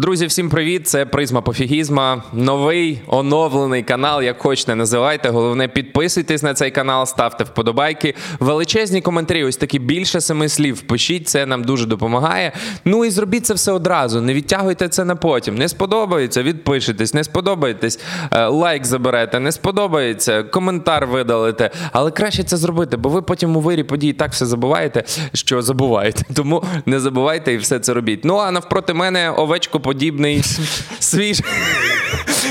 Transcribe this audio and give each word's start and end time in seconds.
Друзі, 0.00 0.26
всім 0.26 0.48
привіт! 0.48 0.88
Це 0.88 1.06
Призма 1.06 1.40
Пофігізма. 1.40 2.22
Новий 2.32 3.00
оновлений 3.06 3.82
канал, 3.82 4.22
як 4.22 4.38
хочете 4.38 4.74
називайте. 4.74 5.28
Головне, 5.28 5.68
підписуйтесь 5.68 6.42
на 6.42 6.54
цей 6.54 6.70
канал, 6.70 7.06
ставте 7.06 7.44
вподобайки. 7.44 8.14
Величезні 8.40 9.00
коментарі, 9.00 9.44
ось 9.44 9.56
такі 9.56 9.78
більше 9.78 10.20
семи 10.20 10.48
слів. 10.48 10.80
Пишіть, 10.80 11.28
це 11.28 11.46
нам 11.46 11.64
дуже 11.64 11.86
допомагає. 11.86 12.52
Ну 12.84 13.04
і 13.04 13.10
зробіть 13.10 13.46
це 13.46 13.54
все 13.54 13.72
одразу. 13.72 14.20
Не 14.20 14.34
відтягуйте 14.34 14.88
це 14.88 15.04
на 15.04 15.16
потім. 15.16 15.54
Не 15.54 15.68
сподобається, 15.68 16.42
відпишетесь, 16.42 17.14
не 17.14 17.24
сподобаєтесь, 17.24 18.00
е, 18.32 18.46
лайк 18.46 18.84
заберете, 18.84 19.40
не 19.40 19.52
сподобається, 19.52 20.42
коментар 20.42 21.06
видалите. 21.06 21.70
Але 21.92 22.10
краще 22.10 22.44
це 22.44 22.56
зробити, 22.56 22.96
бо 22.96 23.08
ви 23.08 23.22
потім 23.22 23.56
у 23.56 23.60
вирі 23.60 23.82
подій 23.84 24.12
так 24.12 24.32
все 24.32 24.46
забуваєте, 24.46 25.04
що 25.32 25.62
забуваєте. 25.62 26.22
Тому 26.34 26.62
не 26.86 27.00
забувайте 27.00 27.52
і 27.52 27.56
все 27.56 27.78
це 27.78 27.94
робіть. 27.94 28.24
Ну 28.24 28.36
а 28.36 28.50
навпроти 28.50 28.94
мене 28.94 29.30
овечко 29.30 29.80
подібний 29.88 30.42
свіж... 30.98 31.42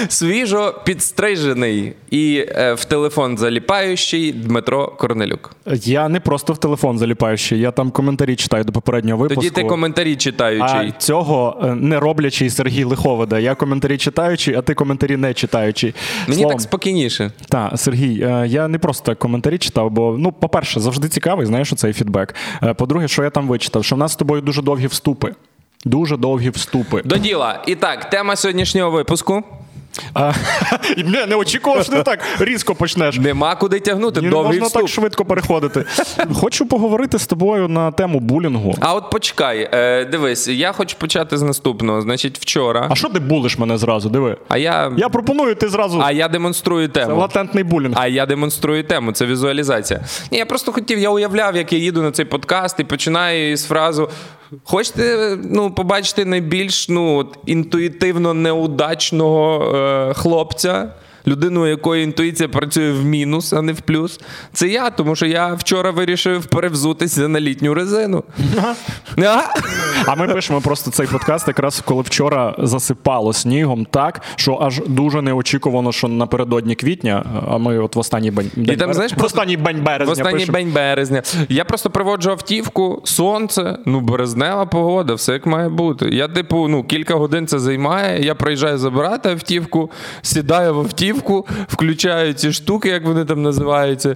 свіжо 0.09 0.82
підстрижений 0.86 1.94
і 2.10 2.46
е, 2.50 2.73
в 2.73 2.86
телефон 2.86 3.38
заліпаючий 3.38 4.32
Дмитро 4.32 4.88
Корнелюк. 4.88 5.55
Я 5.73 6.10
не 6.10 6.20
просто 6.20 6.54
в 6.54 6.58
телефон 6.58 6.98
заліпаючий, 6.98 7.60
я 7.60 7.72
там 7.72 7.91
коментарі 7.91 8.36
читаю 8.36 8.63
до 8.63 8.72
попереднього 8.72 9.23
випуску. 9.23 9.41
Тоді 9.41 9.55
ти 9.55 9.63
коментарі 9.63 10.16
читаючий. 10.16 10.90
А 10.90 10.91
цього 10.91 11.62
е, 11.63 11.76
не 11.76 12.00
роблячий 12.00 12.50
Сергій 12.50 12.84
Лиховида. 12.84 13.40
Я 13.40 13.55
коментарі 13.55 13.98
читаючий, 13.98 14.55
а 14.55 14.62
ти 14.62 14.74
коментарі 14.74 15.18
не 15.18 15.34
читаючий. 15.34 15.96
Мені 16.27 16.41
Словом, 16.41 16.58
так 16.58 16.62
спокійніше. 16.62 17.32
Так, 17.49 17.72
Сергій, 17.76 18.22
е, 18.22 18.46
я 18.48 18.68
не 18.68 18.80
просто 18.80 19.05
так 19.05 19.20
коментарі 19.20 19.58
читав, 19.58 19.91
бо 19.91 20.16
ну, 20.20 20.32
по-перше, 20.32 20.80
завжди 20.80 21.10
цікавий, 21.10 21.46
знаєш, 21.46 21.74
цей 21.76 21.94
фідбек. 21.94 22.35
Е, 22.63 22.74
по-друге, 22.74 23.08
що 23.08 23.24
я 23.24 23.30
там 23.30 23.48
вичитав, 23.48 23.85
що 23.85 23.96
в 23.96 23.99
нас 23.99 24.12
з 24.12 24.16
тобою 24.16 24.41
дуже 24.41 24.62
довгі 24.62 24.88
вступи. 24.88 25.34
Дуже 25.86 26.17
довгі 26.17 26.49
вступи. 26.49 27.02
До 27.05 27.17
діла. 27.17 27.63
І 27.67 27.76
так, 27.76 28.09
тема 28.09 28.35
сьогоднішнього 28.35 28.91
випуску. 28.91 29.44
А, 30.13 30.34
не, 30.98 31.26
не 31.26 31.35
очікував, 31.35 31.84
що 31.84 31.91
ти 31.93 32.04
так 32.04 32.20
різко 32.40 32.76
почнеш. 32.76 33.18
Нема 33.18 33.55
куди 33.55 33.79
тягнути. 33.79 34.21
Не 34.21 34.29
можна 34.29 34.65
вступ. 34.65 34.82
так 34.82 34.90
швидко 34.91 35.26
переходити. 35.26 35.85
Хочу 36.34 36.65
поговорити 36.65 37.20
з 37.20 37.27
тобою 37.27 37.68
на 37.68 37.91
тему 37.91 38.20
булінгу. 38.20 38.76
А 38.79 38.93
от 38.93 39.10
почекай, 39.10 39.70
е, 39.74 40.05
дивись, 40.05 40.48
я 40.48 40.71
хочу 40.71 40.98
почати 40.98 41.37
з 41.37 41.41
наступного. 41.41 42.02
Значить, 42.02 42.40
вчора. 42.40 42.87
А 42.90 42.96
що 42.96 43.09
ти 43.09 43.20
булиш 43.20 43.57
мене 43.57 43.77
зразу? 43.77 44.09
Диви. 44.09 44.37
А 44.48 44.57
я 44.57 44.91
Я 44.98 45.09
пропоную 45.09 45.55
ти 45.55 45.70
зразу. 45.70 46.02
А 46.04 46.12
я 46.12 46.27
демонструю 46.27 46.90
тему. 46.90 47.07
Це 47.07 47.13
латентний 47.13 47.63
булінг. 47.63 47.96
А 47.98 48.07
я 48.07 48.26
демонструю 48.26 48.84
тему, 48.84 49.12
це 49.12 49.26
візуалізація. 49.26 49.99
Ні, 50.32 50.37
Я 50.37 50.46
просто 50.46 50.71
хотів, 50.71 50.99
я 50.99 51.09
уявляв, 51.09 51.55
як 51.55 51.74
я 51.74 51.80
їду 51.80 52.02
на 52.02 52.12
цей 52.12 52.26
подкаст 52.26 52.80
і 52.80 52.84
починаю 52.84 53.57
з 53.57 53.65
фразу 53.65 54.09
Хочете 54.63 55.37
ну, 55.43 55.71
побачити 55.71 56.26
найбільш 56.26 56.90
ну, 56.90 57.29
інтуїтивно 57.45 58.34
неудачного 58.34 59.76
е, 59.76 60.13
хлопця? 60.13 60.90
Людину, 61.28 61.64
у 61.64 61.68
якої 61.68 62.04
інтуїція 62.04 62.50
працює 62.50 62.92
в 62.92 63.06
мінус, 63.06 63.54
а 63.54 63.62
не 63.62 63.74
в 63.74 63.82
плюс. 63.82 64.20
Це 64.53 64.68
я, 64.68 64.90
тому 64.90 65.16
що 65.16 65.25
я 65.25 65.53
вчора 65.53 65.92
вирішив 65.92 66.46
перевзутися 66.46 67.28
на 67.28 67.40
літню 67.40 67.74
резину. 67.74 68.24
А 70.06 70.16
ми 70.16 70.28
пишемо 70.28 70.62
просто 70.62 70.92
цей 70.92 71.08
подкаст, 71.08 71.48
якраз 71.48 71.81
коли 71.86 72.02
вчора 72.02 72.56
засипало 72.58 73.34
снігом 73.34 73.86
так, 73.86 74.22
що 74.36 74.59
аж 74.62 74.81
дуже 74.88 75.22
неочікувано, 75.22 75.92
що 75.92 76.08
напередодні 76.08 76.75
квітня, 76.75 77.25
а 77.50 77.58
ми 77.58 77.80
от 77.80 77.96
в 77.96 78.00
останній 78.00 78.31
бень 78.31 78.52
І 78.56 78.75
там, 78.75 78.94
знаєш, 78.94 79.14
в 79.18 79.25
останній 79.25 79.58
бень 79.58 79.84
березня. 79.84 80.14
В 80.14 80.18
останній 80.18 80.46
бень 80.46 80.72
березня. 80.72 81.22
Я 81.50 81.66
просто 81.66 81.90
приводжу 81.90 82.31
автівку, 82.31 83.02
сонце, 83.03 83.78
ну 83.86 84.00
березнева 84.00 84.66
погода, 84.66 85.14
все 85.14 85.34
як 85.34 85.46
має 85.46 85.70
бути. 85.70 86.09
Я, 86.09 86.28
типу, 86.28 86.68
ну 86.68 86.84
кілька 86.84 87.16
годин 87.16 87.48
це 87.48 87.59
займає. 87.59 88.25
Я 88.25 88.36
приїжджаю 88.36 88.78
забирати 88.78 89.30
автівку, 89.30 89.92
сідаю 90.22 90.74
в 90.75 90.80
автівку 90.80 91.16
автівку, 91.18 91.47
включаю 91.68 92.34
ці 92.34 92.51
штуки, 92.51 92.90
як 92.90 93.03
вони 93.06 93.25
там 93.25 93.41
називаються. 93.41 94.16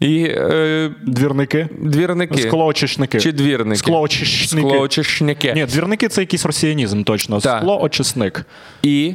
і... 0.00 0.24
Е, 0.24 0.90
Двірники? 1.02 1.68
Двірники. 1.78 2.42
Склоочисники. 2.42 3.20
Чи 3.20 3.32
двірники? 3.32 3.76
Склоочисники. 3.78 4.68
Склоочисники. 4.68 5.52
Ні, 5.52 5.66
двірники 5.66 6.08
це 6.08 6.20
якийсь 6.20 6.46
росіянізм 6.46 7.02
точно. 7.02 7.40
Склоочисник. 7.40 8.46
І 8.82 9.14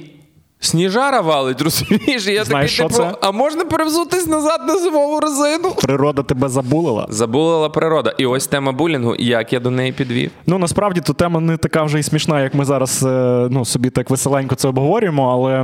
Сніжара 0.59 1.21
валить, 1.21 1.61
розумієш? 1.61 2.27
Я 2.27 2.43
Знаєш, 2.43 2.47
такий, 2.47 2.67
що 2.67 2.83
типу, 2.83 2.93
це? 2.93 3.17
а 3.21 3.31
можна 3.31 3.65
перевзутись 3.65 4.27
назад 4.27 4.61
на 4.67 4.77
зимову 4.77 5.19
резину? 5.19 5.71
Природа 5.81 6.23
тебе 6.23 6.49
забулила. 6.49 7.05
Забулила 7.09 7.69
природа. 7.69 8.13
І 8.17 8.25
ось 8.25 8.47
тема 8.47 8.71
булінгу, 8.71 9.15
як 9.19 9.53
я 9.53 9.59
до 9.59 9.71
неї 9.71 9.91
підвів. 9.91 10.31
Ну 10.47 10.57
насправді 10.57 11.01
то 11.01 11.13
тема 11.13 11.39
не 11.39 11.57
така 11.57 11.83
вже 11.83 11.99
і 11.99 12.03
смішна, 12.03 12.41
як 12.41 12.55
ми 12.55 12.65
зараз 12.65 13.03
е, 13.03 13.47
ну, 13.51 13.65
собі 13.65 13.89
так 13.89 14.09
веселенько 14.09 14.55
це 14.55 14.67
обговорюємо, 14.67 15.31
але 15.31 15.53
е, 15.53 15.63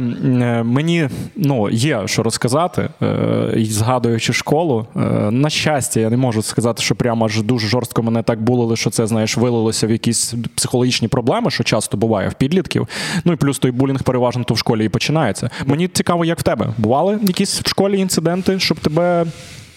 мені 0.64 1.10
ну, 1.36 1.70
є 1.70 2.02
що 2.06 2.24
розказати, 2.24 2.90
е, 3.02 3.54
згадуючи 3.58 4.34
школу. 4.34 4.86
На 5.30 5.50
щастя, 5.50 6.00
я 6.00 6.10
не 6.10 6.18
можу 6.18 6.42
сказати, 6.42 6.84
що 6.84 6.96
прямо 6.96 7.26
аж 7.26 7.42
дуже 7.42 7.68
жорстко 7.68 8.04
мене 8.04 8.24
так 8.24 8.42
булили, 8.42 8.76
що 8.76 8.90
це 8.90 9.08
знаєш, 9.08 9.38
вилилося 9.38 9.88
в 9.88 9.92
якісь 9.92 10.34
психологічні 10.56 11.08
проблеми, 11.08 11.52
що 11.52 11.64
часто 11.64 11.98
буває 11.98 12.30
в 12.30 12.34
підлітків. 12.34 12.88
Ну 13.26 13.34
і 13.34 13.36
плюс 13.36 13.60
той 13.60 13.72
булінг 13.72 14.04
переважно 14.04 14.44
то 14.44 14.54
в 14.54 14.58
школі 14.58 14.83
і 14.86 14.90
починається. 14.90 15.50
Мені 15.66 15.88
цікаво, 15.88 16.26
як 16.26 16.40
в 16.40 16.44
тебе 16.44 16.74
бували 16.78 17.20
якісь 17.22 17.62
в 17.62 17.70
школі 17.70 18.00
інциденти, 18.00 18.60
щоб 18.60 18.80
тебе 18.80 19.26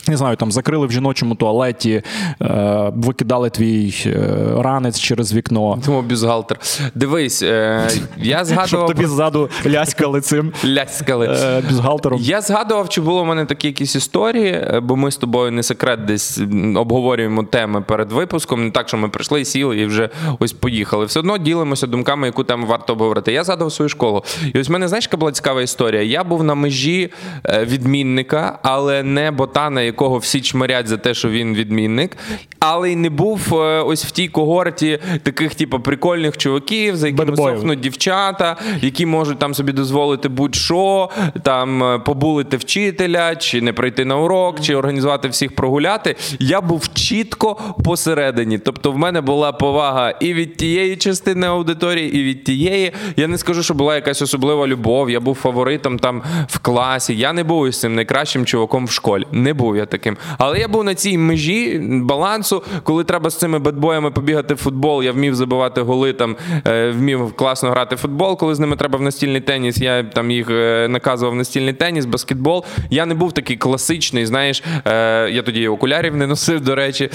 не 0.09 0.17
знаю, 0.17 0.37
там 0.37 0.53
закрили 0.53 0.87
в 0.87 0.93
жіночому 0.93 1.35
туалеті, 1.35 2.03
е, 2.43 2.93
викидали 2.95 3.51
твій 3.51 3.95
е, 4.07 4.19
ранець 4.59 5.01
через 5.01 5.35
вікно. 5.35 5.79
Тому 5.85 6.03
бюзгалтер. 6.03 6.59
Дивись, 6.95 7.43
е, 7.43 7.89
я 8.17 8.45
згадував... 8.45 8.69
Щоб 8.69 8.87
тобі 8.87 9.07
ззаду 9.07 9.51
ляскали 9.67 10.21
цим 10.21 10.53
ляскали. 10.65 11.27
Е, 11.27 11.63
бюзгалтером. 11.69 12.21
Я 12.23 12.41
згадував, 12.41 12.89
чи 12.89 13.01
було 13.01 13.23
в 13.23 13.27
мене 13.27 13.45
такі 13.45 13.67
якісь 13.67 13.97
історії, 13.97 14.53
е, 14.53 14.81
бо 14.81 14.97
ми 14.97 15.11
з 15.11 15.17
тобою 15.17 15.53
не 15.53 15.63
секрет 15.63 16.05
десь 16.05 16.41
обговорюємо 16.77 17.45
теми 17.45 17.81
перед 17.81 18.13
випуском. 18.13 18.65
Не 18.65 18.71
так, 18.71 18.89
що 18.89 18.97
ми 18.97 19.09
прийшли, 19.09 19.45
сіли 19.45 19.79
і 19.79 19.87
вже 19.87 20.11
ось 20.39 20.53
поїхали. 20.53 21.05
Все 21.05 21.21
одно 21.21 21.39
ділимося 21.39 21.87
думками, 21.87 22.27
яку 22.27 22.45
тему 22.45 22.67
варто 22.67 22.93
обговорити. 22.93 23.33
Я 23.33 23.45
згадував 23.45 23.73
свою 23.73 23.89
школу. 23.89 24.25
І 24.55 24.61
ось 24.61 24.69
в 24.69 24.73
мене, 24.73 24.89
знаєш, 24.89 25.05
яка 25.05 25.17
була 25.17 25.33
цікава 25.33 25.63
історія. 25.63 26.03
Я 26.03 26.25
був 26.25 26.45
на 26.45 26.55
межі 26.55 27.13
е, 27.45 27.65
відмінника, 27.65 28.59
але 28.63 29.03
не 29.03 29.31
ботана, 29.31 29.83
якого 29.97 30.19
всі 30.19 30.41
чмирять 30.41 30.89
за 30.89 30.97
те, 30.97 31.15
що 31.15 31.29
він 31.29 31.55
відмінник, 31.55 32.17
але 32.59 32.93
й 32.93 32.97
не 32.97 33.11
був 33.11 33.55
е, 33.55 33.83
ось 33.83 34.05
в 34.05 34.11
тій 34.11 34.29
когорті 34.29 34.99
таких, 35.23 35.55
типу, 35.55 35.81
прикольних 35.81 36.37
чуваків, 36.37 36.97
за 36.97 37.09
якими 37.09 37.37
сохнуть 37.37 37.81
дівчата, 37.81 38.57
які 38.81 39.07
можуть 39.07 39.39
там 39.39 39.55
собі 39.55 39.73
дозволити 39.73 40.29
будь-що, 40.29 41.11
там 41.43 41.83
е, 41.83 41.99
побулити 41.99 42.57
вчителя, 42.57 43.37
чи 43.37 43.61
не 43.61 43.73
прийти 43.73 44.05
на 44.05 44.17
урок, 44.17 44.61
чи 44.61 44.75
організувати 44.75 45.29
всіх 45.29 45.55
прогуляти. 45.55 46.17
Я 46.39 46.61
був 46.61 46.89
чітко 46.95 47.57
посередині. 47.85 48.59
Тобто, 48.59 48.93
в 48.93 48.99
мене 48.99 49.21
була 49.21 49.53
повага 49.53 50.11
і 50.11 50.35
від 50.35 50.57
тієї 50.57 50.97
частини 50.97 51.47
аудиторії, 51.47 52.17
і 52.17 52.25
від 52.25 52.45
тієї. 52.45 52.93
Я 53.17 53.29
не 53.29 53.39
скажу, 53.39 53.63
що 53.63 53.75
була 53.75 53.95
якась 53.95 54.23
особлива 54.23 54.67
любов. 54.67 55.11
Я 55.11 55.21
був 55.21 55.35
фаворитом 55.35 55.99
там 55.99 56.23
в 56.49 56.59
класі. 56.59 57.17
Я 57.17 57.33
не 57.33 57.45
був 57.45 57.69
із 57.69 57.81
цим 57.81 57.95
найкращим 57.95 58.47
чуваком 58.47 58.87
в 58.87 58.91
школі. 58.91 59.27
Не 59.33 59.55
був 59.55 59.77
я 59.77 59.86
таким. 59.87 60.17
Але 60.39 60.59
я 60.59 60.69
був 60.69 60.85
на 60.85 60.95
цій 60.95 61.19
межі 61.19 61.79
балансу, 62.03 62.63
коли 62.83 63.05
треба 63.05 63.31
з 63.31 63.39
цими 63.39 63.59
бедбоями 63.59 64.11
побігати 64.11 64.55
в 64.55 64.57
футбол. 64.57 65.03
Я 65.03 65.13
вмів 65.13 65.35
забивати 65.35 65.81
голи, 65.81 66.13
там 66.13 66.37
е, 66.67 66.91
вмів 66.91 67.33
класно 67.33 67.71
грати 67.71 67.95
в 67.95 67.99
футбол. 67.99 68.39
Коли 68.39 68.55
з 68.55 68.59
ними 68.59 68.77
треба 68.77 68.99
в 68.99 69.03
настільний 69.03 69.41
теніс, 69.41 69.79
я 69.79 70.03
там 70.03 70.31
їх 70.31 70.51
е, 70.51 70.89
наказував 70.89 71.35
в 71.35 71.37
настільний 71.37 71.73
теніс, 71.73 72.05
баскетбол. 72.05 72.65
Я 72.91 73.07
не 73.07 73.15
був 73.15 73.33
такий 73.33 73.57
класичний. 73.57 74.27
Знаєш, 74.27 74.63
е, 74.87 75.31
я 75.31 75.43
тоді 75.43 75.69
окулярів 75.69 76.17
не 76.17 76.27
носив, 76.27 76.61
до 76.61 76.75
речі. 76.75 77.11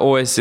Ось. 0.00 0.40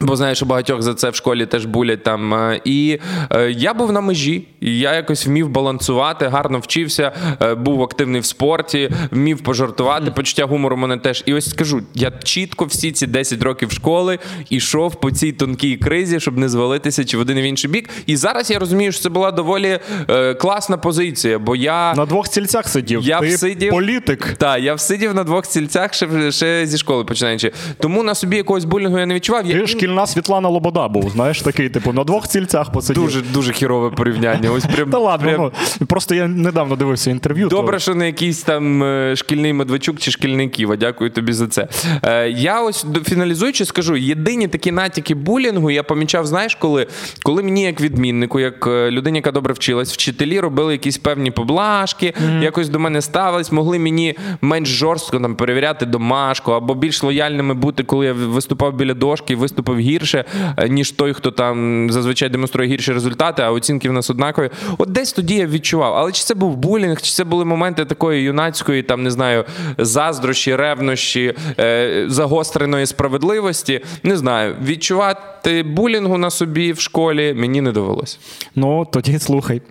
Бо 0.00 0.16
знаю, 0.16 0.34
що 0.34 0.46
багатьох 0.46 0.82
за 0.82 0.94
це 0.94 1.10
в 1.10 1.14
школі 1.14 1.46
теж 1.46 1.64
булять 1.64 2.02
там. 2.02 2.34
Е, 2.34 2.60
і 2.64 2.98
е, 3.30 3.50
я 3.50 3.74
був 3.74 3.92
на 3.92 4.00
межі, 4.00 4.46
я 4.60 4.94
якось 4.94 5.26
вмів 5.26 5.48
балансувати, 5.48 6.26
гарно 6.26 6.58
вчився, 6.58 7.12
е, 7.42 7.54
був 7.54 7.82
активний 7.82 8.20
в 8.20 8.24
спорті, 8.24 8.90
вмів 9.10 9.40
пожартувати. 9.40 10.10
Почуття 10.10 10.44
гумору 10.44 10.76
мене 10.76 10.96
теж. 10.96 11.22
І 11.26 11.34
ось 11.34 11.50
скажу, 11.50 11.82
я 11.94 12.12
чітко 12.24 12.64
всі 12.64 12.92
ці 12.92 13.06
10 13.06 13.42
років 13.42 13.72
школи 13.72 14.18
йшов 14.50 15.00
по 15.00 15.10
цій 15.10 15.32
тонкій 15.32 15.76
кризі, 15.76 16.20
щоб 16.20 16.38
не 16.38 16.48
звалитися 16.48 17.04
чи 17.04 17.16
в 17.16 17.20
один 17.20 17.38
і 17.38 17.42
в 17.42 17.44
інший 17.44 17.70
бік. 17.70 17.90
І 18.06 18.16
зараз 18.16 18.50
я 18.50 18.58
розумію, 18.58 18.92
що 18.92 19.02
це 19.02 19.08
була 19.08 19.30
доволі 19.30 19.78
е, 20.08 20.34
класна 20.34 20.76
позиція. 20.76 21.38
Бо 21.38 21.56
я 21.56 21.94
на 21.94 22.06
двох 22.06 22.26
стільцях 22.26 22.68
сидів. 22.68 23.02
Я 23.02 23.20
Ти 23.20 23.26
всидів, 23.26 23.70
політик. 23.70 24.34
Так, 24.38 24.62
я 24.62 24.74
всидів 24.74 25.14
на 25.14 25.24
двох 25.24 25.46
стільцях 25.46 25.94
ще 25.94 26.32
ще 26.32 26.66
зі 26.66 26.78
школи 26.78 27.04
починаючи. 27.04 27.52
Тому 27.78 28.02
на 28.02 28.14
собі 28.14 28.36
якогось 28.36 28.64
булінгу 28.64 28.98
я 28.98 29.06
не 29.06 29.14
відчував. 29.14 29.44
Ти 29.48 29.89
шкільна 29.90 30.06
Світлана 30.06 30.48
Лобода 30.48 30.88
був. 30.88 31.10
Знаєш, 31.10 31.42
такий, 31.42 31.68
типу, 31.68 31.92
на 31.92 32.04
двох 32.04 32.28
цільцях 32.28 32.72
посидів. 32.72 33.02
Дуже 33.02 33.20
дуже 33.22 33.52
хірове 33.52 33.90
порівняння. 33.90 34.50
Ось 34.50 34.64
прям 34.64 34.90
Та 34.90 34.98
ладно, 34.98 35.28
прям... 35.28 35.52
ну, 35.80 35.86
просто 35.86 36.14
я 36.14 36.28
недавно 36.28 36.76
дивився 36.76 37.10
інтерв'ю. 37.10 37.48
Добре, 37.48 37.76
то... 37.76 37.78
що 37.78 37.94
не 37.94 38.06
якийсь 38.06 38.42
там 38.42 38.82
е, 38.82 39.16
шкільний 39.16 39.52
Медведчук 39.52 39.98
чи 39.98 40.10
шкільний 40.10 40.48
Ківа. 40.48 40.76
Дякую 40.76 41.10
тобі 41.10 41.32
за 41.32 41.46
це. 41.46 41.68
Е, 42.02 42.28
Я 42.30 42.62
ось 42.62 42.86
фіналізуючи 43.04 43.64
скажу: 43.64 43.96
єдині 43.96 44.48
такі 44.48 44.72
натяки 44.72 45.14
булінгу 45.14 45.70
я 45.70 45.82
помічав, 45.82 46.26
знаєш, 46.26 46.54
коли 46.54 46.86
коли 47.22 47.42
мені, 47.42 47.62
як 47.62 47.80
відміннику, 47.80 48.40
як 48.40 48.66
е, 48.66 48.90
людині, 48.90 49.18
яка 49.18 49.32
добре 49.32 49.54
вчилась, 49.54 49.92
вчителі 49.92 50.40
робили 50.40 50.72
якісь 50.72 50.98
певні 50.98 51.30
поблажки, 51.30 52.06
mm-hmm. 52.06 52.42
якось 52.42 52.68
до 52.68 52.78
мене 52.78 53.02
ставились, 53.02 53.52
могли 53.52 53.78
мені 53.78 54.14
менш 54.40 54.68
жорстко 54.68 55.20
там 55.20 55.34
перевіряти 55.34 55.86
домашку 55.86 56.52
або 56.52 56.74
більш 56.74 57.02
лояльними 57.02 57.54
бути, 57.54 57.84
коли 57.84 58.06
я 58.06 58.12
виступав 58.12 58.74
біля 58.74 58.94
дошки 58.94 59.32
і 59.32 59.36
виступив 59.36 59.79
гірше, 59.80 60.24
е, 60.56 60.68
ніж 60.68 60.90
той, 60.90 61.12
хто 61.12 61.30
там 61.30 61.86
зазвичай 61.90 62.28
демонструє 62.28 62.68
гірші 62.68 62.92
результати, 62.92 63.42
а 63.42 63.50
оцінки 63.50 63.88
в 63.88 63.92
нас 63.92 64.10
однакові. 64.10 64.50
От 64.78 64.92
десь 64.92 65.12
тоді 65.12 65.34
я 65.34 65.46
відчував. 65.46 65.94
Але 65.94 66.12
чи 66.12 66.24
це 66.24 66.34
був 66.34 66.56
булінг, 66.56 67.00
чи 67.00 67.12
це 67.12 67.24
були 67.24 67.44
моменти 67.44 67.84
такої 67.84 68.22
юнацької, 68.22 68.82
там 68.82 69.02
не 69.02 69.10
знаю, 69.10 69.44
заздрощі, 69.78 70.56
ревнощі, 70.56 71.34
е, 71.58 72.04
загостреної 72.08 72.86
справедливості? 72.86 73.80
Не 74.02 74.16
знаю. 74.16 74.56
Відчувати 74.64 75.20
булінгу 75.64 76.18
на 76.18 76.30
собі 76.30 76.72
в 76.72 76.80
школі 76.80 77.34
мені 77.34 77.60
не 77.60 77.72
довелося. 77.72 78.18
Ну 78.56 78.86
тоді 78.92 79.18
слухай. 79.18 79.62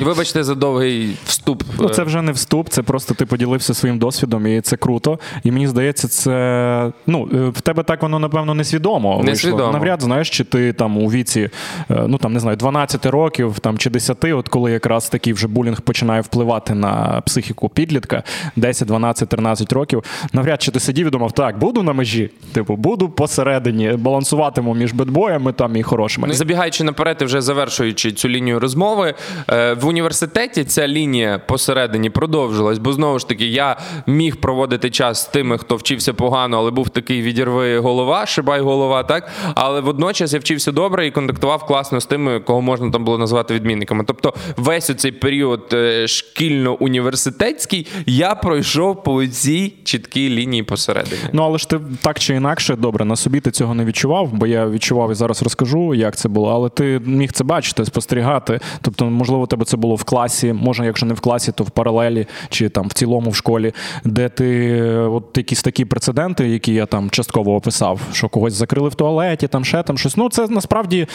Вибачте 0.00 0.44
за 0.44 0.54
довгий 0.54 1.16
вступ. 1.24 1.62
Ну, 1.78 1.88
це 1.88 2.02
вже 2.02 2.22
не 2.22 2.32
вступ, 2.32 2.68
це 2.68 2.82
просто 2.82 3.14
ти 3.14 3.26
поділився 3.26 3.74
своїм 3.74 3.98
досвідом, 3.98 4.46
і 4.46 4.60
це 4.60 4.76
круто. 4.76 5.18
І 5.44 5.50
мені 5.50 5.66
здається, 5.66 6.08
це 6.08 6.92
ну 7.06 7.28
в 7.54 7.60
тебе 7.60 7.82
так 7.82 8.02
воно 8.02 8.18
напевно 8.18 8.54
несвідомо. 8.54 9.22
Несвідомо. 9.24 9.72
Навряд 9.72 10.02
знаєш, 10.02 10.30
чи 10.30 10.44
ти 10.44 10.72
там 10.72 10.98
у 10.98 11.10
віці, 11.10 11.50
ну 11.88 12.18
там 12.18 12.32
не 12.32 12.40
знаю, 12.40 12.56
12 12.56 13.06
років 13.06 13.58
там 13.58 13.78
чи 13.78 13.90
10, 13.90 14.24
от 14.24 14.48
коли 14.48 14.72
якраз 14.72 15.08
такий 15.08 15.32
вже 15.32 15.48
булінг 15.48 15.80
починає 15.80 16.20
впливати 16.20 16.74
на 16.74 17.22
психіку 17.26 17.68
підлітка, 17.68 18.22
10, 18.56 18.88
12, 18.88 19.28
13 19.28 19.72
років. 19.72 20.04
Навряд 20.32 20.62
чи 20.62 20.70
ти 20.70 20.80
сидів 20.80 21.06
і 21.06 21.10
думав, 21.10 21.32
так, 21.32 21.58
буду 21.58 21.82
на 21.82 21.92
межі, 21.92 22.30
типу, 22.52 22.76
буду 22.76 23.08
посередині, 23.08 23.92
балансуватиму 23.92 24.74
між 24.74 24.92
бедбоями 25.10 25.52
там 25.52 25.76
і 25.76 25.82
хорошими. 25.82 26.28
Ну, 26.28 26.34
забігаючи 26.34 26.84
наперед, 26.84 27.18
і 27.20 27.24
вже 27.24 27.40
завершуючи 27.40 28.12
цю 28.12 28.28
лінію 28.28 28.60
розмови, 28.60 29.14
в 29.48 29.86
університеті 29.86 30.64
ця 30.64 30.88
лінія 30.88 31.38
посередині 31.38 32.10
продовжилась, 32.10 32.78
бо 32.78 32.92
знову 32.92 33.18
ж 33.18 33.28
таки 33.28 33.46
я 33.46 33.76
міг 34.06 34.36
проводити 34.36 34.90
час 34.90 35.22
з 35.22 35.26
тими, 35.26 35.58
хто 35.58 35.76
вчився 35.76 36.14
погано, 36.14 36.58
але 36.58 36.70
був 36.70 36.88
такий 36.88 37.22
відірви 37.22 37.78
голова, 37.78 38.26
шибай 38.26 38.60
голова, 38.60 39.02
так 39.02 39.28
але 39.54 39.80
водночас 39.80 40.32
я 40.32 40.38
вчився 40.38 40.72
добре 40.72 41.06
і 41.06 41.10
контактував 41.10 41.66
класно 41.66 42.00
з 42.00 42.06
тими, 42.06 42.40
кого 42.40 42.60
можна 42.60 42.90
там 42.90 43.04
було 43.04 43.18
назвати 43.18 43.54
відмінниками. 43.54 44.04
Тобто, 44.06 44.34
весь 44.56 44.96
цей 44.96 45.12
період 45.12 45.68
е, 45.72 46.06
шкільно-університетський 46.06 47.86
я 48.06 48.34
пройшов 48.34 49.02
по 49.02 49.26
цій 49.26 49.72
чіткій 49.84 50.30
лінії 50.30 50.62
посередині. 50.62 51.20
Ну 51.32 51.42
але 51.42 51.58
ж 51.58 51.68
ти 51.68 51.80
так 52.02 52.18
чи 52.18 52.34
інакше, 52.34 52.76
добре, 52.76 53.04
на 53.04 53.16
собі 53.16 53.40
ти 53.40 53.50
цього 53.50 53.74
не 53.74 53.84
відчував, 53.84 54.30
бо 54.32 54.46
я 54.46 54.66
відчував 54.68 54.99
і 55.10 55.14
зараз 55.14 55.42
розкажу, 55.42 55.94
як 55.94 56.16
це 56.16 56.28
було. 56.28 56.50
Але 56.50 56.68
ти 56.68 57.00
міг 57.04 57.32
це 57.32 57.44
бачити, 57.44 57.84
спостерігати. 57.84 58.60
Тобто, 58.82 59.04
можливо, 59.04 59.42
у 59.42 59.46
тебе 59.46 59.64
це 59.64 59.76
було 59.76 59.94
в 59.94 60.04
класі, 60.04 60.52
може, 60.52 60.86
якщо 60.86 61.06
не 61.06 61.14
в 61.14 61.20
класі, 61.20 61.52
то 61.52 61.64
в 61.64 61.70
паралелі 61.70 62.26
чи 62.48 62.68
там 62.68 62.88
в 62.88 62.92
цілому 62.92 63.30
в 63.30 63.36
школі, 63.36 63.72
де 64.04 64.28
ти 64.28 64.82
от 64.90 65.24
якісь 65.36 65.62
такі 65.62 65.84
прецеденти, 65.84 66.48
які 66.48 66.74
я 66.74 66.86
там 66.86 67.10
частково 67.10 67.54
описав, 67.54 68.00
що 68.12 68.28
когось 68.28 68.52
закрили 68.52 68.88
в 68.88 68.94
туалеті, 68.94 69.48
там 69.48 69.64
ще 69.64 69.82
там 69.82 69.98
щось. 69.98 70.16
Ну 70.16 70.28
це 70.28 70.48
насправді 70.48 71.06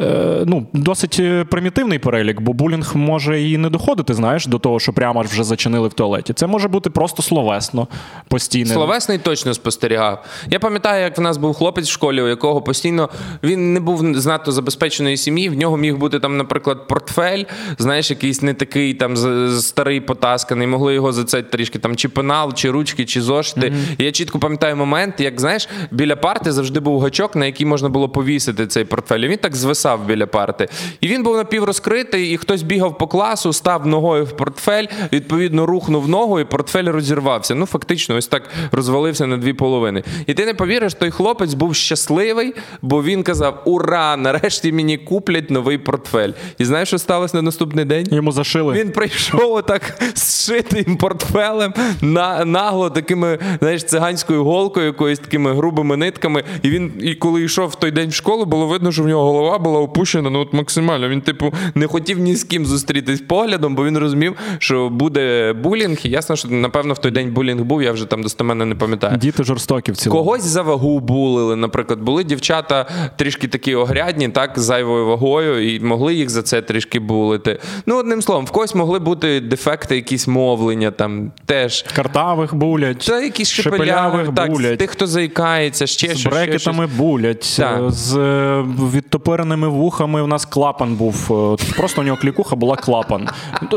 е, 0.00 0.42
ну, 0.46 0.66
досить 0.72 1.22
примітивний 1.50 1.98
перелік, 1.98 2.40
бо 2.40 2.52
булінг 2.52 2.96
може 2.96 3.42
і 3.42 3.58
не 3.58 3.70
доходити, 3.70 4.14
знаєш, 4.14 4.46
до 4.46 4.58
того, 4.58 4.80
що 4.80 4.92
прямо 4.92 5.20
вже 5.22 5.44
зачинили 5.44 5.88
в 5.88 5.92
туалеті. 5.92 6.32
Це 6.32 6.46
може 6.46 6.68
бути 6.68 6.90
просто 6.90 7.22
словесно, 7.22 7.88
постійно. 8.28 8.74
Словесний 8.74 9.18
точно 9.18 9.54
спостерігав. 9.54 10.24
Я 10.50 10.58
пам'ятаю, 10.58 11.04
як 11.04 11.18
в 11.18 11.20
нас 11.20 11.36
був 11.36 11.54
хлопець 11.54 11.88
в 11.88 11.92
школі, 11.92 12.22
у 12.22 12.28
якого 12.28 12.62
постійно 12.62 13.08
він 13.42 13.72
не 13.72 13.80
був 13.80 14.14
знато 14.14 14.52
забезпеченої 14.52 15.16
сім'ї. 15.16 15.48
В 15.48 15.54
нього 15.54 15.76
міг 15.76 15.96
бути 15.96 16.20
там, 16.20 16.36
наприклад, 16.36 16.88
портфель, 16.88 17.44
знаєш, 17.78 18.10
якийсь 18.10 18.42
не 18.42 18.54
такий 18.54 18.94
там 18.94 19.16
старий 19.60 20.00
потасканий. 20.00 20.66
Могли 20.66 20.94
його 20.94 21.12
за 21.12 21.24
це 21.24 21.42
трішки 21.42 21.78
там 21.78 21.96
чи 21.96 22.08
пенал, 22.08 22.54
чи 22.54 22.70
ручки, 22.70 23.04
чи 23.04 23.22
зошити. 23.22 23.66
Mm-hmm. 23.66 24.02
Я 24.02 24.12
чітко 24.12 24.38
пам'ятаю 24.38 24.76
момент, 24.76 25.20
як 25.20 25.40
знаєш, 25.40 25.68
біля 25.90 26.16
парти 26.16 26.52
завжди 26.52 26.80
був 26.80 27.00
гачок, 27.00 27.36
на 27.36 27.46
який 27.46 27.66
можна 27.66 27.88
було 27.88 28.08
повісити 28.08 28.66
цей 28.66 28.84
портфель. 28.84 29.20
І 29.20 29.28
Він 29.28 29.38
так 29.38 29.56
звисав 29.56 30.06
біля 30.06 30.26
парти. 30.26 30.68
І 31.00 31.08
він 31.08 31.22
був 31.22 31.36
напіврозкритий, 31.36 32.32
і 32.32 32.36
хтось 32.36 32.62
бігав 32.62 32.98
по 32.98 33.06
класу, 33.06 33.52
став 33.52 33.86
ногою 33.86 34.24
в 34.24 34.36
портфель, 34.36 34.86
відповідно, 35.12 35.66
рухнув 35.66 36.08
ногу, 36.08 36.40
і 36.40 36.44
портфель 36.44 36.84
розірвався. 36.84 37.54
Ну, 37.54 37.66
фактично, 37.66 38.16
ось 38.16 38.26
так 38.26 38.42
розвалився 38.72 39.26
на 39.26 39.36
дві 39.36 39.52
половини. 39.52 40.02
І 40.26 40.34
ти 40.34 40.46
не 40.46 40.54
повіриш, 40.54 40.94
той 40.94 41.10
хлопець 41.10 41.54
був 41.54 41.74
щасливий, 41.74 42.54
бо 42.82 43.02
він 43.02 43.15
казав: 43.22 43.62
Ура! 43.64 44.16
Нарешті 44.16 44.72
мені 44.72 44.98
куплять 44.98 45.50
новий 45.50 45.78
портфель. 45.78 46.30
І 46.58 46.64
знаєш, 46.64 46.88
що 46.88 46.98
сталося 46.98 47.36
на 47.36 47.42
наступний 47.42 47.84
день? 47.84 48.06
Йому 48.10 48.32
зашили. 48.32 48.74
Він 48.74 48.90
прийшов 48.90 49.52
отак 49.52 50.02
зшитим 50.14 50.96
портфелем, 50.96 51.74
на, 52.00 52.44
нагло 52.44 52.90
такими, 52.90 53.38
знаєш, 53.58 53.84
циганською 53.84 54.44
голкою, 54.44 54.86
якоюсь 54.86 55.18
такими 55.18 55.54
грубими 55.54 55.96
нитками. 55.96 56.44
І 56.62 56.70
він, 56.70 56.92
і 57.00 57.14
коли 57.14 57.42
йшов 57.42 57.68
в 57.68 57.74
той 57.74 57.90
день 57.90 58.08
в 58.08 58.14
школу, 58.14 58.44
було 58.44 58.66
видно, 58.66 58.92
що 58.92 59.02
в 59.02 59.06
нього 59.06 59.32
голова 59.32 59.58
була 59.58 59.80
опущена 59.80 60.30
ну 60.30 60.40
от 60.40 60.52
максимально. 60.52 61.08
Він, 61.08 61.20
типу, 61.20 61.52
не 61.74 61.86
хотів 61.86 62.18
ні 62.18 62.36
з 62.36 62.44
ким 62.44 62.66
зустрітись 62.66 63.20
поглядом, 63.20 63.74
бо 63.74 63.84
він 63.84 63.98
розумів, 63.98 64.36
що 64.58 64.88
буде 64.88 65.52
булінг. 65.52 65.98
І 66.04 66.08
ясно, 66.10 66.36
що 66.36 66.48
напевно 66.48 66.94
в 66.94 66.98
той 66.98 67.10
день 67.10 67.32
булінг 67.32 67.62
був, 67.62 67.82
я 67.82 67.92
вже 67.92 68.04
там 68.04 68.22
достеменно 68.22 68.66
не 68.66 68.74
пам'ятаю. 68.74 69.16
Діти 69.16 69.44
жорстокі 69.44 69.92
в 69.92 69.96
цілому. 69.96 70.24
Когось 70.24 70.42
за 70.42 70.62
вагу 70.62 71.00
булили, 71.00 71.56
наприклад, 71.56 72.00
були 72.00 72.24
дівчата 72.24 72.86
трішки 73.16 73.48
такі 73.48 73.74
огрядні, 73.74 74.28
так, 74.28 74.52
з 74.56 74.62
зайвою 74.62 75.06
вагою, 75.06 75.74
і 75.74 75.80
могли 75.80 76.14
їх 76.14 76.30
за 76.30 76.42
це 76.42 76.62
трішки 76.62 77.00
булити. 77.00 77.58
Ну, 77.86 77.96
одним 77.96 78.22
словом, 78.22 78.46
в 78.46 78.50
когось 78.50 78.74
могли 78.74 78.98
бути 78.98 79.40
дефекти, 79.40 79.96
якісь 79.96 80.28
мовлення, 80.28 80.90
там 80.90 81.32
теж. 81.46 81.82
Картавих 81.96 82.54
булять. 82.54 82.98
Та 82.98 83.20
якісь 83.20 83.50
шепелявих, 83.50 84.34
так, 84.34 84.50
булять. 84.50 84.78
Тих, 84.78 84.90
хто 84.90 85.06
заїкається, 85.06 85.86
ще 85.86 86.14
з 86.14 86.26
брекетами 86.26 86.84
щось. 86.86 86.98
булять. 86.98 87.54
Так. 87.56 87.90
З 87.90 88.16
е, 88.16 88.64
відтопиреними 88.94 89.68
вухами 89.68 90.22
у 90.22 90.26
нас 90.26 90.44
клапан 90.44 90.94
був. 90.94 91.28
Е, 91.60 91.74
просто 91.76 92.00
у 92.00 92.04
нього 92.04 92.18
клікуха 92.22 92.56
була 92.56 92.76
клапан. 92.76 93.28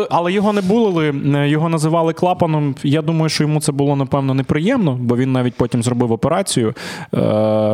Але 0.09 0.31
його 0.31 0.53
не 0.53 0.61
булили, 0.61 1.13
е, 1.35 1.49
його 1.49 1.69
називали 1.69 2.13
клапаном. 2.13 2.75
Я 2.83 3.01
думаю, 3.01 3.29
що 3.29 3.43
йому 3.43 3.61
це 3.61 3.71
було, 3.71 3.95
напевно, 3.95 4.33
неприємно, 4.33 4.97
бо 5.01 5.17
він 5.17 5.31
навіть 5.31 5.53
потім 5.55 5.83
зробив 5.83 6.11
операцію, 6.11 6.73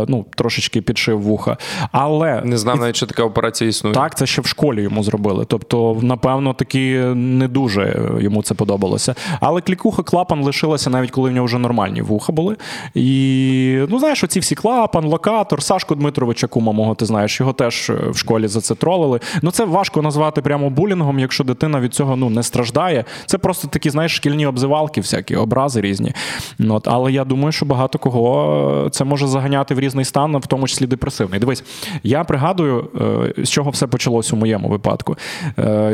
ну, 0.07 0.25
трошечки 0.36 0.81
підшив 0.81 1.22
вуха. 1.22 1.44
Але 1.92 2.42
Не 2.42 2.57
знав 2.57 2.80
навіть, 2.80 2.95
що 2.95 3.06
така 3.06 3.24
операція 3.24 3.69
існує. 3.69 3.95
Так, 3.95 4.18
це 4.18 4.25
ще 4.25 4.42
в 4.42 4.45
школі 4.45 4.81
йому 4.81 5.03
зробили. 5.03 5.45
Тобто, 5.47 5.97
напевно, 6.01 6.53
таки 6.53 7.00
не 7.15 7.47
дуже 7.47 8.11
йому 8.19 8.44
це 8.44 8.54
подобалося. 8.54 9.16
Але 9.40 9.61
клікуха 9.61 10.04
клапан 10.04 10.44
лишилася 10.44 10.90
навіть 10.90 11.11
коли 11.11 11.30
в 11.30 11.33
нього 11.33 11.45
вже 11.45 11.57
нормальні 11.57 12.02
вуха 12.02 12.33
були. 12.33 12.56
І 12.94 13.80
ну 13.90 13.99
знаєш, 13.99 14.23
оці 14.23 14.40
всі 14.40 14.56
клапан, 14.56 15.06
локатор, 15.06 15.64
Сашку 15.64 15.95
Дмитровича 15.95 16.47
Кума 16.47 16.71
мого, 16.71 16.95
ти 16.95 17.06
знаєш, 17.06 17.40
його 17.40 17.54
теж 17.54 17.92
в 18.09 18.18
школі 18.18 18.47
за 18.47 18.61
це 18.61 18.75
тролили. 18.75 19.19
Ну 19.42 19.52
це 19.52 19.66
важко 19.66 20.02
назвати 20.02 20.42
прямо 20.42 20.69
булінгом, 20.69 21.19
якщо 21.19 21.44
дитина 21.44 21.80
від 21.80 21.94
цього 21.94 22.16
ну 22.16 22.30
не 22.30 22.44
страждає. 22.44 23.06
Це 23.25 23.37
просто 23.37 23.68
такі, 23.68 23.90
знаєш, 23.90 24.16
шкільні 24.16 24.45
обзивалки, 24.47 25.02
всякі 25.02 25.35
образи 25.35 25.81
різні. 25.81 26.14
Ну, 26.59 26.75
от, 26.75 26.87
Але 26.87 27.11
я 27.11 27.25
думаю, 27.25 27.52
що 27.52 27.66
багато 27.66 27.99
кого 27.99 28.90
це 28.92 29.04
може 29.04 29.28
заганяти 29.28 29.75
в 29.75 29.80
різний 29.80 30.06
стан, 30.06 30.37
в 30.37 30.47
тому 30.47 30.68
числі 30.68 30.87
депресивний. 30.87 31.34
Дивись, 31.39 31.63
я 32.04 32.23
пригадую, 32.23 32.89
з 33.37 33.49
чого 33.49 33.69
все 33.69 33.87
почалось 33.87 34.33
у 34.33 34.35
моєму 34.35 34.68
випадку. 34.68 35.18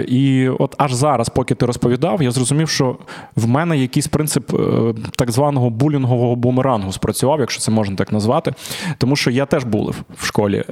І 0.07 0.49
от 0.49 0.75
аж 0.77 0.93
зараз, 0.93 1.29
поки 1.29 1.55
ти 1.55 1.65
розповідав, 1.65 2.23
я 2.23 2.31
зрозумів, 2.31 2.69
що 2.69 2.97
в 3.35 3.47
мене 3.47 3.77
якийсь 3.77 4.07
принцип 4.07 4.51
так 5.15 5.31
званого 5.31 5.69
булінгового 5.69 6.35
бумерангу 6.35 6.91
спрацював, 6.91 7.39
якщо 7.39 7.61
це 7.61 7.71
можна 7.71 7.95
так 7.95 8.11
назвати. 8.11 8.53
Тому 8.97 9.15
що 9.15 9.31
я 9.31 9.45
теж 9.45 9.63
булив 9.63 10.03
в 10.17 10.25
школі. 10.25 10.63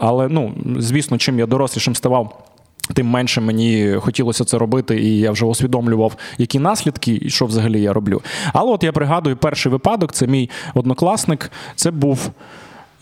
Але 0.00 0.28
ну, 0.28 0.52
звісно, 0.78 1.18
чим 1.18 1.38
я 1.38 1.46
дорослішим 1.46 1.94
ставав. 1.94 2.48
Тим 2.94 3.06
менше 3.06 3.40
мені 3.40 3.96
хотілося 4.00 4.44
це 4.44 4.58
робити, 4.58 5.00
і 5.00 5.18
я 5.18 5.30
вже 5.30 5.46
усвідомлював, 5.46 6.16
які 6.38 6.58
наслідки 6.58 7.18
і 7.22 7.30
що 7.30 7.46
взагалі 7.46 7.82
я 7.82 7.92
роблю. 7.92 8.22
Але 8.52 8.72
от 8.72 8.84
я 8.84 8.92
пригадую, 8.92 9.36
перший 9.36 9.72
випадок 9.72 10.12
це 10.12 10.26
мій 10.26 10.50
однокласник. 10.74 11.52
Це 11.76 11.90
був 11.90 12.30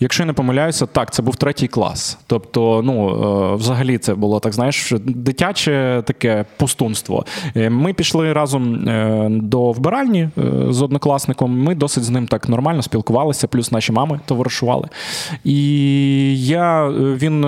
якщо 0.00 0.22
я 0.22 0.26
не 0.26 0.32
помиляюся, 0.32 0.86
так, 0.86 1.12
це 1.12 1.22
був 1.22 1.36
третій 1.36 1.68
клас. 1.68 2.18
Тобто, 2.26 2.82
ну, 2.84 3.08
е, 3.52 3.56
взагалі, 3.56 3.98
це 3.98 4.14
було 4.14 4.40
так, 4.40 4.52
знаєш, 4.52 4.94
дитяче 5.04 6.02
таке 6.06 6.44
пустунство. 6.56 7.24
Е, 7.56 7.70
ми 7.70 7.92
пішли 7.92 8.32
разом 8.32 8.88
е, 8.88 9.28
до 9.30 9.72
вбиральні 9.72 10.28
з 10.68 10.82
однокласником. 10.82 11.62
Ми 11.62 11.74
досить 11.74 12.04
з 12.04 12.10
ним 12.10 12.26
так 12.26 12.48
нормально 12.48 12.82
спілкувалися, 12.82 13.48
плюс 13.48 13.72
наші 13.72 13.92
мами 13.92 14.20
товаришували. 14.26 14.88
І 15.44 16.46
я 16.46 16.88
він 16.90 17.40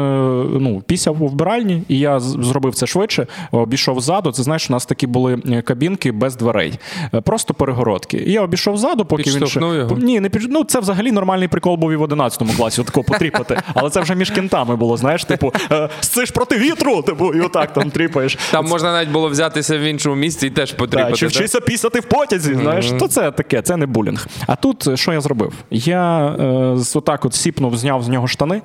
ну, 0.62 0.82
пісяв 0.86 1.22
у 1.22 1.26
вбиральні, 1.26 1.82
і 1.88 1.98
я 1.98 2.20
зробив 2.20 2.74
це 2.74 2.86
швидше, 2.86 3.26
обійшов 3.50 4.00
ззаду. 4.00 4.32
Це 4.32 4.42
знаєш, 4.42 4.70
у 4.70 4.72
нас 4.72 4.86
такі 4.86 5.06
були 5.06 5.36
кабінки 5.64 6.12
без 6.12 6.36
дверей, 6.36 6.78
просто 7.24 7.54
перегородки. 7.54 8.16
І 8.26 8.32
я 8.32 8.42
обійшов 8.42 8.76
ззаду, 8.76 9.04
поки 9.04 9.30
він 9.30 9.46
ще... 9.46 9.60
його? 9.60 9.96
Ні, 9.96 10.20
не 10.20 10.28
під... 10.28 10.42
Ну, 10.50 10.64
це 10.64 10.80
взагалі 10.80 11.12
нормальний 11.12 11.48
прикол 11.48 11.76
був 11.76 11.92
і 11.92 11.96
в 11.96 12.02
11 12.02 12.41
класі, 12.56 12.80
отако 12.80 13.04
потріпати. 13.04 13.60
Але 13.74 13.90
це 13.90 14.00
вже 14.00 14.14
між 14.14 14.30
кінтами 14.30 14.76
було, 14.76 14.96
знаєш, 14.96 15.24
типу, 15.24 15.52
«Е, 15.72 15.88
ж 16.26 16.32
проти 16.32 16.56
вітру, 16.58 17.02
типу, 17.02 17.34
і 17.34 17.40
отак 17.40 17.72
там 17.72 17.90
тріпаєш. 17.90 18.38
Там 18.50 18.66
можна 18.66 18.92
навіть 18.92 19.08
було 19.10 19.28
взятися 19.28 19.78
в 19.78 19.80
іншому 19.80 20.16
місці 20.16 20.46
і 20.46 20.50
теж 20.50 20.72
потріпати. 20.72 21.10
Так, 21.10 21.18
Чи 21.18 21.26
вчися 21.26 21.60
пісати 21.60 22.00
в 22.00 22.04
потязі, 22.04 22.54
знаєш, 22.54 22.86
mm-hmm. 22.86 22.98
то 22.98 23.08
це 23.08 23.30
таке, 23.30 23.62
це 23.62 23.76
не 23.76 23.86
булінг. 23.86 24.26
А 24.46 24.56
тут 24.56 24.98
що 24.98 25.12
я 25.12 25.20
зробив? 25.20 25.52
Я 25.70 26.26
е, 26.26 26.76
отак 26.94 27.24
от 27.24 27.34
сіпнув, 27.34 27.76
зняв 27.76 28.02
з 28.02 28.08
нього 28.08 28.28
штани, 28.28 28.62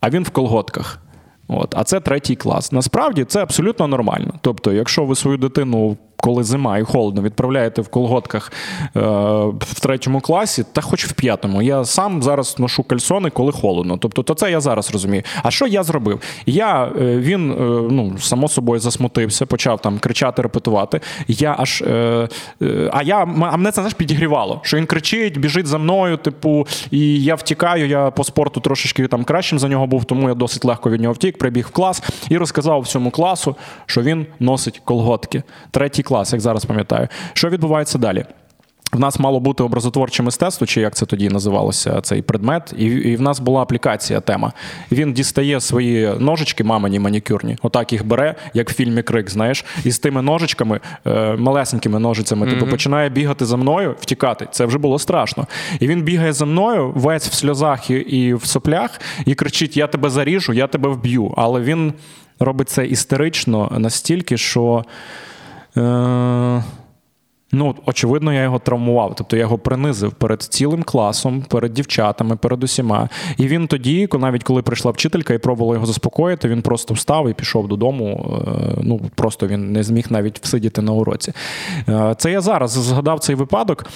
а 0.00 0.10
він 0.10 0.22
в 0.22 0.30
колготках. 0.30 0.98
От, 1.48 1.74
А 1.76 1.84
це 1.84 2.00
третій 2.00 2.36
клас. 2.36 2.72
Насправді 2.72 3.24
це 3.24 3.42
абсолютно 3.42 3.86
нормально. 3.86 4.34
Тобто, 4.40 4.72
якщо 4.72 5.04
ви 5.04 5.14
свою 5.14 5.36
дитину 5.36 5.96
коли 6.24 6.44
зима 6.44 6.78
і 6.78 6.82
холодно, 6.82 7.22
відправляєте 7.22 7.82
в 7.82 7.88
колготках 7.88 8.52
е, 8.96 9.00
в 9.58 9.80
третьому 9.80 10.20
класі, 10.20 10.64
та 10.72 10.80
хоч 10.80 11.06
в 11.06 11.12
п'ятому. 11.12 11.62
Я 11.62 11.84
сам 11.84 12.22
зараз 12.22 12.58
ношу 12.58 12.82
кальсони, 12.82 13.30
коли 13.30 13.52
холодно. 13.52 13.96
Тобто, 13.96 14.22
то 14.22 14.34
це 14.34 14.50
я 14.50 14.60
зараз 14.60 14.90
розумію. 14.92 15.22
А 15.42 15.50
що 15.50 15.66
я 15.66 15.82
зробив? 15.82 16.20
Я 16.46 16.84
е, 16.84 17.16
він 17.18 17.50
е, 17.50 17.54
ну 17.90 18.18
само 18.18 18.48
собою 18.48 18.80
засмутився, 18.80 19.46
почав 19.46 19.80
там 19.80 19.98
кричати, 19.98 20.42
репетувати. 20.42 21.00
Я 21.28 21.56
аж 21.58 21.82
е, 21.82 22.28
е, 22.62 22.90
а 22.92 23.02
я 23.02 23.16
а 23.16 23.56
мене 23.56 23.70
це 23.70 23.74
знаєш, 23.74 23.94
підігрівало, 23.94 24.60
що 24.62 24.76
він 24.76 24.86
кричить, 24.86 25.38
біжить 25.38 25.66
за 25.66 25.78
мною. 25.78 26.16
Типу, 26.16 26.66
і 26.90 27.24
я 27.24 27.34
втікаю. 27.34 27.88
Я 27.88 28.10
по 28.10 28.24
спорту 28.24 28.60
трошечки 28.60 29.06
там 29.08 29.24
кращим 29.24 29.58
за 29.58 29.68
нього 29.68 29.86
був, 29.86 30.04
тому 30.04 30.28
я 30.28 30.34
досить 30.34 30.64
легко 30.64 30.90
від 30.90 31.00
нього 31.00 31.14
втік. 31.14 31.38
Прибіг 31.38 31.66
в 31.66 31.70
клас 31.70 32.02
і 32.28 32.36
розказав 32.36 32.80
всьому 32.80 33.10
класу, 33.10 33.56
що 33.86 34.02
він 34.02 34.26
носить 34.40 34.80
колготки. 34.84 35.42
Третій 35.70 36.02
клас, 36.02 36.13
як 36.22 36.40
зараз 36.40 36.64
пам'ятаю. 36.64 37.08
Що 37.32 37.48
відбувається 37.48 37.98
далі? 37.98 38.24
В 38.94 39.00
нас 39.00 39.18
мало 39.18 39.40
бути 39.40 39.62
образотворче 39.62 40.22
мистецтво, 40.22 40.66
чи 40.66 40.80
як 40.80 40.94
це 40.94 41.06
тоді 41.06 41.28
називалося 41.28 42.00
цей 42.00 42.22
предмет, 42.22 42.74
і 42.78 42.84
і 42.84 43.16
в 43.16 43.20
нас 43.20 43.40
була 43.40 43.62
аплікація 43.62 44.20
тема. 44.20 44.52
Він 44.92 45.12
дістає 45.12 45.60
свої 45.60 46.12
ножички, 46.18 46.64
мамині 46.64 46.98
манікюрні, 46.98 47.56
отак 47.62 47.92
їх 47.92 48.06
бере, 48.06 48.34
як 48.54 48.70
в 48.70 48.74
фільмі 48.74 49.02
Крик, 49.02 49.30
знаєш, 49.30 49.64
і 49.84 49.90
з 49.90 49.98
тими 49.98 50.22
ножичками, 50.22 50.80
е, 51.06 51.36
малесенькими 51.36 51.98
ножицями, 51.98 52.46
mm-hmm. 52.46 52.50
типу 52.50 52.66
починає 52.66 53.08
бігати 53.08 53.44
за 53.44 53.56
мною, 53.56 53.96
втікати. 54.00 54.48
Це 54.50 54.66
вже 54.66 54.78
було 54.78 54.98
страшно. 54.98 55.46
І 55.80 55.86
він 55.86 56.02
бігає 56.02 56.32
за 56.32 56.44
мною, 56.44 56.92
весь 56.94 57.28
в 57.28 57.32
сльозах 57.32 57.90
і, 57.90 57.94
і 57.94 58.34
в 58.34 58.44
соплях, 58.44 59.00
і 59.26 59.34
кричить: 59.34 59.76
Я 59.76 59.86
тебе 59.86 60.10
заріжу, 60.10 60.52
я 60.52 60.66
тебе 60.66 60.88
вб'ю. 60.88 61.34
Але 61.36 61.60
він 61.60 61.92
робить 62.40 62.68
це 62.68 62.86
істерично 62.86 63.72
настільки, 63.78 64.36
що. 64.36 64.84
Е, 65.76 66.62
Ну, 67.54 67.74
очевидно, 67.86 68.32
я 68.32 68.42
його 68.42 68.58
травмував. 68.58 69.14
Тобто 69.16 69.36
я 69.36 69.42
його 69.42 69.58
принизив 69.58 70.12
перед 70.12 70.42
цілим 70.42 70.82
класом, 70.82 71.42
перед 71.42 71.72
дівчатами, 71.72 72.36
перед 72.36 72.64
усіма. 72.64 73.08
І 73.36 73.48
він 73.48 73.66
тоді, 73.66 74.08
навіть 74.12 74.44
коли 74.44 74.62
прийшла 74.62 74.90
вчителька 74.90 75.34
і 75.34 75.38
пробувала 75.38 75.74
його 75.74 75.86
заспокоїти, 75.86 76.48
він 76.48 76.62
просто 76.62 76.94
встав 76.94 77.30
і 77.30 77.34
пішов 77.34 77.68
додому. 77.68 78.40
Е, 78.46 78.80
ну 78.82 79.00
просто 79.14 79.46
він 79.46 79.72
не 79.72 79.82
зміг 79.82 80.06
навіть 80.10 80.38
всидіти 80.38 80.82
на 80.82 80.92
уроці. 80.92 81.32
Е, 81.88 82.14
це 82.18 82.30
я 82.30 82.40
зараз 82.40 82.70
згадав 82.70 83.20
цей 83.20 83.36
випадок, 83.36 83.86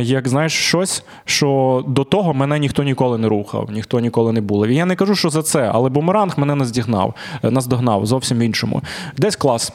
як 0.00 0.28
знаєш, 0.28 0.52
щось, 0.52 1.04
що 1.24 1.84
до 1.88 2.04
того 2.04 2.34
мене 2.34 2.58
ніхто 2.58 2.82
ніколи 2.82 3.18
не 3.18 3.28
рухав, 3.28 3.70
ніхто 3.70 4.00
ніколи 4.00 4.32
не 4.32 4.40
був. 4.40 4.66
І 4.66 4.74
я 4.74 4.86
не 4.86 4.96
кажу, 4.96 5.14
що 5.14 5.30
за 5.30 5.42
це, 5.42 5.70
але 5.74 5.88
бумеранг 5.88 6.38
мене 6.38 6.54
наздігнав, 6.54 7.14
наздогнав 7.42 8.06
зовсім 8.06 8.42
іншому. 8.42 8.82
Десь 9.16 9.36
клас 9.36 9.72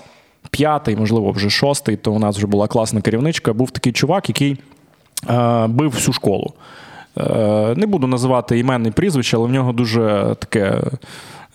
п'ятий, 0.51 0.95
можливо, 0.95 1.31
вже 1.31 1.49
шостий, 1.49 1.95
то 1.95 2.11
у 2.11 2.19
нас 2.19 2.37
вже 2.37 2.47
була 2.47 2.67
класна 2.67 3.01
керівничка. 3.01 3.53
Був 3.53 3.71
такий 3.71 3.93
чувак, 3.93 4.29
який 4.29 4.57
е, 5.29 5.67
бив 5.67 5.91
всю 5.91 6.13
школу. 6.13 6.53
Е, 7.17 7.73
Не 7.75 7.87
буду 7.87 8.07
називати 8.07 8.59
іменне 8.59 8.91
прізвище, 8.91 9.37
але 9.37 9.47
в 9.47 9.51
нього 9.51 9.73
дуже 9.73 10.35
таке. 10.39 10.81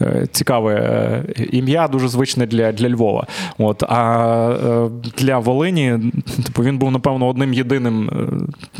Е, 0.00 0.26
цікаве 0.32 0.74
е, 0.74 1.44
ім'я, 1.52 1.88
дуже 1.88 2.08
звичне 2.08 2.46
для 2.46 2.72
для 2.72 2.88
Львова. 2.88 3.26
От, 3.58 3.82
А 3.88 4.50
е, 4.64 5.10
для 5.18 5.38
Волині, 5.38 5.98
типу, 6.46 6.62
він 6.62 6.78
був, 6.78 6.90
напевно, 6.90 7.28
одним 7.28 7.54
єдиним 7.54 8.10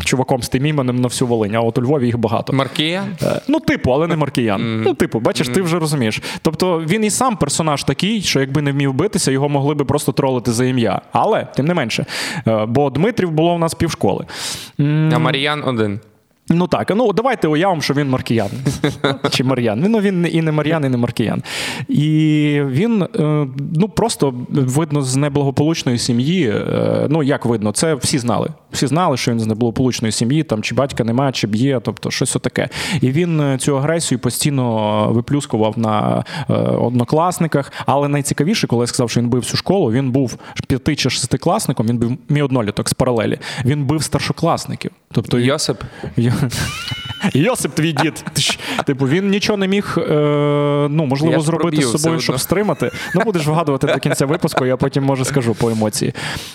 чуваком 0.04 0.42
з 0.42 0.48
тим 0.48 0.66
іменем 0.66 1.00
на 1.00 1.08
всю 1.08 1.28
Волинь, 1.28 1.54
а 1.54 1.60
от 1.60 1.78
у 1.78 1.82
Львові 1.82 2.06
їх 2.06 2.18
багато. 2.18 2.52
Маркіян? 2.52 3.06
Ну, 3.48 3.60
типу, 3.60 3.92
але 3.92 4.06
не 4.06 4.16
Маркіян. 4.16 4.60
Mm. 4.60 4.82
Ну, 4.84 4.94
типу, 4.94 5.20
бачиш, 5.20 5.48
mm. 5.48 5.52
ти 5.52 5.62
вже 5.62 5.78
розумієш. 5.78 6.22
Тобто 6.42 6.80
він 6.80 7.04
і 7.04 7.10
сам 7.10 7.36
персонаж 7.36 7.84
такий, 7.84 8.22
що 8.22 8.40
якби 8.40 8.62
не 8.62 8.72
вмів 8.72 8.94
битися, 8.94 9.30
його 9.30 9.48
могли 9.48 9.74
би 9.74 9.84
просто 9.84 10.12
тролити 10.12 10.52
за 10.52 10.64
ім'я. 10.64 11.00
Але, 11.12 11.46
тим 11.56 11.66
не 11.66 11.74
менше, 11.74 12.06
бо 12.68 12.90
Дмитрів 12.90 13.30
було 13.30 13.54
у 13.54 13.58
нас 13.58 13.74
півшколи. 13.74 14.24
А 15.12 15.18
Мар'ян 15.18 15.62
один. 15.66 16.00
Ну 16.48 16.66
так, 16.66 16.92
ну 16.96 17.12
давайте 17.12 17.48
уявимо, 17.48 17.80
що 17.80 17.94
він 17.94 18.10
маркіян. 18.10 18.50
Чи 19.30 19.44
Мар'ян. 19.44 19.84
Ну 19.88 20.00
він 20.00 20.28
і 20.32 20.42
не 20.42 20.52
Мар'ян, 20.52 20.84
і 20.84 20.88
не 20.88 20.96
Маркіян. 20.96 21.42
І 21.88 22.60
він 22.66 23.02
е, 23.02 23.46
ну 23.74 23.88
просто 23.88 24.34
видно 24.50 25.02
з 25.02 25.16
неблагополучної 25.16 25.98
сім'ї. 25.98 26.48
Е, 26.48 27.06
ну 27.10 27.22
як 27.22 27.46
видно, 27.46 27.72
це 27.72 27.94
всі 27.94 28.18
знали. 28.18 28.48
Всі 28.72 28.86
знали, 28.86 29.16
що 29.16 29.30
він 29.30 29.40
з 29.40 29.46
неблагополучної 29.46 30.12
сім'ї, 30.12 30.42
там 30.42 30.62
чи 30.62 30.74
батька 30.74 31.04
немає, 31.04 31.32
чи 31.32 31.46
б'є, 31.46 31.80
тобто 31.84 32.10
щось 32.10 32.36
отаке. 32.36 32.68
І 33.00 33.10
він 33.10 33.40
е, 33.40 33.58
цю 33.58 33.78
агресію 33.78 34.18
постійно 34.18 35.08
виплюскував 35.12 35.78
на 35.78 36.24
однокласниках. 36.78 37.72
Але 37.86 38.08
найцікавіше, 38.08 38.66
коли 38.66 38.82
я 38.82 38.86
сказав, 38.86 39.10
що 39.10 39.20
він 39.20 39.28
бив 39.28 39.40
всю 39.40 39.56
школу, 39.58 39.92
він 39.92 40.10
був 40.10 40.38
п'яти 40.68 40.96
чи 40.96 41.10
шестикласником, 41.10 41.86
він 41.86 41.98
був 41.98 42.12
мій 42.28 42.42
одноліток 42.42 42.88
з 42.88 42.92
паралелі. 42.92 43.38
Він 43.64 43.84
бив 43.84 44.02
старшокласників. 44.02 44.90
Тобто 45.12 45.38
Йосип. 45.38 45.82
Йосип, 47.34 47.74
твій 47.74 47.92
дід. 47.92 48.24
Типу, 48.86 49.08
він 49.08 49.28
нічого 49.28 49.56
не 49.56 49.68
міг, 49.68 49.98
е, 49.98 50.12
ну, 50.90 51.06
можливо, 51.06 51.40
зробити 51.40 51.82
з 51.82 51.90
собою, 51.90 52.20
щоб 52.20 52.40
стримати. 52.40 52.90
Ну, 53.14 53.20
будеш 53.24 53.46
вгадувати 53.46 53.86
до 53.86 53.98
кінця 53.98 54.26
випуску, 54.26 54.66
я 54.66 54.76
потім 54.76 55.04
може 55.04 55.24
скажу 55.24 55.54
по 55.54 55.70
емоції. 55.70 56.14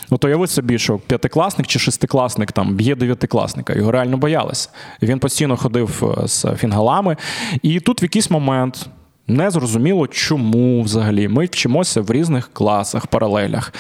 От 0.10 0.26
уяви 0.26 0.48
собі, 0.48 0.80
що 0.80 0.98
п'ятикласник 0.98 1.68
чи 1.68 1.80
шестикласник 1.80 2.52
там 2.52 2.76
б'є 2.76 2.96
дев'ятикласника. 2.96 3.74
Його 3.74 3.92
реально 3.92 4.18
боялися. 4.18 4.70
Він 5.02 5.20
постійно 5.20 5.58
ходив 5.58 6.16
е, 6.24 6.28
з 6.28 6.46
фінгалами. 6.58 7.18
І 7.62 7.80
тут 7.80 8.02
в 8.02 8.04
якийсь 8.04 8.30
момент. 8.30 8.90
Не 9.30 9.52
зрозуміло, 9.52 10.08
чому 10.08 10.82
взагалі 10.82 11.28
ми 11.28 11.46
вчимося 11.46 12.02
в 12.02 12.12
різних 12.12 12.50
класах, 12.54 13.08
паралелях 13.08 13.74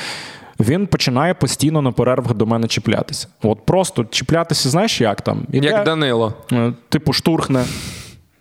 він 0.59 0.87
починає 0.87 1.33
постійно 1.33 1.81
на 1.81 1.91
перервах 1.91 2.33
до 2.33 2.45
мене 2.45 2.67
чіплятися. 2.67 3.27
От 3.41 3.65
просто 3.65 4.05
чіплятися, 4.05 4.69
знаєш, 4.69 5.01
як 5.01 5.21
там? 5.21 5.45
Іде, 5.51 5.67
як 5.67 5.85
Данило. 5.85 6.33
Е, 6.51 6.73
типу, 6.89 7.13
штурхне 7.13 7.65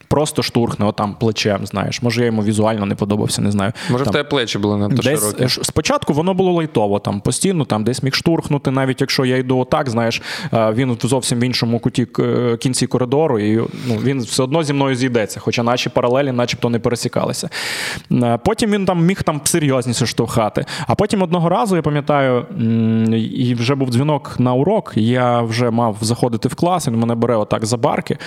просто 0.08 0.42
штурхне 0.42 0.86
отам 0.86 1.14
плечем, 1.14 1.66
знаєш. 1.66 2.02
Може, 2.02 2.20
я 2.20 2.26
йому 2.26 2.42
візуально 2.42 2.86
не 2.86 2.94
подобався, 2.94 3.42
не 3.42 3.50
знаю. 3.50 3.72
Може, 3.90 4.04
там, 4.04 4.10
в 4.10 4.16
тебе 4.16 4.28
плечі 4.28 4.58
були 4.58 4.76
надто 4.76 5.02
десь, 5.02 5.20
широкі? 5.20 5.44
Е, 5.44 5.48
спочатку 5.48 6.12
воно 6.12 6.34
було 6.34 6.52
лайтово, 6.52 6.98
там 6.98 7.20
постійно 7.20 7.64
там 7.64 7.84
десь 7.84 8.02
міг 8.02 8.14
штурхнути, 8.14 8.70
навіть 8.70 9.00
якщо 9.00 9.24
я 9.24 9.36
йду 9.36 9.58
отак, 9.58 9.90
знаєш, 9.90 10.22
він 10.52 10.96
зовсім 11.02 11.38
в 11.38 11.42
іншому 11.42 11.78
куті 11.78 12.06
е, 12.18 12.56
кінці 12.56 12.86
коридору, 12.86 13.38
і 13.38 13.56
ну, 13.88 13.96
він 14.02 14.20
все 14.20 14.42
одно 14.42 14.62
зі 14.62 14.72
мною 14.72 14.96
зійдеться, 14.96 15.40
хоча 15.40 15.62
наші 15.62 15.88
паралелі, 15.88 16.32
начебто, 16.32 16.68
не 16.68 16.78
пересікалися. 16.78 17.50
Е, 18.12 18.38
потім 18.44 18.70
він 18.70 18.84
там 18.84 19.04
міг 19.04 19.22
там 19.22 19.40
серйозніше 19.44 20.06
штовхати. 20.06 20.64
А 20.86 20.94
потім 20.94 21.22
одного 21.22 21.48
разу, 21.48 21.76
я 21.76 21.82
пам'ятаю, 21.82 22.46
і 23.16 23.54
вже 23.54 23.74
був 23.74 23.90
дзвінок 23.90 24.36
на 24.38 24.54
урок, 24.54 24.92
я 24.96 25.40
вже 25.40 25.70
мав 25.70 25.96
заходити 26.00 26.48
в 26.48 26.54
клас, 26.54 26.88
він 26.88 26.96
мене 26.96 27.14
бере 27.14 27.36
отак 27.36 27.66
за 27.66 27.76
барки. 27.76 28.18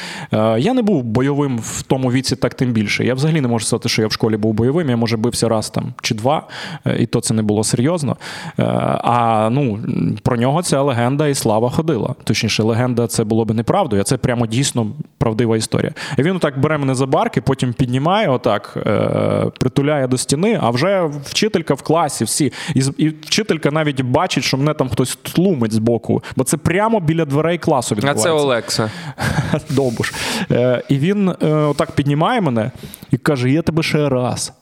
Я 0.57 0.73
не 0.73 0.81
був 0.81 1.03
бойовим 1.03 1.59
в 1.69 1.81
тому 1.81 2.11
віці 2.11 2.35
так 2.35 2.53
тим 2.53 2.71
більше. 2.71 3.05
Я 3.05 3.13
взагалі 3.13 3.41
не 3.41 3.47
можу 3.47 3.65
сказати, 3.65 3.89
що 3.89 4.01
я 4.01 4.07
в 4.07 4.11
школі 4.11 4.37
був 4.37 4.53
бойовим. 4.53 4.89
Я 4.89 4.97
може 4.97 5.17
бився 5.17 5.49
раз 5.49 5.69
там 5.69 5.93
чи 6.01 6.15
два, 6.15 6.47
е, 6.85 6.97
і 6.99 7.05
то 7.05 7.21
це 7.21 7.33
не 7.33 7.41
було 7.41 7.63
серйозно. 7.63 8.17
Е, 8.59 8.63
а 9.03 9.49
ну 9.51 9.79
про 10.23 10.37
нього 10.37 10.63
ця 10.63 10.81
легенда 10.81 11.27
і 11.27 11.35
слава 11.35 11.69
ходила. 11.69 12.15
Точніше, 12.23 12.63
легенда 12.63 13.07
це 13.07 13.23
було 13.23 13.45
би 13.45 13.53
неправдою, 13.53 14.01
а 14.01 14.05
це 14.05 14.17
прямо 14.17 14.47
дійсно 14.47 14.87
правдива 15.17 15.57
історія. 15.57 15.91
І 16.17 16.23
він 16.23 16.35
отак 16.35 16.59
бере 16.59 16.77
мене 16.77 16.95
за 16.95 17.05
барки, 17.05 17.41
потім 17.41 17.73
піднімає, 17.73 18.29
отак 18.29 18.77
е, 18.77 19.51
притуляє 19.59 20.07
до 20.07 20.17
стіни. 20.17 20.59
А 20.61 20.69
вже 20.69 21.09
вчителька 21.23 21.73
в 21.73 21.81
класі, 21.81 22.23
всі 22.23 22.53
і 22.97 23.09
вчителька 23.09 23.71
навіть 23.71 24.01
бачить, 24.01 24.43
що 24.43 24.57
мене 24.57 24.73
там 24.73 24.89
хтось 24.89 25.17
тлумить 25.21 25.73
з 25.73 25.77
боку, 25.77 26.23
бо 26.35 26.43
це 26.43 26.57
прямо 26.57 26.99
біля 26.99 27.25
дверей 27.25 27.57
класу 27.57 27.95
відбувається. 27.95 28.29
А 28.29 28.31
це 28.31 28.43
Олекса. 28.43 28.91
Довбуш. 29.69 30.13
Е, 30.51 30.83
І 30.89 30.97
він 30.97 31.29
е, 31.29 31.35
отак 31.59 31.91
піднімає 31.91 32.41
мене 32.41 32.71
і 33.11 33.17
каже: 33.17 33.51
Я 33.51 33.61
тебе 33.61 33.83
ще 33.83 34.09
раз 34.09 34.53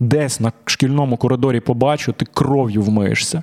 десь 0.00 0.40
на 0.40 0.52
шкільному 0.64 1.16
коридорі 1.16 1.60
побачу, 1.60 2.12
ти 2.12 2.26
кров'ю 2.34 2.82
вмиєшся. 2.82 3.42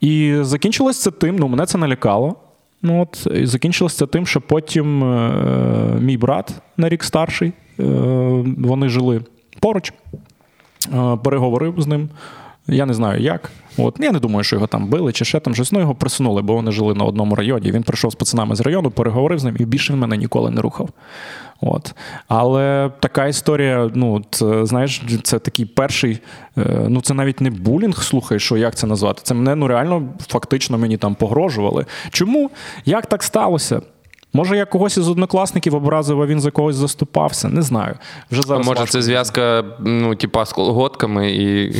І 0.00 0.36
закінчилось 0.40 1.02
це 1.02 1.10
тим, 1.10 1.36
ну 1.36 1.48
мене 1.48 1.66
це 1.66 1.78
налякало. 1.78 2.36
Ну 2.82 3.02
от 3.02 3.26
і 3.34 3.46
закінчилось 3.46 3.96
це 3.96 4.06
тим, 4.06 4.26
що 4.26 4.40
потім 4.40 5.04
е, 5.04 5.98
мій 6.00 6.16
брат 6.16 6.54
на 6.76 6.88
рік 6.88 7.04
старший, 7.04 7.52
е, 7.80 7.84
вони 8.58 8.88
жили 8.88 9.20
поруч, 9.60 9.92
е, 10.94 11.16
переговорив 11.24 11.74
з 11.78 11.86
ним. 11.86 12.08
Я 12.66 12.86
не 12.86 12.94
знаю 12.94 13.22
як. 13.22 13.50
От 13.78 13.96
я 14.00 14.12
не 14.12 14.20
думаю, 14.20 14.44
що 14.44 14.56
його 14.56 14.66
там 14.66 14.86
били 14.86 15.12
чи 15.12 15.24
ще 15.24 15.40
там 15.40 15.54
щось. 15.54 15.72
Ну 15.72 15.80
його 15.80 15.94
присунули, 15.94 16.42
бо 16.42 16.54
вони 16.54 16.72
жили 16.72 16.94
на 16.94 17.04
одному 17.04 17.34
районі. 17.34 17.72
Він 17.72 17.82
прийшов 17.82 18.12
з 18.12 18.14
пацанами 18.14 18.56
з 18.56 18.60
району, 18.60 18.90
переговорив 18.90 19.38
з 19.38 19.44
ним, 19.44 19.56
і 19.58 19.64
більше 19.64 19.92
він 19.92 20.00
мене 20.00 20.16
ніколи 20.16 20.50
не 20.50 20.60
рухав. 20.60 20.88
От. 21.60 21.94
Але 22.28 22.90
така 23.00 23.26
історія, 23.26 23.90
ну, 23.94 24.24
це, 24.30 24.66
знаєш, 24.66 25.02
це 25.22 25.38
такий 25.38 25.64
перший, 25.64 26.18
е, 26.58 26.86
ну 26.88 27.00
це 27.00 27.14
навіть 27.14 27.40
не 27.40 27.50
булінг, 27.50 28.02
слухай, 28.02 28.40
що 28.40 28.56
як 28.56 28.74
це 28.74 28.86
назвати. 28.86 29.20
Це 29.24 29.34
мене 29.34 29.54
ну 29.54 29.66
реально 29.66 30.08
фактично 30.28 30.78
мені 30.78 30.96
там 30.96 31.14
погрожували. 31.14 31.86
Чому? 32.10 32.50
Як 32.84 33.06
так 33.06 33.22
сталося? 33.22 33.80
Може, 34.32 34.56
я 34.56 34.64
когось 34.64 34.96
із 34.96 35.08
однокласників 35.08 35.74
образив, 35.74 36.22
а 36.22 36.26
він 36.26 36.40
за 36.40 36.50
когось 36.50 36.76
заступався. 36.76 37.48
Не 37.48 37.62
знаю. 37.62 37.94
Вже 38.30 38.42
зараз 38.42 38.66
а 38.66 38.68
може, 38.68 38.80
важко 38.80 38.92
це 38.92 39.02
зв'язка, 39.02 39.64
ну, 39.80 40.14
типа, 40.14 40.46
з 40.46 40.52
колготками 40.52 41.32
і. 41.32 41.74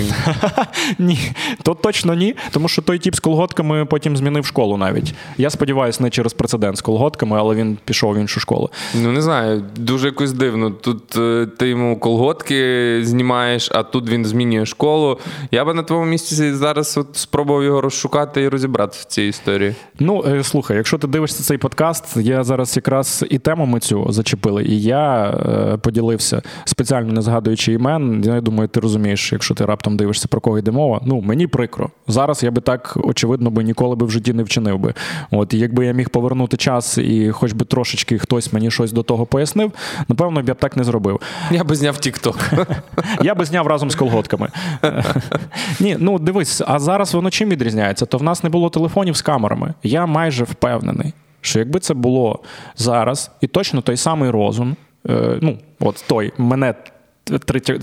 Ні, 0.98 1.18
то 1.62 1.74
точно 1.74 2.14
ні. 2.14 2.34
Тому 2.50 2.68
що 2.68 2.82
той 2.82 2.98
тіп 2.98 3.14
з 3.14 3.20
колготками 3.20 3.84
потім 3.84 4.16
змінив 4.16 4.46
школу 4.46 4.76
навіть. 4.76 5.14
Я 5.38 5.50
сподіваюся, 5.50 6.02
не 6.02 6.10
через 6.10 6.32
прецедент 6.32 6.78
з 6.78 6.80
колготками, 6.80 7.38
але 7.38 7.54
він 7.54 7.78
пішов 7.84 8.14
в 8.14 8.18
іншу 8.18 8.40
школу. 8.40 8.70
Ну, 8.94 9.12
не 9.12 9.22
знаю, 9.22 9.64
дуже 9.76 10.06
якось 10.06 10.32
дивно. 10.32 10.70
Тут 10.70 11.16
е, 11.16 11.46
ти 11.58 11.68
йому 11.68 11.98
колготки 11.98 13.00
знімаєш, 13.04 13.70
а 13.74 13.82
тут 13.82 14.08
він 14.08 14.24
змінює 14.24 14.66
школу. 14.66 15.18
Я 15.50 15.64
би 15.64 15.74
на 15.74 15.82
твоєму 15.82 16.10
місці 16.10 16.52
зараз 16.52 16.98
от 16.98 17.06
спробував 17.12 17.64
його 17.64 17.80
розшукати 17.80 18.42
і 18.42 18.48
розібратися 18.48 19.02
в 19.02 19.04
цій 19.04 19.22
історії. 19.22 19.74
Ну, 19.98 20.24
е, 20.26 20.44
слухай, 20.44 20.76
якщо 20.76 20.98
ти 20.98 21.06
дивишся 21.06 21.42
цей 21.42 21.58
подкаст, 21.58 22.16
я 22.16 22.37
зараз 22.44 22.76
якраз 22.76 23.24
і 23.30 23.38
тему 23.38 23.66
ми 23.66 23.80
цю 23.80 24.06
зачепили, 24.08 24.64
і 24.64 24.82
я 24.82 25.24
е, 25.26 25.76
поділився 25.76 26.42
спеціально 26.64 27.12
не 27.12 27.22
згадуючи 27.22 27.72
імен. 27.72 28.22
Я 28.24 28.40
думаю, 28.40 28.68
ти 28.68 28.80
розумієш, 28.80 29.32
якщо 29.32 29.54
ти 29.54 29.64
раптом 29.64 29.96
дивишся 29.96 30.28
про 30.28 30.40
кого 30.40 30.58
йде 30.58 30.70
мова. 30.70 31.00
Ну 31.04 31.20
мені 31.20 31.46
прикро. 31.46 31.90
Зараз 32.08 32.42
я 32.42 32.50
би 32.50 32.60
так 32.60 32.98
очевидно 33.04 33.50
би 33.50 33.64
ніколи 33.64 33.96
би 33.96 34.06
в 34.06 34.10
житті 34.10 34.32
не 34.32 34.42
вчинив 34.42 34.78
би. 34.78 34.94
От 35.30 35.54
і 35.54 35.58
якби 35.58 35.86
я 35.86 35.92
міг 35.92 36.10
повернути 36.10 36.56
час 36.56 36.98
і 36.98 37.30
хоч 37.30 37.52
би 37.52 37.64
трошечки 37.64 38.18
хтось 38.18 38.52
мені 38.52 38.70
щось 38.70 38.92
до 38.92 39.02
того 39.02 39.26
пояснив, 39.26 39.72
напевно 40.08 40.42
б 40.42 40.48
я 40.48 40.54
б 40.54 40.58
так 40.58 40.76
не 40.76 40.84
зробив. 40.84 41.20
Я 41.50 41.64
би 41.64 41.74
зняв 41.74 41.98
Тік-Ток. 41.98 42.38
Я 43.22 43.34
би 43.34 43.44
зняв 43.44 43.66
разом 43.66 43.90
з 43.90 43.94
колготками. 43.94 44.48
Ні, 45.80 45.96
ну 45.98 46.18
дивись, 46.18 46.62
а 46.66 46.78
зараз 46.78 47.14
воно 47.14 47.30
чим 47.30 47.48
відрізняється? 47.48 48.06
То 48.06 48.18
в 48.18 48.22
нас 48.22 48.44
не 48.44 48.50
було 48.50 48.70
телефонів 48.70 49.16
з 49.16 49.22
камерами. 49.22 49.74
Я 49.82 50.06
майже 50.06 50.44
впевнений, 50.44 51.12
що 51.48 51.58
якби 51.58 51.80
це 51.80 51.94
було 51.94 52.42
зараз, 52.76 53.30
і 53.40 53.46
точно 53.46 53.80
той 53.80 53.96
самий 53.96 54.30
розум, 54.30 54.76
е, 55.08 55.38
ну, 55.42 55.58
от 55.80 56.04
той 56.08 56.32
мене. 56.38 56.74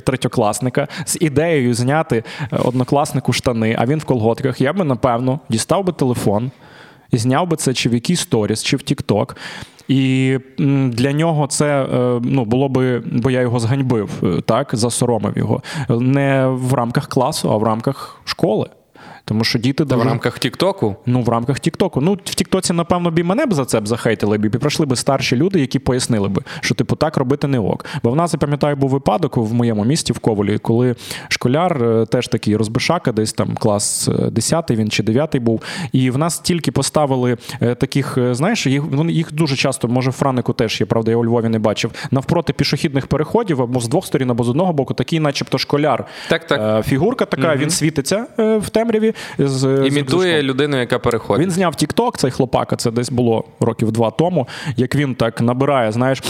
Третьокласника 0.05 0.87
з 1.05 1.17
ідеєю 1.21 1.73
зняти 1.73 2.23
е, 2.51 2.57
однокласнику 2.63 3.33
штани, 3.33 3.75
а 3.79 3.85
він 3.85 3.99
в 3.99 4.05
колготках, 4.05 4.61
я 4.61 4.73
би 4.73 4.83
напевно 4.83 5.39
дістав 5.49 5.83
би 5.83 5.93
телефон 5.93 6.51
і 7.11 7.17
зняв 7.17 7.47
би 7.47 7.57
це 7.57 7.73
чи 7.73 7.89
в 7.89 7.93
якийсь 7.93 8.19
сторіс, 8.19 8.63
чи 8.63 8.77
в 8.77 8.79
TikTok. 8.79 9.35
І 9.87 10.37
для 10.89 11.11
нього 11.11 11.47
це 11.47 11.83
е, 11.83 12.19
ну, 12.23 12.45
було 12.45 12.69
би, 12.69 13.03
бо 13.05 13.31
я 13.31 13.41
його 13.41 13.59
зганьбив, 13.59 14.09
е, 14.23 14.41
так, 14.41 14.69
засоромив 14.73 15.37
його. 15.37 15.61
Не 15.89 16.47
в 16.47 16.73
рамках 16.73 17.07
класу, 17.07 17.51
а 17.51 17.57
в 17.57 17.63
рамках 17.63 18.21
школи. 18.25 18.69
Тому 19.27 19.43
що 19.43 19.59
діти 19.59 19.85
Та 19.85 19.95
в 19.95 20.01
рамках 20.01 20.39
Тік-Току. 20.39 20.95
Ну, 21.05 21.21
в 21.21 21.29
рамках 21.29 21.59
Тіктоку. 21.59 22.01
Ну, 22.01 22.13
в 22.13 22.35
Тіктоці, 22.35 22.73
напевно, 22.73 23.11
б 23.11 23.19
і 23.19 23.23
мене 23.23 23.45
б 23.45 23.53
за 23.53 23.65
це 23.65 23.79
б 23.79 23.87
захейтили 23.87 24.37
б, 24.37 24.45
і 24.45 24.49
пройшли 24.49 24.85
б 24.85 24.97
старші 24.97 25.35
люди, 25.35 25.59
які 25.59 25.79
пояснили 25.79 26.29
б, 26.29 26.43
що 26.61 26.75
типу 26.75 26.95
так 26.95 27.17
робити 27.17 27.47
не 27.47 27.59
ок. 27.59 27.85
Бо 28.03 28.11
в 28.11 28.15
нас, 28.15 28.33
я 28.33 28.39
пам'ятаю, 28.39 28.75
був 28.75 28.89
випадок 28.89 29.37
в 29.37 29.53
моєму 29.53 29.85
місті 29.85 30.13
в 30.13 30.19
Ковалі, 30.19 30.57
коли 30.57 30.95
школяр, 31.29 31.83
е, 31.83 32.05
теж 32.05 32.27
такий 32.27 32.55
розбишака, 32.55 33.11
десь 33.11 33.33
там 33.33 33.55
клас 33.55 34.07
е, 34.07 34.29
10 34.29 34.71
він 34.71 34.89
чи 34.89 35.03
9 35.03 35.37
був. 35.37 35.61
І 35.91 36.09
в 36.09 36.17
нас 36.17 36.39
тільки 36.39 36.71
поставили 36.71 37.37
е, 37.61 37.75
таких, 37.75 38.17
е, 38.17 38.33
знаєш, 38.33 38.67
їх 38.67 38.83
їх 39.09 39.33
дуже 39.33 39.55
часто, 39.55 39.87
може, 39.87 40.09
в 40.09 40.13
Франику 40.13 40.53
теж 40.53 40.81
є, 40.81 40.85
правда, 40.85 41.11
я 41.11 41.17
у 41.17 41.25
Львові 41.25 41.49
не 41.49 41.59
бачив. 41.59 41.91
Навпроти 42.11 42.53
пішохідних 42.53 43.07
переходів 43.07 43.61
або 43.61 43.79
з 43.79 43.87
двох 43.87 44.05
сторін, 44.05 44.31
або 44.31 44.43
з 44.43 44.49
одного 44.49 44.73
боку, 44.73 44.93
такий, 44.93 45.19
начебто, 45.19 45.57
школяр. 45.57 46.05
Так, 46.29 46.47
так. 46.47 46.79
Е, 46.79 46.89
Фігурка 46.89 47.25
така, 47.25 47.55
він 47.55 47.69
світиться 47.69 48.27
е, 48.39 48.57
в 48.57 48.69
темряві. 48.69 49.14
З, 49.39 49.49
з 49.49 49.63
Імітує 49.65 50.01
рюкзачком. 50.01 50.41
людину, 50.49 50.77
яка 50.79 50.99
переходить. 50.99 51.43
Він 51.45 51.51
зняв 51.51 51.73
TikTok, 51.73 52.17
цей 52.17 52.31
хлопака, 52.31 52.75
це 52.75 52.91
десь 52.91 53.09
було 53.11 53.43
років 53.59 53.91
два 53.91 54.11
тому. 54.11 54.47
Як 54.77 54.95
він 54.95 55.15
так 55.15 55.41
набирає, 55.41 55.91
знаєш, 55.91 56.23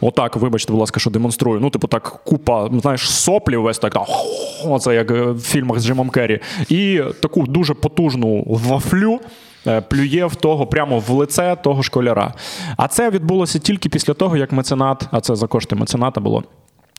отак, 0.00 0.36
вибачте, 0.36 0.72
будь 0.72 0.80
ласка, 0.80 1.00
що 1.00 1.10
демонструю. 1.10 1.60
Ну, 1.60 1.70
типу, 1.70 1.86
так, 1.86 2.20
купа, 2.24 2.70
знаєш, 2.80 3.10
соплів 3.10 3.62
весь 3.62 3.78
так. 3.78 3.96
Оце 4.66 4.94
як 4.94 5.10
е, 5.10 5.22
в 5.22 5.40
фільмах 5.40 5.78
з 5.80 5.86
Джимом 5.86 6.10
Керрі. 6.10 6.40
І 6.68 7.00
таку 7.20 7.46
дуже 7.46 7.74
потужну 7.74 8.44
вафлю. 8.46 9.20
е, 9.66 9.80
Плює 9.80 10.26
в 10.26 10.34
того 10.34 10.66
прямо 10.66 10.98
в 10.98 11.10
лице 11.10 11.56
того 11.62 11.82
школяра. 11.82 12.34
А 12.76 12.88
це 12.88 13.10
відбулося 13.10 13.58
тільки 13.58 13.88
після 13.88 14.14
того, 14.14 14.36
як 14.36 14.52
меценат, 14.52 15.06
а 15.10 15.20
це 15.20 15.36
за 15.36 15.46
кошти 15.46 15.76
мецената 15.76 16.20
було. 16.20 16.44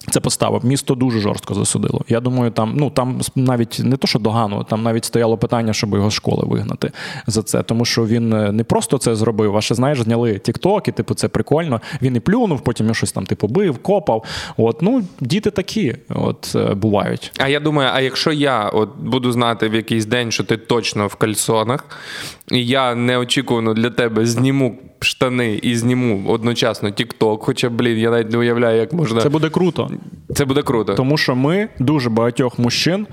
Це 0.08 0.20
поставив. 0.20 0.66
Місто 0.66 0.96
дуже 0.96 1.20
жорстко 1.20 1.54
засудило. 1.54 2.02
Я 2.08 2.20
думаю, 2.20 2.52
там 2.52 2.74
ну 2.76 2.90
там 2.90 3.22
навіть 3.36 3.82
не 3.84 3.98
то, 3.98 4.08
що 4.08 4.20
догану, 4.20 4.64
там 4.64 4.84
навіть 4.84 5.06
стояло 5.06 5.38
питання, 5.38 5.74
щоб 5.74 5.94
його 5.94 6.10
з 6.10 6.14
школи 6.14 6.44
вигнати 6.46 6.92
за 7.28 7.44
це. 7.44 7.64
Тому 7.64 7.86
що 7.86 8.06
він 8.06 8.34
е, 8.34 8.52
не 8.52 8.64
просто 8.64 8.98
це 8.98 9.16
зробив, 9.16 9.58
а 9.58 9.62
ще 9.62 9.76
знаєш, 9.76 10.02
зняли 10.02 10.40
тіктоки, 10.40 10.92
типу, 10.92 11.14
це 11.14 11.28
прикольно. 11.28 11.82
Він 12.02 12.16
і 12.16 12.20
плюнув, 12.20 12.62
потім 12.62 12.86
його 12.86 12.94
щось 12.94 13.12
там 13.12 13.26
типу 13.26 13.48
бив, 13.48 13.78
копав. 13.78 14.24
От 14.58 14.82
ну 14.82 15.04
діти 15.20 15.52
такі, 15.52 15.96
от 16.10 16.54
е, 16.56 16.74
бувають. 16.74 17.32
А 17.38 17.48
я 17.48 17.60
думаю, 17.60 17.90
а 17.94 18.02
якщо 18.02 18.32
я 18.32 18.70
от 18.70 18.90
буду 18.98 19.32
знати 19.32 19.70
в 19.70 19.76
якийсь 19.76 20.06
день, 20.06 20.32
що 20.32 20.44
ти 20.44 20.58
точно 20.58 21.08
в 21.08 21.16
кальсонах, 21.16 21.86
і 22.52 22.66
я 22.66 22.96
неочікувано 22.96 23.74
для 23.74 23.90
тебе 23.90 24.26
зніму 24.26 24.78
штани 25.04 25.60
і 25.64 25.76
зніму 25.76 26.30
одночасно 26.30 26.90
TikTok, 26.90 27.38
хоча, 27.42 27.70
блін, 27.70 27.98
я 27.98 28.12
навіть 28.12 28.32
не 28.32 28.38
уявляю, 28.38 28.80
як 28.80 28.94
можна. 28.94 29.22
Це 29.22 29.30
буде 29.30 29.50
круто, 29.50 29.92
Це 30.36 30.46
буде 30.46 30.62
круто. 30.62 30.94
тому 30.94 31.18
що 31.18 31.36
ми 31.36 31.70
дуже 31.80 32.10
багатьох 32.10 32.60
мужчин. 32.60 33.08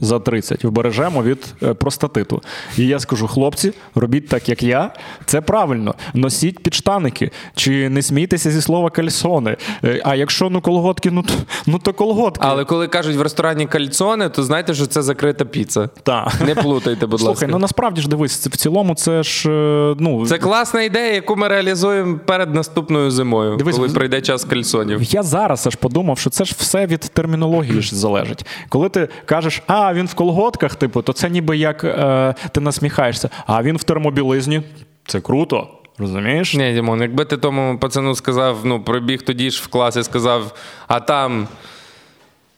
За 0.00 0.18
30 0.18 0.64
вбережемо 0.64 1.22
від 1.22 1.54
е, 1.62 1.74
простатиту. 1.74 2.42
І 2.78 2.86
я 2.86 2.98
скажу, 2.98 3.26
хлопці, 3.28 3.72
робіть 3.94 4.28
так, 4.28 4.48
як 4.48 4.62
я. 4.62 4.90
Це 5.26 5.40
правильно. 5.40 5.94
Носіть 6.14 6.58
підштаники. 6.62 7.30
Чи 7.54 7.88
не 7.88 8.02
смійтеся 8.02 8.50
зі 8.50 8.60
слова 8.60 8.90
кальсони. 8.90 9.56
Е, 9.84 10.00
А 10.04 10.14
якщо 10.14 10.50
ну 10.50 10.60
колготки, 10.60 11.10
ну 11.10 11.22
то, 11.22 11.32
ну 11.66 11.78
то 11.78 11.92
колготки. 11.92 12.44
Але 12.48 12.64
коли 12.64 12.88
кажуть 12.88 13.16
в 13.16 13.22
ресторані 13.22 13.66
кальцони, 13.66 14.28
то 14.28 14.42
знайте, 14.42 14.74
що 14.74 14.86
це 14.86 15.02
закрита 15.02 15.44
піца. 15.44 15.88
Та. 16.02 16.32
Не 16.46 16.54
плутайте, 16.54 17.06
будь 17.06 17.20
Слухай, 17.20 17.32
ласка. 17.34 17.46
ну 17.46 17.58
насправді 17.58 18.00
ж 18.00 18.08
дивись, 18.08 18.46
в 18.46 18.56
цілому 18.56 18.94
це 18.94 19.22
ж 19.22 19.50
е, 19.50 19.94
ну 19.98 20.26
Це 20.26 20.38
класна 20.38 20.82
ідея, 20.82 21.14
яку 21.14 21.36
ми 21.36 21.48
реалізуємо 21.48 22.18
перед 22.26 22.54
наступною 22.54 23.10
зимою, 23.10 23.56
Дивись, 23.56 23.76
коли 23.76 23.88
прийде 23.88 24.20
час 24.20 24.44
кальсонів. 24.44 25.02
Я 25.02 25.22
зараз 25.22 25.66
аж 25.66 25.74
подумав, 25.74 26.18
що 26.18 26.30
це 26.30 26.44
ж 26.44 26.54
все 26.58 26.86
від 26.86 27.00
термінології 27.00 27.80
ж 27.80 27.96
залежить. 27.96 28.46
Коли 28.68 28.88
ти 28.88 29.08
кажеш, 29.24 29.62
а 29.66 29.83
він 29.92 30.06
в 30.06 30.14
колготках, 30.14 30.74
типу, 30.74 31.02
то 31.02 31.12
це 31.12 31.30
ніби 31.30 31.56
як 31.56 31.84
е, 31.84 32.34
ти 32.52 32.60
насміхаєшся, 32.60 33.30
а 33.46 33.62
він 33.62 33.76
в 33.76 33.84
термобілизні. 33.84 34.62
Це 35.06 35.20
круто. 35.20 35.68
Розумієш? 35.98 36.54
Ні, 36.54 36.72
Дімон, 36.72 37.00
якби 37.00 37.24
ти 37.24 37.36
тому 37.36 37.78
пацану 37.78 38.14
сказав, 38.14 38.58
ну, 38.64 38.82
прибіг 38.82 39.22
тоді 39.22 39.50
ж 39.50 39.62
в 39.64 39.66
клас 39.66 39.96
і 39.96 40.02
сказав, 40.02 40.54
а 40.88 41.00
там. 41.00 41.48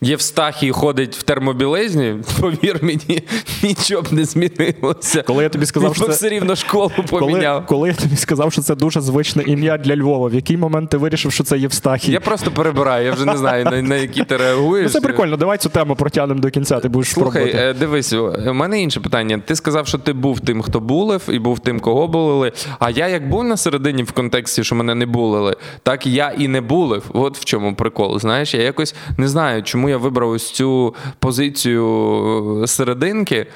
Євстахій 0.00 0.70
ходить 0.72 1.16
в 1.16 1.22
термобілизні, 1.22 2.14
повір 2.40 2.78
мені, 2.82 3.22
нічого 3.62 4.02
б 4.02 4.12
не 4.12 4.24
змінилося. 4.24 5.22
Коли 5.22 5.42
я 5.42 5.48
тобі 5.48 5.66
сказав, 5.66 5.96
що 5.96 6.04
це- 6.04 6.12
все 6.12 6.28
рівно 6.28 6.56
школу 6.56 6.90
поміняв. 7.10 7.66
коли 7.66 7.88
я 7.88 7.94
тобі 7.94 8.16
сказав, 8.16 8.52
що 8.52 8.62
це 8.62 8.74
дуже 8.74 9.00
звичне 9.00 9.42
ім'я 9.42 9.78
для 9.78 9.96
Львова, 9.96 10.28
в 10.28 10.34
який 10.34 10.56
момент 10.56 10.90
ти 10.90 10.96
вирішив, 10.96 11.32
що 11.32 11.44
це 11.44 11.58
Євстахій? 11.58 12.12
Я 12.12 12.20
просто 12.20 12.50
перебираю, 12.50 13.06
я 13.06 13.12
вже 13.12 13.24
не 13.24 13.36
знаю, 13.36 13.64
на, 13.64 13.82
на 13.82 13.96
які 13.96 14.24
ти 14.24 14.36
реагуєш. 14.36 14.84
Ну, 14.84 14.88
це 14.92 15.00
прикольно, 15.00 15.36
давай 15.36 15.58
цю 15.58 15.68
тему 15.68 15.96
протягнемо 15.96 16.40
до 16.40 16.50
кінця. 16.50 16.80
Ти 16.80 16.88
будеш 16.88 17.08
Слухай, 17.10 17.42
пробувати. 17.42 17.68
е, 17.68 17.74
дивись, 17.74 18.12
у 18.12 18.52
мене 18.54 18.82
інше 18.82 19.00
питання. 19.00 19.42
Ти 19.46 19.56
сказав, 19.56 19.86
що 19.86 19.98
ти 19.98 20.12
був 20.12 20.40
тим, 20.40 20.62
хто 20.62 20.80
булив, 20.80 21.22
і 21.28 21.38
був 21.38 21.58
тим, 21.58 21.80
кого 21.80 22.08
булили. 22.08 22.52
А 22.78 22.90
я 22.90 23.08
як 23.08 23.28
був 23.28 23.44
на 23.44 23.56
середині 23.56 24.02
в 24.02 24.12
контексті, 24.12 24.64
що 24.64 24.74
мене 24.74 24.94
не 24.94 25.06
булили, 25.06 25.56
так 25.82 26.06
я 26.06 26.32
і 26.38 26.48
не 26.48 26.60
булив. 26.60 27.02
От 27.12 27.38
в 27.38 27.44
чому 27.44 27.74
прикол. 27.74 28.18
Знаєш, 28.20 28.54
я 28.54 28.62
якось 28.62 28.94
не 29.18 29.28
знаю, 29.28 29.62
чому 29.62 29.85
я 29.88 29.96
вибрав 29.98 30.30
ось 30.30 30.50
цю 30.50 30.94
позицію 31.18 32.60
е, 32.62 32.66
серединки. 32.66 33.46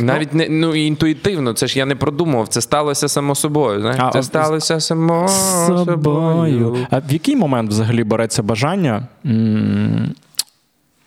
Навіть 0.00 0.34
не 0.34 0.48
ну 0.48 0.74
інтуїтивно, 0.74 1.52
це 1.52 1.66
ж 1.66 1.78
я 1.78 1.86
не 1.86 1.96
продумував, 1.96 2.48
це 2.48 2.60
сталося 2.60 3.08
само 3.08 3.34
собою. 3.34 3.80
Знаєш? 3.80 3.98
А, 4.02 4.10
це 4.10 4.22
сталося 4.22 4.80
само 4.80 5.28
собою. 5.28 5.84
собою. 5.84 6.86
А 6.90 6.98
в 6.98 7.12
який 7.12 7.36
момент 7.36 7.70
взагалі 7.70 8.04
береться 8.04 8.42
бажання 8.42 9.06
м- 9.26 10.14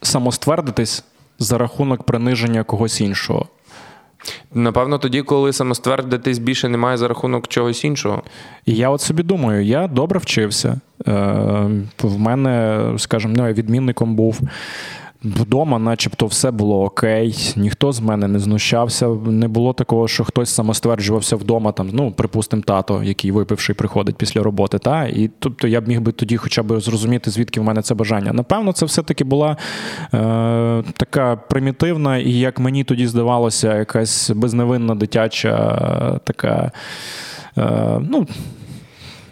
самоствердитись 0.01 1.03
за 1.39 1.57
рахунок 1.57 2.03
приниження 2.03 2.63
когось 2.63 3.01
іншого? 3.01 3.47
Напевно, 4.53 4.97
тоді, 4.97 5.21
коли 5.21 5.53
самоствердитись 5.53 6.39
більше 6.39 6.69
немає 6.69 6.97
за 6.97 7.07
рахунок 7.07 7.47
чогось 7.47 7.83
іншого. 7.83 8.23
Я 8.65 8.89
от 8.89 9.01
собі 9.01 9.23
думаю, 9.23 9.65
я 9.65 9.87
добре 9.87 10.19
вчився. 10.19 10.79
Е, 11.07 11.11
в 12.03 12.19
мене, 12.19 12.83
скажімо, 12.97 13.33
ну, 13.37 13.47
відмінником 13.53 14.15
був. 14.15 14.39
Вдома, 15.23 15.79
начебто, 15.79 16.25
все 16.25 16.51
було 16.51 16.83
окей, 16.83 17.53
ніхто 17.55 17.91
з 17.91 17.99
мене 17.99 18.27
не 18.27 18.39
знущався. 18.39 19.07
Не 19.07 19.47
було 19.47 19.73
такого, 19.73 20.07
що 20.07 20.23
хтось 20.23 20.49
самостверджувався 20.49 21.35
вдома, 21.35 21.71
там, 21.71 21.89
ну, 21.93 22.11
припустимо, 22.11 22.63
тато, 22.65 23.03
який 23.03 23.31
випивший 23.31 23.75
приходить 23.75 24.15
після 24.15 24.43
роботи. 24.43 24.79
Та? 24.79 25.03
І 25.05 25.29
тобто 25.39 25.67
я 25.67 25.81
б 25.81 25.87
міг 25.87 26.01
би 26.01 26.11
тоді 26.11 26.37
хоча 26.37 26.63
б 26.63 26.79
зрозуміти, 26.79 27.31
звідки 27.31 27.59
в 27.59 27.63
мене 27.63 27.81
це 27.81 27.95
бажання. 27.95 28.33
Напевно, 28.33 28.73
це 28.73 28.85
все-таки 28.85 29.23
була 29.23 29.57
е, 30.13 30.83
така 30.97 31.35
примітивна, 31.35 32.17
і 32.17 32.31
як 32.31 32.59
мені 32.59 32.83
тоді 32.83 33.07
здавалося, 33.07 33.77
якась 33.77 34.29
безневинна 34.29 34.95
дитяча 34.95 36.19
така. 36.23 36.71
Е, 37.57 37.99
ну, 38.09 38.27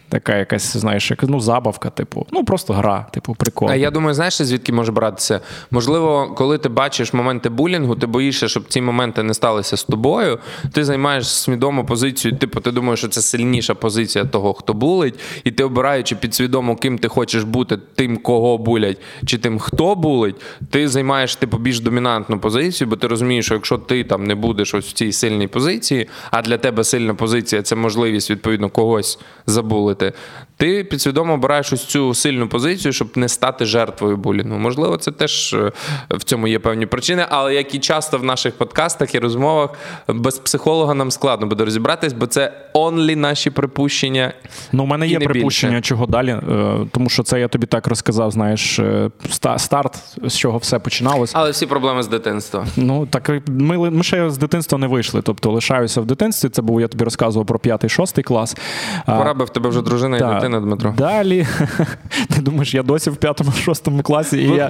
Така 0.09 0.35
якась, 0.35 0.77
знаєш, 0.77 1.11
як, 1.11 1.23
ну, 1.23 1.39
забавка, 1.39 1.89
типу, 1.89 2.27
ну 2.31 2.43
просто 2.43 2.73
гра, 2.73 3.05
типу, 3.11 3.35
прикол. 3.35 3.69
А 3.69 3.75
я 3.75 3.91
думаю, 3.91 4.13
знаєш, 4.13 4.41
звідки 4.41 4.73
може 4.73 4.91
братися? 4.91 5.41
Можливо, 5.71 6.33
коли 6.37 6.57
ти 6.57 6.69
бачиш 6.69 7.13
моменти 7.13 7.49
булінгу, 7.49 7.95
ти 7.95 8.07
боїшся, 8.07 8.47
щоб 8.47 8.67
ці 8.67 8.81
моменти 8.81 9.23
не 9.23 9.33
сталися 9.33 9.77
з 9.77 9.83
тобою. 9.83 10.39
Ти 10.71 10.85
займаєш 10.85 11.27
свідому 11.27 11.85
позицію, 11.85 12.37
типу, 12.37 12.61
ти 12.61 12.71
думаєш, 12.71 12.99
що 12.99 13.07
це 13.07 13.21
сильніша 13.21 13.75
позиція 13.75 14.25
того, 14.25 14.53
хто 14.53 14.73
булить, 14.73 15.19
і 15.43 15.51
ти 15.51 15.63
обираючи 15.63 16.15
підсвідомо, 16.15 16.75
ким 16.75 16.97
ти 16.97 17.07
хочеш 17.07 17.43
бути, 17.43 17.77
тим, 17.95 18.17
кого 18.17 18.57
булять, 18.57 18.97
чи 19.25 19.37
тим, 19.37 19.59
хто 19.59 19.95
булить, 19.95 20.35
ти 20.69 20.87
займаєш 20.87 21.35
типу 21.35 21.57
більш 21.57 21.79
домінантну 21.79 22.39
позицію, 22.39 22.87
бо 22.87 22.95
ти 22.95 23.07
розумієш, 23.07 23.45
що 23.45 23.53
якщо 23.53 23.77
ти 23.77 24.03
там 24.03 24.23
не 24.23 24.35
будеш 24.35 24.73
ось 24.73 24.85
в 24.85 24.91
цій 24.91 25.11
сильній 25.11 25.47
позиції, 25.47 26.07
а 26.31 26.41
для 26.41 26.57
тебе 26.57 26.83
сильна 26.83 27.13
позиція 27.13 27.61
це 27.61 27.75
можливість 27.75 28.31
відповідно 28.31 28.69
когось 28.69 29.19
забулити 29.45 29.98
робити, 30.01 30.17
ти 30.59 30.83
підсвідомо 30.83 31.33
обираєш 31.33 31.73
ось 31.73 31.85
цю 31.85 32.13
сильну 32.13 32.47
позицію, 32.47 32.93
щоб 32.93 33.07
не 33.15 33.29
стати 33.29 33.65
жертвою 33.65 34.17
булінгу. 34.17 34.57
Можливо, 34.57 34.97
це 34.97 35.11
теж 35.11 35.53
е, 35.53 35.71
в 36.09 36.23
цьому 36.23 36.47
є 36.47 36.59
певні 36.59 36.85
причини, 36.85 37.25
але 37.29 37.53
як 37.53 37.75
і 37.75 37.79
часто 37.79 38.17
в 38.17 38.23
наших 38.23 38.53
подкастах 38.53 39.15
і 39.15 39.19
розмовах, 39.19 39.69
без 40.07 40.39
психолога 40.39 40.93
нам 40.93 41.11
складно 41.11 41.47
буде 41.47 41.65
розібратись, 41.65 42.13
бо 42.13 42.27
це 42.27 42.53
онлі 42.73 43.15
наші 43.15 43.49
припущення. 43.49 44.33
Ну, 44.71 44.83
у 44.83 44.85
мене 44.85 45.07
є 45.07 45.19
припущення, 45.19 45.71
більше. 45.71 45.87
чого 45.87 46.05
далі, 46.05 46.29
е, 46.29 46.75
тому 46.91 47.09
що 47.09 47.23
це 47.23 47.39
я 47.39 47.47
тобі 47.47 47.65
так 47.65 47.87
розказав, 47.87 48.31
знаєш, 48.31 48.79
е, 48.79 49.09
старт, 49.57 49.97
з 50.23 50.37
чого 50.37 50.57
все 50.57 50.79
починалось. 50.79 51.31
Але 51.33 51.51
всі 51.51 51.65
проблеми 51.65 52.03
з 52.03 52.07
дитинства. 52.07 52.65
Ну, 52.75 53.05
так 53.05 53.31
ми, 53.47 53.91
ми 53.91 54.03
ще 54.03 54.29
з 54.29 54.37
дитинства 54.37 54.77
не 54.77 54.87
вийшли. 54.87 55.21
Тобто 55.21 55.51
лишаюся 55.51 56.01
в 56.01 56.05
дитинстві. 56.05 56.49
Це 56.49 56.61
був, 56.61 56.81
я 56.81 56.87
тобі 56.87 57.03
розказував 57.03 57.47
про 57.47 57.59
п'ятий-шостий 57.59 58.23
клас. 58.23 58.57
Пора 59.05 59.33
би 59.33 59.45
в 59.45 59.49
тебе 59.49 59.69
вже 59.69 59.81
дружина 59.81 60.17
і 60.17 60.19
дитина, 60.19 60.48
Дмитро. 60.49 60.93
Далі. 60.97 61.47
Ти 62.35 62.41
думаєш, 62.41 62.73
я 62.73 62.83
досі 62.83 63.09
в 63.09 63.15
п'ятому-шостому 63.15 64.01
класі, 64.01 64.37
і 64.37 64.47
я 64.47 64.69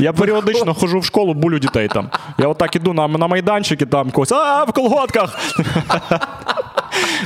я 0.00 0.12
періодично 0.12 0.74
ходжу 0.74 0.98
в 0.98 1.04
школу, 1.04 1.34
булю 1.34 1.58
дітей 1.58 1.88
там. 1.88 2.10
Я 2.38 2.48
отак 2.48 2.76
іду 2.76 2.92
на 2.92 3.08
на 3.08 3.26
майданчики, 3.26 3.86
там 3.86 4.10
когось, 4.10 4.32
а 4.32 4.64
в 4.64 4.72
колготках. 4.72 5.38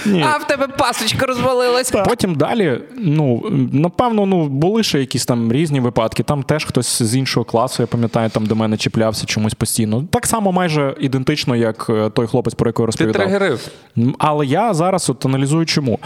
Ні. 0.07 0.25
А 0.35 0.37
в 0.37 0.47
тебе 0.47 0.69
пасочка 0.69 1.27
розвалилась. 1.27 1.91
Потім 1.91 2.35
далі, 2.35 2.81
ну, 2.99 3.43
напевно, 3.73 4.27
ну, 4.27 4.49
були 4.49 4.83
ще 4.83 5.01
якісь 5.01 5.27
там 5.27 5.53
різні 5.53 5.81
випадки. 5.81 6.23
Там 6.23 6.43
теж 6.43 6.65
хтось 6.65 7.03
з 7.03 7.17
іншого 7.17 7.45
класу, 7.45 7.83
я 7.83 7.87
пам'ятаю, 7.87 8.31
там 8.31 8.47
до 8.47 8.55
мене 8.55 8.77
чіплявся 8.77 9.27
чомусь 9.27 9.55
постійно. 9.55 10.05
Так 10.11 10.27
само 10.27 10.53
майже 10.53 10.95
ідентично, 11.01 11.57
як 11.57 11.87
е, 11.91 12.11
той 12.11 12.27
хлопець, 12.27 12.55
про 12.55 12.69
якого 12.69 12.87
розповідав. 12.87 13.13
Ти 13.13 13.19
тригерив. 13.19 13.69
Але 14.19 14.47
я 14.47 14.75
зараз 14.75 15.11
от 15.11 15.27
аналізую, 15.27 15.67
чому. 15.67 15.99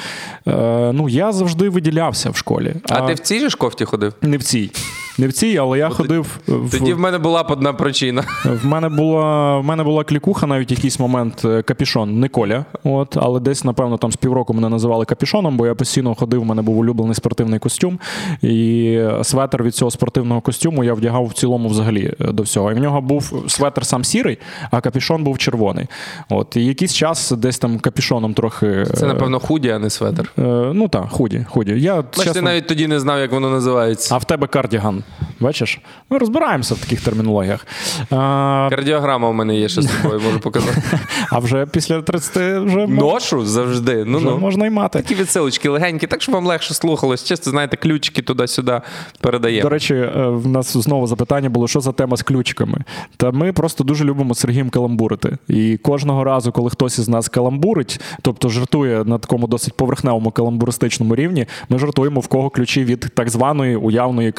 Е, 0.49 0.93
Ну, 0.93 1.09
я 1.09 1.33
завжди 1.33 1.69
виділявся 1.69 2.31
в 2.31 2.37
школі. 2.37 2.75
А, 2.89 2.95
а 2.95 3.07
ти 3.07 3.15
в 3.15 3.19
цій 3.19 3.41
же 3.41 3.57
кофті 3.57 3.85
ходив? 3.85 4.15
Не 4.23 4.37
в 4.37 4.43
цій. 4.43 4.71
Не 5.19 5.29
в 5.29 5.33
цій, 5.33 5.59
але 5.59 5.79
я 5.79 5.89
От 5.89 5.95
ходив. 5.95 6.39
В... 6.49 6.71
Тоді 6.71 6.95
в 6.95 6.99
мене 6.99 7.19
була 7.19 7.43
б 7.43 7.47
одна 7.51 7.73
причина. 7.73 8.25
В 8.45 8.67
мене 8.67 8.89
була 8.89 9.59
в 9.59 9.65
мене 9.65 9.85
була 9.85 10.05
клікуха 10.05 10.47
навіть 10.47 10.71
якийсь 10.71 10.99
момент 10.99 11.43
е, 11.45 11.63
капішон, 11.63 12.21
не 12.21 12.29
коля. 12.29 12.65
От, 12.85 13.17
але 13.17 13.41
десь, 13.41 13.65
напевно, 13.65 13.99
там 13.99 14.13
з 14.13 14.17
півроку 14.17 14.55
мене 14.55 14.69
називали 14.69 15.05
капішоном, 15.05 15.57
бо 15.57 15.67
я 15.67 15.75
постійно 15.75 16.15
ходив, 16.15 16.43
у 16.43 16.45
мене 16.45 16.63
був 16.63 16.79
улюблений 16.79 17.15
спортивний 17.15 17.59
костюм. 17.59 17.99
І 18.43 19.01
светр 19.23 19.63
від 19.63 19.75
цього 19.75 19.91
спортивного 19.91 20.41
костюму 20.41 20.85
я 20.85 20.95
вдягав 20.95 21.27
в 21.27 21.33
цілому 21.33 21.69
взагалі 21.69 22.13
е, 22.21 22.33
до 22.33 22.43
всього. 22.43 22.73
І 22.73 22.75
в 22.75 22.79
нього 22.79 23.01
був 23.01 23.45
светр 23.49 23.87
сам 23.87 24.05
сірий, 24.05 24.39
а 24.71 24.81
капішон 24.81 25.25
був 25.25 25.39
червоний. 25.39 25.87
От, 26.29 26.57
І 26.57 26.65
якийсь 26.65 26.95
час 26.95 27.31
десь 27.31 27.59
там 27.59 27.79
капішоном 27.79 28.35
трохи. 28.35 28.85
Це, 28.95 29.07
напевно, 29.07 29.41
худі, 29.41 29.71
а 29.71 29.79
не 29.79 29.91
светр. 29.91 30.33
Е, 30.39 30.43
ну 30.75 30.89
так, 30.89 31.09
худі. 31.11 31.47
худі. 31.51 31.73
Я, 31.73 31.97
Бач, 31.97 32.05
чесно... 32.17 32.33
ти 32.33 32.43
навіть 32.43 32.67
тоді 32.67 32.87
не 32.87 33.01
знав, 33.01 33.19
як 33.19 33.33
воно 33.33 33.51
називається. 33.51 34.15
А 34.15 34.19
в 34.19 34.25
тебе 34.25 34.47
кардіган. 34.47 35.03
Бачиш? 35.41 35.81
Ми 36.11 36.19
розбираємося 36.19 36.75
в 36.75 36.79
таких 36.79 37.01
термінологіях. 37.01 37.67
А... 38.11 38.69
Кардіограма 38.71 39.29
у 39.29 39.33
мене 39.33 39.57
є 39.57 39.69
ще 39.69 39.83
з 39.83 39.87
тобою, 39.87 40.21
можу 40.21 40.41
показати. 40.41 40.83
А 41.31 41.39
вже 41.39 41.67
після 41.67 42.03
30 42.03 42.37
вже 42.67 42.87
ношу 42.87 43.47
завжди. 43.47 44.05
Ну, 44.05 44.19
вже 44.19 44.27
ну. 44.27 44.39
можна 44.39 44.67
й 44.67 44.71
мати. 44.71 45.03
Такі 45.03 45.15
відсилочки 45.15 45.69
легенькі, 45.69 46.07
так 46.07 46.23
щоб 46.23 46.35
вам 46.35 46.47
легше 46.47 46.75
слухалось. 46.75 47.25
Чисто, 47.25 47.51
знаєте, 47.51 47.77
ключики 47.77 48.23
туди-сюди 48.23 48.81
передаємо. 49.21 49.63
До 49.63 49.69
речі, 49.69 49.95
е, 49.95 50.27
в 50.29 50.49
нас 50.49 50.77
знову 50.77 51.07
запитання 51.07 51.49
було, 51.49 51.69
що 51.69 51.81
за 51.81 51.93
тема 51.93 52.17
з 52.17 52.23
ключиками. 52.23 52.79
Та 53.17 53.31
ми 53.31 53.53
просто 53.53 53.85
дуже 53.85 54.05
любимо 54.05 54.35
Сергієм 54.35 54.71
каламбурити. 54.71 55.39
І 55.49 55.77
кожного 55.77 56.25
разу, 56.25 56.53
коли 56.53 56.71
хтось 56.71 56.99
із 56.99 57.09
нас 57.09 57.29
каламбурить, 57.29 58.01
тобто 58.23 58.49
жартує 58.49 59.05
на 59.05 59.19
такому 59.19 59.47
досить 59.47 59.75
поверхневому 59.75 60.31
каламбуристичному 60.31 61.15
рівні, 61.17 61.47
ми 61.69 61.79
жартуємо 61.79 62.21
в 62.21 62.27
кого 62.27 62.51
ключі 62.51 62.85
від 62.85 63.01
так 63.15 63.31
званої 63.31 63.77
уявної 63.77 64.33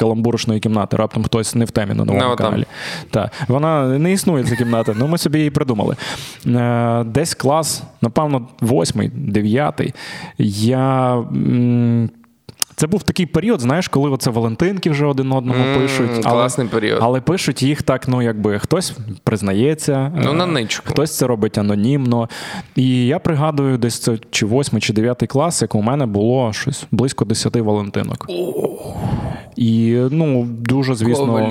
каламбурочної 0.58 0.60
кімнати. 0.60 0.96
Раптом 0.96 1.24
хтось 1.24 1.54
не 1.54 1.64
в 1.64 1.70
темі 1.70 1.94
на 1.94 2.04
новому 2.04 2.32
no, 2.32 2.36
каналі. 2.36 2.64
Та. 3.10 3.30
Вона 3.48 3.98
не 3.98 4.12
існує 4.12 4.44
ця 4.44 4.56
кімната, 4.56 4.94
ну 4.96 5.06
ми 5.06 5.18
собі 5.18 5.38
її 5.38 5.50
придумали. 5.50 5.96
Е, 6.46 7.04
десь 7.04 7.34
клас, 7.34 7.82
напевно, 8.02 8.48
восьмий, 8.60 9.08
дев'ятий. 9.08 9.94
Я. 10.38 11.24
Це 12.78 12.86
був 12.86 13.02
такий 13.02 13.26
період, 13.26 13.60
знаєш, 13.60 13.88
коли 13.88 14.10
оце 14.10 14.30
Валентинки 14.30 14.90
вже 14.90 15.06
один 15.06 15.32
одному 15.32 15.64
mm, 15.64 15.78
пишуть. 15.78 16.10
Але, 16.10 16.22
класний 16.22 16.66
період. 16.66 16.98
Але 17.02 17.20
пишуть 17.20 17.62
їх 17.62 17.82
так, 17.82 18.08
ну 18.08 18.22
якби 18.22 18.58
хтось 18.58 18.96
признається, 19.24 20.12
ну, 20.24 20.32
на 20.32 20.46
ничку. 20.46 20.90
хтось 20.90 21.16
це 21.16 21.26
робить 21.26 21.58
анонімно. 21.58 22.28
І 22.76 23.06
я 23.06 23.18
пригадую, 23.18 23.78
десь 23.78 23.98
це 23.98 24.18
чи 24.30 24.46
восьмий, 24.46 24.82
чи 24.82 24.92
дев'ятий 24.92 25.28
клас, 25.28 25.62
як 25.62 25.74
у 25.74 25.82
мене 25.82 26.06
було 26.06 26.52
щось 26.52 26.86
близько 26.90 27.24
десяти 27.24 27.62
Валентинок. 27.62 28.26
Oh. 28.28 28.68
І 29.56 29.98
ну 30.10 30.44
дуже 30.44 30.94
звісно 30.94 31.50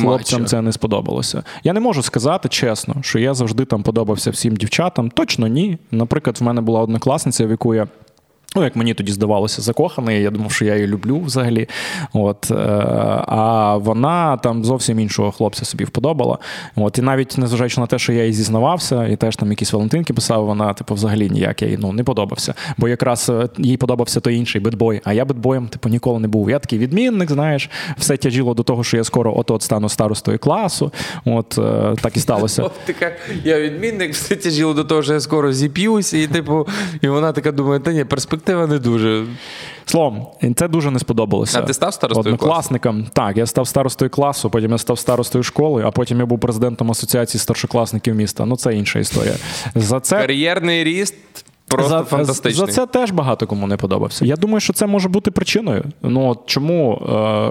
хлопцям 0.00 0.46
це 0.46 0.62
не 0.62 0.72
сподобалося. 0.72 1.42
Я 1.64 1.72
не 1.72 1.80
можу 1.80 2.02
сказати 2.02 2.48
чесно, 2.48 2.94
що 3.00 3.18
я 3.18 3.34
завжди 3.34 3.64
там 3.64 3.82
подобався 3.82 4.30
всім 4.30 4.56
дівчатам. 4.56 5.10
Точно 5.10 5.46
ні. 5.46 5.78
Наприклад, 5.90 6.36
в 6.40 6.44
мене 6.44 6.60
була 6.60 6.80
однокласниця, 6.80 7.46
в 7.46 7.50
яку 7.50 7.74
я 7.74 7.86
Ну, 8.56 8.64
як 8.64 8.76
мені 8.76 8.94
тоді 8.94 9.12
здавалося, 9.12 9.62
закоханий, 9.62 10.22
я 10.22 10.30
думав, 10.30 10.52
що 10.52 10.64
я 10.64 10.74
її 10.74 10.86
люблю 10.86 11.20
взагалі. 11.20 11.68
От, 12.12 12.50
е, 12.50 12.54
А 13.26 13.76
вона 13.76 14.36
там 14.36 14.64
зовсім 14.64 15.00
іншого 15.00 15.32
хлопця 15.32 15.64
собі 15.64 15.84
вподобала. 15.84 16.38
От, 16.76 16.98
І 16.98 17.02
навіть 17.02 17.38
незважаючи 17.38 17.80
на 17.80 17.86
те, 17.86 17.98
що 17.98 18.12
я 18.12 18.24
їй 18.24 18.32
зізнавався, 18.32 19.06
і 19.06 19.16
теж 19.16 19.36
там 19.36 19.50
якісь 19.50 19.72
Валентинки 19.72 20.12
писав, 20.12 20.46
вона 20.46 20.72
типу, 20.72 20.94
взагалі 20.94 21.30
ніяк 21.30 21.62
їй 21.62 21.78
ну, 21.80 21.92
не 21.92 22.04
подобався. 22.04 22.54
Бо 22.78 22.88
якраз 22.88 23.28
е, 23.28 23.48
їй 23.58 23.76
подобався 23.76 24.20
той 24.20 24.36
інший 24.36 24.60
бедбой, 24.60 25.00
а 25.04 25.12
я 25.12 25.24
бедбоєм 25.24 25.68
типу, 25.68 25.88
ніколи 25.88 26.20
не 26.20 26.28
був. 26.28 26.50
Я 26.50 26.58
такий 26.58 26.78
відмінник, 26.78 27.30
знаєш, 27.30 27.70
все 27.98 28.16
тяжило 28.16 28.54
до 28.54 28.62
того, 28.62 28.84
що 28.84 28.96
я 28.96 29.04
скоро 29.04 29.38
от-от 29.38 29.62
стану 29.62 29.88
старостою 29.88 30.38
класу. 30.38 30.92
От 31.24 31.58
е, 31.58 31.94
так 32.02 32.16
і 32.16 32.20
сталося. 32.20 32.62
Я 33.44 33.60
відмінник, 33.60 34.12
все 34.12 34.36
тяжило 34.36 34.74
до 34.74 34.84
того, 34.84 35.02
що 35.02 35.12
я 35.12 35.20
скоро 35.20 35.52
зіп'юся, 35.52 36.18
і 36.18 36.26
типу, 36.26 36.68
і 37.00 37.08
вона 37.08 37.32
така 37.32 37.52
думає, 37.52 37.80
та 37.80 37.92
ні, 37.92 38.04
перспектива 38.04 38.43
перспектива 38.44 38.66
не 38.66 38.78
дуже. 38.78 39.26
Словом, 39.86 40.26
це 40.56 40.68
дуже 40.68 40.90
не 40.90 40.98
сподобалося. 40.98 41.58
А 41.58 41.62
ти 41.62 41.74
став 41.74 41.94
старостою 41.94 42.34
Однокласникам. 42.34 42.96
класу? 42.96 43.10
Так, 43.12 43.36
я 43.36 43.46
став 43.46 43.68
старостою 43.68 44.10
класу, 44.10 44.50
потім 44.50 44.70
я 44.70 44.78
став 44.78 44.98
старостою 44.98 45.42
школи, 45.44 45.82
а 45.86 45.90
потім 45.90 46.18
я 46.20 46.26
був 46.26 46.40
президентом 46.40 46.90
асоціації 46.90 47.40
старшокласників 47.40 48.14
міста. 48.14 48.44
Ну, 48.44 48.56
це 48.56 48.74
інша 48.74 48.98
історія. 48.98 49.34
За 49.74 50.00
це 50.00 50.16
Кар'єрний 50.16 50.84
ріст 50.84 51.14
просто 51.74 51.98
за, 51.98 52.04
фантастичний. 52.04 52.66
За 52.66 52.72
це 52.72 52.86
теж 52.86 53.10
багато 53.10 53.46
кому 53.46 53.66
не 53.66 53.76
подобався. 53.76 54.24
Я 54.24 54.36
думаю, 54.36 54.60
що 54.60 54.72
це 54.72 54.86
може 54.86 55.08
бути 55.08 55.30
причиною. 55.30 55.84
Ну 56.02 56.28
от 56.28 56.40
чому? 56.46 57.02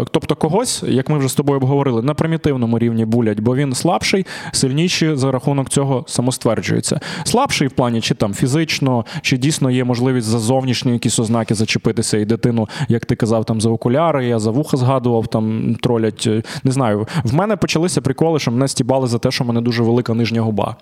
Е, 0.01 0.05
тобто 0.11 0.35
когось, 0.35 0.83
як 0.87 1.09
ми 1.09 1.17
вже 1.17 1.27
з 1.27 1.33
тобою 1.33 1.57
обговорили, 1.57 2.01
на 2.01 2.13
примітивному 2.13 2.79
рівні 2.79 3.05
булять, 3.05 3.39
бо 3.39 3.55
він 3.55 3.73
слабший, 3.73 4.25
сильніший 4.51 5.15
за 5.15 5.31
рахунок 5.31 5.69
цього 5.69 6.03
самостверджується. 6.07 6.99
Слабший 7.23 7.67
в 7.67 7.71
плані, 7.71 8.01
чи 8.01 8.15
там 8.15 8.33
фізично, 8.33 9.05
чи 9.21 9.37
дійсно 9.37 9.71
є 9.71 9.83
можливість 9.83 10.27
за 10.27 10.39
зовнішні 10.39 10.93
якісь 10.93 11.19
ознаки 11.19 11.53
зачепитися 11.55 12.17
і 12.17 12.25
дитину, 12.25 12.69
як 12.87 13.05
ти 13.05 13.15
казав, 13.15 13.45
там 13.45 13.61
за 13.61 13.69
окуляри, 13.69 14.27
я 14.27 14.39
за 14.39 14.51
вуха 14.51 14.77
згадував, 14.77 15.27
там 15.27 15.75
тролять. 15.81 16.29
Не 16.63 16.71
знаю. 16.71 17.07
В 17.23 17.33
мене 17.33 17.55
почалися 17.55 18.01
приколи, 18.01 18.39
що 18.39 18.51
мене 18.51 18.67
стібали 18.67 19.07
за 19.07 19.19
те, 19.19 19.31
що 19.31 19.43
в 19.43 19.47
мене 19.47 19.61
дуже 19.61 19.83
велика 19.83 20.13
нижня 20.13 20.41
губа. 20.41 20.75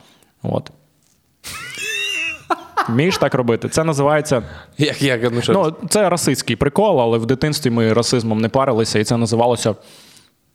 От. 0.43 0.71
Вмієш 2.89 3.17
так 3.17 3.34
робити? 3.34 3.70
Це 3.70 3.84
називається. 3.84 4.44
Як, 4.78 5.02
як, 5.02 5.22
ну, 5.32 5.41
що? 5.41 5.54
Ну, 5.54 5.88
це 5.89 6.10
расистський 6.10 6.56
прикол, 6.56 7.02
але 7.02 7.17
в 7.17 7.26
дитинстві 7.26 7.70
ми 7.70 7.94
расизмом 7.94 8.41
не 8.41 8.50
парилися, 8.50 9.00
і 9.00 9.04
це 9.04 9.17
називалося 9.17 9.76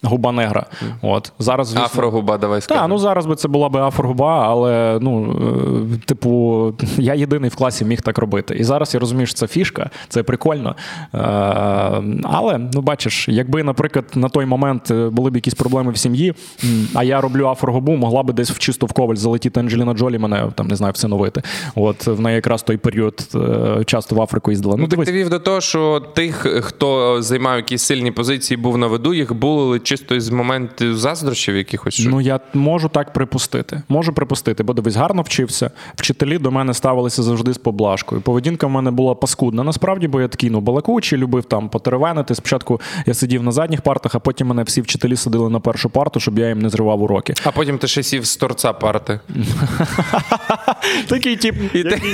губа 0.02 0.32
негра. 0.32 0.66
От. 1.02 1.32
Зараз, 1.38 1.68
звісно, 1.68 1.84
Афрогуба, 1.84 2.38
давай 2.38 2.60
скажемо. 2.60 2.82
Так, 2.82 2.90
ну 2.90 2.98
зараз 2.98 3.26
би 3.26 3.36
це 3.36 3.48
була 3.48 3.68
би 3.68 3.80
афрогуба, 3.80 4.48
але 4.48 4.98
ну, 5.00 5.36
е, 5.94 5.98
типу, 6.06 6.72
я 6.98 7.14
єдиний 7.14 7.50
в 7.50 7.56
класі 7.56 7.84
міг 7.84 8.00
так 8.00 8.18
робити. 8.18 8.54
І 8.54 8.64
зараз 8.64 8.94
я 8.94 9.00
розумію, 9.00 9.26
що 9.26 9.34
це 9.36 9.46
фішка, 9.46 9.90
це 10.08 10.22
прикольно. 10.22 10.76
Е, 11.14 11.18
Але 12.24 12.58
ну 12.74 12.80
бачиш, 12.80 13.28
якби, 13.28 13.62
наприклад, 13.62 14.04
на 14.14 14.28
той 14.28 14.46
момент 14.46 14.90
е, 14.90 15.08
були 15.08 15.30
б 15.30 15.34
якісь 15.34 15.54
проблеми 15.54 15.92
в 15.92 15.98
сім'ї, 15.98 16.34
а 16.94 17.04
я 17.04 17.20
роблю 17.20 17.46
афрогубу, 17.46 17.92
могла 17.92 18.22
би 18.22 18.32
десь 18.32 18.50
в 18.50 18.58
чисто 18.58 18.86
в 18.86 18.92
коваль 18.92 19.14
залетіти 19.14 19.60
Анджеліна 19.60 19.94
Джолі, 19.94 20.18
мене 20.18 20.48
там 20.54 20.68
не 20.68 20.76
знаю, 20.76 20.92
всиновити. 20.92 21.42
От 21.74 22.06
в 22.06 22.20
неї 22.20 22.34
якраз 22.34 22.62
той 22.62 22.76
період 22.76 23.28
часто 23.86 24.16
в 24.16 24.22
Африку 24.22 24.50
їздила. 24.50 24.76
Ну, 24.78 24.88
так 24.88 25.04
ти 25.04 25.12
вів 25.12 25.28
до 25.28 25.38
того, 25.38 25.60
що 25.60 26.00
тих, 26.00 26.46
хто 26.62 27.22
займав 27.22 27.56
якісь 27.56 27.82
сильні 27.82 28.10
позиції, 28.10 28.58
був 28.58 28.78
на 28.78 28.86
виду, 28.86 29.14
їх 29.14 29.34
булили 29.34 29.78
чисто 29.86 30.20
з 30.20 30.30
моменту 30.30 30.96
заздрощів 30.96 31.56
якихось. 31.56 32.06
Ну, 32.08 32.20
я 32.20 32.40
можу 32.54 32.88
так 32.88 33.12
припустити. 33.12 33.82
Можу 33.88 34.12
припустити, 34.12 34.62
бо 34.62 34.72
дивись, 34.72 34.96
гарно 34.96 35.22
вчився. 35.22 35.70
Вчителі 35.94 36.38
до 36.38 36.50
мене 36.50 36.74
ставилися 36.74 37.22
завжди 37.22 37.52
з 37.52 37.58
поблажкою. 37.58 38.20
Поведінка 38.20 38.66
в 38.66 38.70
мене 38.70 38.90
була 38.90 39.14
паскудна. 39.14 39.62
Насправді, 39.62 40.08
бо 40.08 40.20
я 40.20 40.28
такий 40.28 40.50
ну, 40.50 40.60
балакучий, 40.60 41.18
любив 41.18 41.44
там 41.44 41.68
потеревенити. 41.68 42.34
Спочатку 42.34 42.80
я 43.06 43.14
сидів 43.14 43.42
на 43.42 43.52
задніх 43.52 43.82
партах, 43.82 44.14
а 44.14 44.18
потім 44.18 44.46
мене 44.46 44.62
всі 44.62 44.80
вчителі 44.80 45.16
садили 45.16 45.50
на 45.50 45.60
першу 45.60 45.90
парту, 45.90 46.20
щоб 46.20 46.38
я 46.38 46.48
їм 46.48 46.58
не 46.58 46.68
зривав 46.68 47.02
уроки. 47.02 47.34
А 47.44 47.50
потім 47.50 47.78
ти 47.78 47.86
ще 47.86 48.02
сів 48.02 48.24
з 48.26 48.36
торця 48.36 48.72
парти. 48.72 49.20
Такий 51.08 51.36
тип, 51.36 51.54
І 51.74 51.82
ти- 51.82 51.88
який 51.88 52.12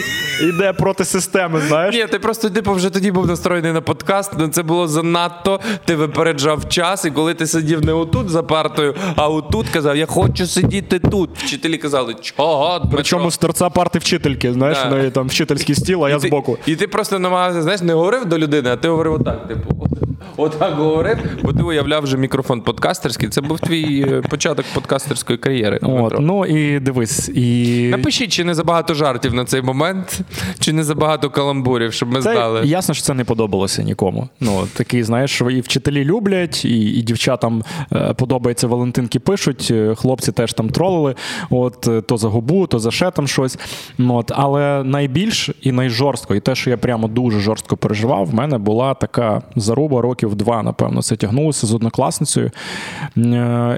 йде 0.48 0.72
проти 0.72 1.04
системи, 1.04 1.61
знаєш. 1.61 1.94
Ні, 1.94 2.06
ти 2.06 2.18
просто 2.18 2.50
типу 2.50 2.72
вже 2.72 2.90
тоді 2.90 3.11
був 3.11 3.26
настроєний 3.26 3.72
на 3.72 3.80
подкаст. 3.80 4.32
Ну 4.38 4.48
це 4.48 4.62
було 4.62 4.88
занадто. 4.88 5.61
Ти 5.85 5.96
випереджав 5.96 6.68
час, 6.68 7.04
і 7.04 7.11
коли 7.11 7.35
ти 7.35 7.46
сидів 7.46 7.62
не 7.62 7.92
отут 7.92 8.29
за 8.31 8.42
партою, 8.42 8.94
а 9.16 9.29
отут 9.29 9.68
казав, 9.68 9.96
я 9.96 10.07
хочу 10.07 10.46
сидіти 10.46 10.98
тут. 10.98 11.31
Вчителі 11.38 11.79
казали, 11.79 12.14
чого? 12.20 12.79
Дмитро?» 12.79 12.90
Причому 12.96 13.31
з 13.31 13.38
торця 13.38 13.70
парти 13.70 13.98
вчительки, 13.98 14.53
знаєш, 14.53 14.79
Да. 14.85 14.90
неї 14.96 15.11
там 15.11 15.29
вчительський 15.29 15.75
стіл, 15.75 16.05
а 16.05 16.11
я 16.11 16.18
ти, 16.18 16.29
збоку. 16.29 16.59
І 16.66 16.77
ти 16.77 16.88
просто 16.88 17.18
намагався, 17.18 17.62
знаєш, 17.62 17.81
не 17.81 17.94
говорив 17.94 18.25
до 18.25 18.38
людини, 18.38 18.70
а 18.70 18.77
ти 18.77 18.88
говорив 18.88 19.12
отак, 19.12 19.48
типу. 19.48 19.88
Отак 20.37 20.75
говорив, 20.75 21.16
бо 21.42 21.53
ти 21.53 21.62
уявляв 21.62 22.03
вже 22.03 22.16
мікрофон 22.16 22.61
подкастерський. 22.61 23.29
Це 23.29 23.40
був 23.40 23.61
твій 23.61 24.07
е, 24.09 24.22
початок 24.31 24.64
подкастерської 24.75 25.38
кар'єри. 25.38 25.79
От, 25.83 26.14
ну 26.20 26.46
і 26.46 26.81
дивись, 26.81 27.29
і 27.29 27.88
Напишіть, 27.90 28.33
чи 28.33 28.44
не 28.44 28.55
забагато 28.55 28.94
жартів 28.94 29.35
на 29.35 29.44
цей 29.44 29.62
момент, 29.62 30.20
чи 30.59 30.72
не 30.72 30.85
забагато 30.85 31.31
каламбурів, 31.31 31.92
щоб 31.92 32.09
ми 32.12 32.22
Це 32.22 32.33
знали. 32.33 32.61
ясно, 32.64 32.94
що 32.94 33.05
це 33.05 33.14
не 33.14 33.25
подобалося 33.25 33.83
нікому. 33.83 34.29
Ну 34.40 34.66
такий, 34.75 35.03
знаєш, 35.03 35.42
і 35.51 35.61
вчителі 35.61 36.05
люблять, 36.05 36.64
і, 36.64 36.81
і 36.90 37.03
дівчатам 37.03 37.51
е, 37.92 38.14
подобається 38.14 38.66
Валентинки 38.66 39.18
пишуть. 39.18 39.68
е, 39.70 39.94
Хлопці 39.94 40.32
теж 40.32 40.52
там 40.52 40.70
тролили. 40.70 41.14
От 41.50 41.88
е, 41.88 42.00
то 42.00 42.16
за 42.16 42.28
губу, 42.28 42.66
то 42.66 42.78
за 42.78 42.90
ще 42.90 43.10
там 43.10 43.28
щось. 43.28 43.58
Ну, 43.98 44.14
От, 44.14 44.32
але 44.34 44.84
найбільш 44.84 45.50
і 45.60 45.72
найжорстко, 45.72 46.34
і 46.34 46.40
те, 46.40 46.54
що 46.54 46.70
я 46.70 46.76
прямо 46.76 47.08
дуже 47.08 47.40
жорстко 47.40 47.76
переживав, 47.76 48.26
в 48.26 48.34
мене 48.34 48.58
була 48.58 48.94
така 48.94 49.42
заруба 49.56 50.00
років 50.00 50.34
два, 50.34 50.62
напевно, 50.62 51.02
це 51.02 51.16
тягнулося 51.16 51.66
з 51.66 51.74
однокласницею. 51.74 52.50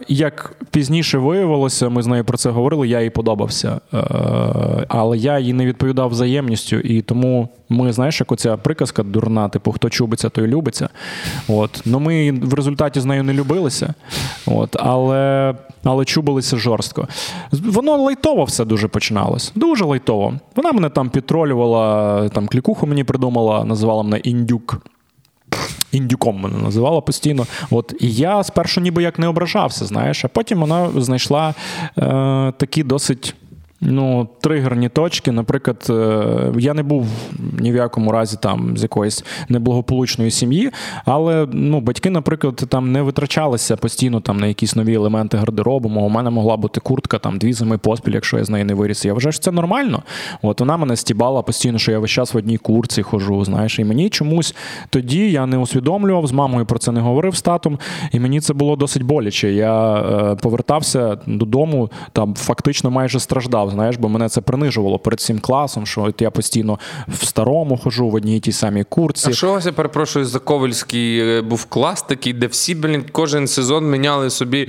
Як 0.09 0.57
пізніше 0.71 1.19
виявилося, 1.19 1.89
ми 1.89 2.03
з 2.03 2.07
нею 2.07 2.25
про 2.25 2.39
це 2.39 2.51
говорили, 2.51 2.89
я 2.89 3.01
їй 3.01 3.11
подобався. 3.11 3.81
Але 4.89 5.19
я 5.19 5.39
їй 5.39 5.53
не 5.53 5.67
відповідав 5.67 6.09
взаємністю, 6.11 6.77
і 6.77 7.03
тому 7.03 7.49
ми, 7.69 7.93
знаєш, 7.93 8.21
як 8.21 8.33
оця 8.33 8.57
приказка 8.57 9.03
дурна, 9.03 9.49
типу, 9.49 9.73
хто 9.73 9.91
чубиться, 9.91 10.29
той 10.29 10.47
любиться. 10.47 10.89
От. 11.49 11.83
Ну, 11.85 12.01
ми 12.01 12.33
в 12.33 12.55
результаті 12.55 13.01
з 13.01 13.05
нею 13.05 13.23
не 13.23 13.33
любилися, 13.65 13.95
от, 14.47 14.77
але, 14.81 15.55
але 15.85 16.05
чубилися 16.05 16.57
жорстко. 16.57 17.09
Воно 17.53 17.97
лайтово 17.97 18.45
все 18.45 18.65
дуже 18.65 18.89
починалось. 18.89 19.53
Дуже 19.55 19.85
лайтово. 19.85 20.35
Вона 20.57 20.73
мене 20.73 20.91
там 20.91 21.11
підтролювала, 21.11 22.29
там 22.29 22.49
клікуху 22.49 22.87
мені 22.87 23.05
придумала, 23.05 23.65
називала 23.65 24.03
мене 24.03 24.19
індюк. 24.19 24.87
Індюком 25.93 26.41
мене 26.41 26.59
називала 26.59 27.01
постійно. 27.01 27.47
От 27.71 27.95
і 28.01 28.13
я 28.13 28.45
спершу 28.45 28.81
ніби 28.81 29.03
як 29.03 29.19
не 29.19 29.29
ображався, 29.29 29.85
знаєш, 29.85 30.25
а 30.25 30.29
потім 30.29 30.61
вона 30.61 30.89
знайшла 30.97 31.55
е, 31.99 32.53
такі 32.57 32.83
досить. 32.83 33.35
Ну, 33.87 34.29
тригерні 34.41 34.89
точки. 34.89 35.33
Наприклад, 35.33 35.87
е, 35.91 36.53
я 36.59 36.75
не 36.75 36.83
був 36.83 37.07
ні 37.59 37.73
в 37.73 37.75
якому 37.75 38.13
разі 38.13 38.37
там 38.41 38.77
з 38.77 38.83
якоїсь 38.83 39.25
неблагополучної 39.49 40.31
сім'ї, 40.31 40.71
але 41.05 41.47
ну, 41.53 41.81
батьки, 41.81 42.11
наприклад, 42.11 42.65
там 42.69 42.93
не 42.93 43.03
витрачалися 43.03 43.77
постійно 43.77 44.21
там 44.21 44.41
на 44.41 44.47
якісь 44.47 44.77
нові 44.77 44.95
елементи 44.95 45.37
гардеробу. 45.37 45.89
У 45.89 46.09
мене 46.09 46.31
могла 46.31 46.57
бути 46.57 46.81
куртка 46.81 47.19
там 47.19 47.39
дві 47.39 47.53
зими 47.53 47.79
поспіль, 47.79 48.13
якщо 48.13 48.39
я 48.39 48.45
з 48.45 48.51
неї 48.51 48.65
не 48.65 48.75
виріс. 48.75 49.05
Я 49.05 49.15
вважаю, 49.15 49.33
що 49.33 49.43
це 49.43 49.51
нормально. 49.51 50.03
От 50.43 50.61
вона 50.61 50.77
мене 50.77 50.97
стібала 50.97 51.43
постійно, 51.43 51.79
що 51.79 51.93
я 51.93 51.99
весь 51.99 52.11
час 52.11 52.35
в 52.35 52.37
одній 52.37 52.59
курці 52.59 53.03
хожу. 53.03 53.45
Знаєш, 53.45 53.79
і 53.79 53.85
мені 53.85 54.11
чомусь 54.11 54.55
тоді 54.91 55.31
я 55.31 55.47
не 55.47 55.59
усвідомлював, 55.59 56.27
з 56.27 56.33
мамою 56.33 56.67
про 56.67 56.79
це 56.79 56.93
не 56.93 57.01
говорив 57.01 57.37
з 57.37 57.43
татом, 57.43 57.79
і 58.13 58.21
мені 58.21 58.41
це 58.41 58.55
було 58.55 58.77
досить 58.77 59.03
боляче. 59.03 59.53
Я 59.53 59.95
е, 59.95 60.35
повертався 60.35 61.19
додому, 61.27 61.91
там 62.13 62.35
фактично 62.35 62.91
майже 62.91 63.21
страждав. 63.21 63.74
Знаєш, 63.75 63.97
бо 63.97 64.09
мене 64.09 64.29
це 64.29 64.41
принижувало 64.41 64.99
перед 64.99 65.19
всім 65.19 65.39
класом, 65.39 65.87
що 65.87 66.03
от 66.03 66.23
я 66.23 66.31
постійно 66.31 66.79
в 67.09 67.27
старому 67.27 67.79
хожу 67.79 68.09
в 68.09 68.15
одній 68.15 68.41
тій 68.41 68.53
самій 68.53 68.85
курці. 68.85 69.31
А 69.31 69.33
що 69.33 69.61
я 69.65 69.73
перепрошую, 69.73 70.25
за 70.25 70.39
Ковальський 70.39 71.21
е, 71.21 71.43
був 71.43 71.65
клас 71.65 72.03
такий, 72.03 72.33
де 72.33 72.47
всі, 72.47 72.75
блін, 72.75 73.05
кожен 73.13 73.47
сезон 73.47 73.91
міняли 73.91 74.31
собі 74.31 74.69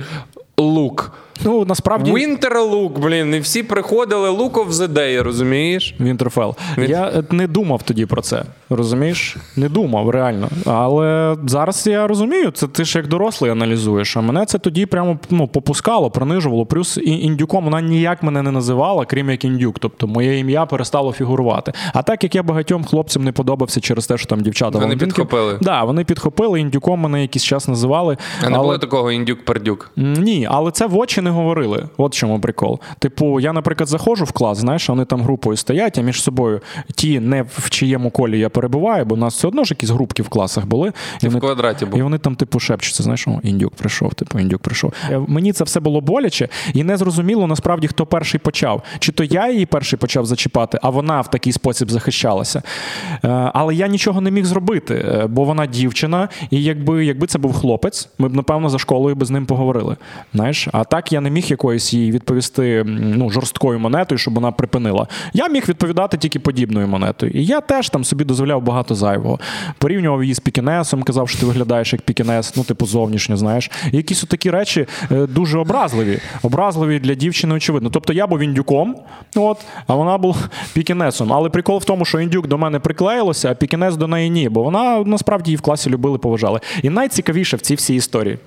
лук. 0.56 1.12
Ну 1.44 1.64
насправді 1.64 2.12
Winter 2.12 2.60
лук, 2.70 2.98
блін, 2.98 3.34
і 3.34 3.38
всі 3.40 3.62
приходили 3.62 4.30
look 4.30 4.52
of 4.52 4.70
the 4.70 4.88
day, 4.88 5.22
розумієш? 5.22 5.94
Вінтерфел. 6.00 6.54
Він- 6.78 6.90
Я 6.90 7.06
е, 7.06 7.22
не 7.30 7.46
думав 7.46 7.82
тоді 7.82 8.06
про 8.06 8.22
це. 8.22 8.42
Розумієш? 8.70 9.36
Не 9.56 9.68
думав 9.68 10.10
реально. 10.10 10.48
Але 10.66 11.36
зараз 11.46 11.86
я 11.86 12.06
розумію, 12.06 12.50
це 12.50 12.66
ти 12.66 12.84
ж 12.84 12.98
як 12.98 13.08
дорослий 13.08 13.50
аналізуєш. 13.50 14.16
А 14.16 14.20
мене 14.20 14.46
це 14.46 14.58
тоді 14.58 14.86
прямо 14.86 15.18
ну, 15.30 15.48
попускало, 15.48 16.10
принижувало. 16.10 16.66
Плюс 16.66 16.98
індюком 17.04 17.64
вона 17.64 17.80
ніяк 17.80 18.22
мене 18.22 18.42
не 18.42 18.50
називала, 18.50 19.04
крім 19.04 19.30
як 19.30 19.44
індюк. 19.44 19.78
Тобто 19.78 20.06
моє 20.06 20.38
ім'я 20.38 20.66
перестало 20.66 21.12
фігурувати. 21.12 21.72
А 21.94 22.02
так 22.02 22.24
як 22.24 22.34
я 22.34 22.42
багатьом 22.42 22.84
хлопцям 22.84 23.24
не 23.24 23.32
подобався 23.32 23.80
через 23.80 24.06
те, 24.06 24.18
що 24.18 24.26
там 24.26 24.40
дівчата 24.40 24.78
Вони 24.78 24.94
Валентинки- 24.94 24.98
підхопили? 25.06 25.58
Да, 25.60 25.84
вони 25.84 26.04
підхопили, 26.04 26.60
індюком 26.60 27.00
мене 27.00 27.22
якийсь 27.22 27.44
час 27.44 27.68
називали. 27.68 28.16
А 28.42 28.50
не 28.50 28.56
але... 28.56 28.66
було 28.66 28.78
такого 28.78 29.08
індюк-пердюк. 29.10 29.90
Ні, 29.96 30.48
але 30.50 30.70
це 30.70 30.86
в 30.86 30.96
очі 30.98 31.20
не 31.26 31.32
говорили. 31.32 31.88
От 31.96 32.14
в 32.14 32.18
чому 32.18 32.40
прикол. 32.40 32.80
Типу, 32.98 33.40
я, 33.40 33.52
наприклад, 33.52 33.88
заходжу 33.88 34.24
в 34.24 34.32
клас, 34.32 34.58
знаєш, 34.58 34.88
вони 34.88 35.04
там 35.04 35.22
групою 35.22 35.56
стоять, 35.56 35.98
а 35.98 36.00
між 36.00 36.22
собою 36.22 36.60
ті, 36.94 37.20
не 37.20 37.42
в 37.42 37.70
чиєму 37.70 38.10
колі 38.10 38.38
я 38.38 38.48
перебуваю, 38.48 39.04
бо 39.04 39.14
у 39.14 39.18
нас 39.18 39.34
все 39.34 39.48
одно 39.48 39.64
ж 39.64 39.72
якісь 39.72 39.90
групки 39.90 40.22
в 40.22 40.28
класах 40.28 40.66
були. 40.66 40.92
І 41.22 41.26
в 41.26 41.28
вони, 41.28 41.40
квадраті 41.40 41.86
був. 41.86 41.98
і 41.98 42.02
вони 42.02 42.18
там, 42.18 42.34
типу, 42.34 42.60
шепчуться, 42.60 43.02
знаєш, 43.02 43.28
о, 43.28 43.40
індюк 43.42 43.74
прийшов, 43.74 44.14
типу, 44.14 44.38
індюк 44.38 44.62
прийшов. 44.62 44.92
Е, 45.10 45.20
Мені 45.28 45.52
це 45.52 45.64
все 45.64 45.80
було 45.80 46.00
боляче, 46.00 46.48
і 46.74 46.84
не 46.84 46.96
зрозуміло 46.96 47.46
насправді, 47.46 47.86
хто 47.88 48.06
перший 48.06 48.40
почав. 48.40 48.82
Чи 48.98 49.12
то 49.12 49.24
я 49.24 49.50
її 49.50 49.66
перший 49.66 49.98
почав 49.98 50.26
зачіпати, 50.26 50.78
а 50.82 50.90
вона 50.90 51.20
в 51.20 51.30
такий 51.30 51.52
спосіб 51.52 51.90
захищалася. 51.90 52.62
Е, 53.24 53.50
Але 53.54 53.74
я 53.74 53.86
нічого 53.86 54.20
не 54.20 54.30
міг 54.30 54.44
зробити, 54.44 54.94
е, 54.94 55.26
бо 55.26 55.44
вона 55.44 55.66
дівчина, 55.66 56.28
і 56.50 56.62
якби, 56.62 57.04
якби 57.04 57.26
це 57.26 57.38
був 57.38 57.52
хлопець, 57.60 58.08
ми 58.18 58.28
б, 58.28 58.34
напевно, 58.34 58.68
за 58.68 58.78
школою 58.78 59.14
би 59.16 59.26
з 59.26 59.30
ним 59.30 59.46
поговорили. 59.46 59.96
Знаєш, 60.34 60.68
а 60.72 60.84
так 60.84 61.12
я 61.12 61.15
я 61.16 61.20
не 61.20 61.30
міг 61.30 61.44
якоїсь 61.46 61.94
їй 61.94 62.12
відповісти 62.12 62.84
ну, 62.86 63.30
жорсткою 63.30 63.78
монетою, 63.78 64.18
щоб 64.18 64.34
вона 64.34 64.52
припинила. 64.52 65.06
Я 65.32 65.48
міг 65.48 65.64
відповідати 65.68 66.18
тільки 66.18 66.38
подібною 66.38 66.88
монетою. 66.88 67.32
І 67.32 67.44
я 67.44 67.60
теж 67.60 67.88
там 67.88 68.04
собі 68.04 68.24
дозволяв 68.24 68.62
багато 68.62 68.94
зайвого. 68.94 69.38
Порівнював 69.78 70.22
її 70.22 70.34
з 70.34 70.40
пікінесом, 70.40 71.02
казав, 71.02 71.28
що 71.28 71.38
ти 71.38 71.46
виглядаєш 71.46 71.92
як 71.92 72.02
пікінес, 72.02 72.56
ну, 72.56 72.64
типу, 72.64 72.86
зовнішньо, 72.86 73.36
знаєш. 73.36 73.70
І 73.92 73.96
якісь 73.96 74.22
такі 74.22 74.50
речі 74.50 74.86
е, 75.12 75.26
дуже 75.26 75.58
образливі. 75.58 76.18
Образливі 76.42 76.98
для 76.98 77.14
дівчини, 77.14 77.54
очевидно. 77.54 77.90
Тобто 77.90 78.12
я 78.12 78.26
був 78.26 78.40
індюком, 78.40 78.96
от, 79.36 79.58
а 79.86 79.94
вона 79.94 80.18
була 80.18 80.34
пікінесом. 80.74 81.32
Але 81.32 81.50
прикол 81.50 81.78
в 81.78 81.84
тому, 81.84 82.04
що 82.04 82.20
індюк 82.20 82.46
до 82.46 82.58
мене 82.58 82.78
приклеїлося, 82.78 83.50
а 83.50 83.54
пікінес 83.54 83.96
до 83.96 84.06
неї 84.06 84.30
ні. 84.30 84.48
Бо 84.48 84.62
вона 84.62 85.02
насправді 85.06 85.50
її 85.50 85.56
в 85.56 85.60
класі 85.60 85.90
любили, 85.90 86.18
поважали. 86.18 86.60
І 86.82 86.90
найцікавіше 86.90 87.56
в 87.56 87.60
цій 87.60 87.74
всій 87.74 87.94
історії 87.94 88.38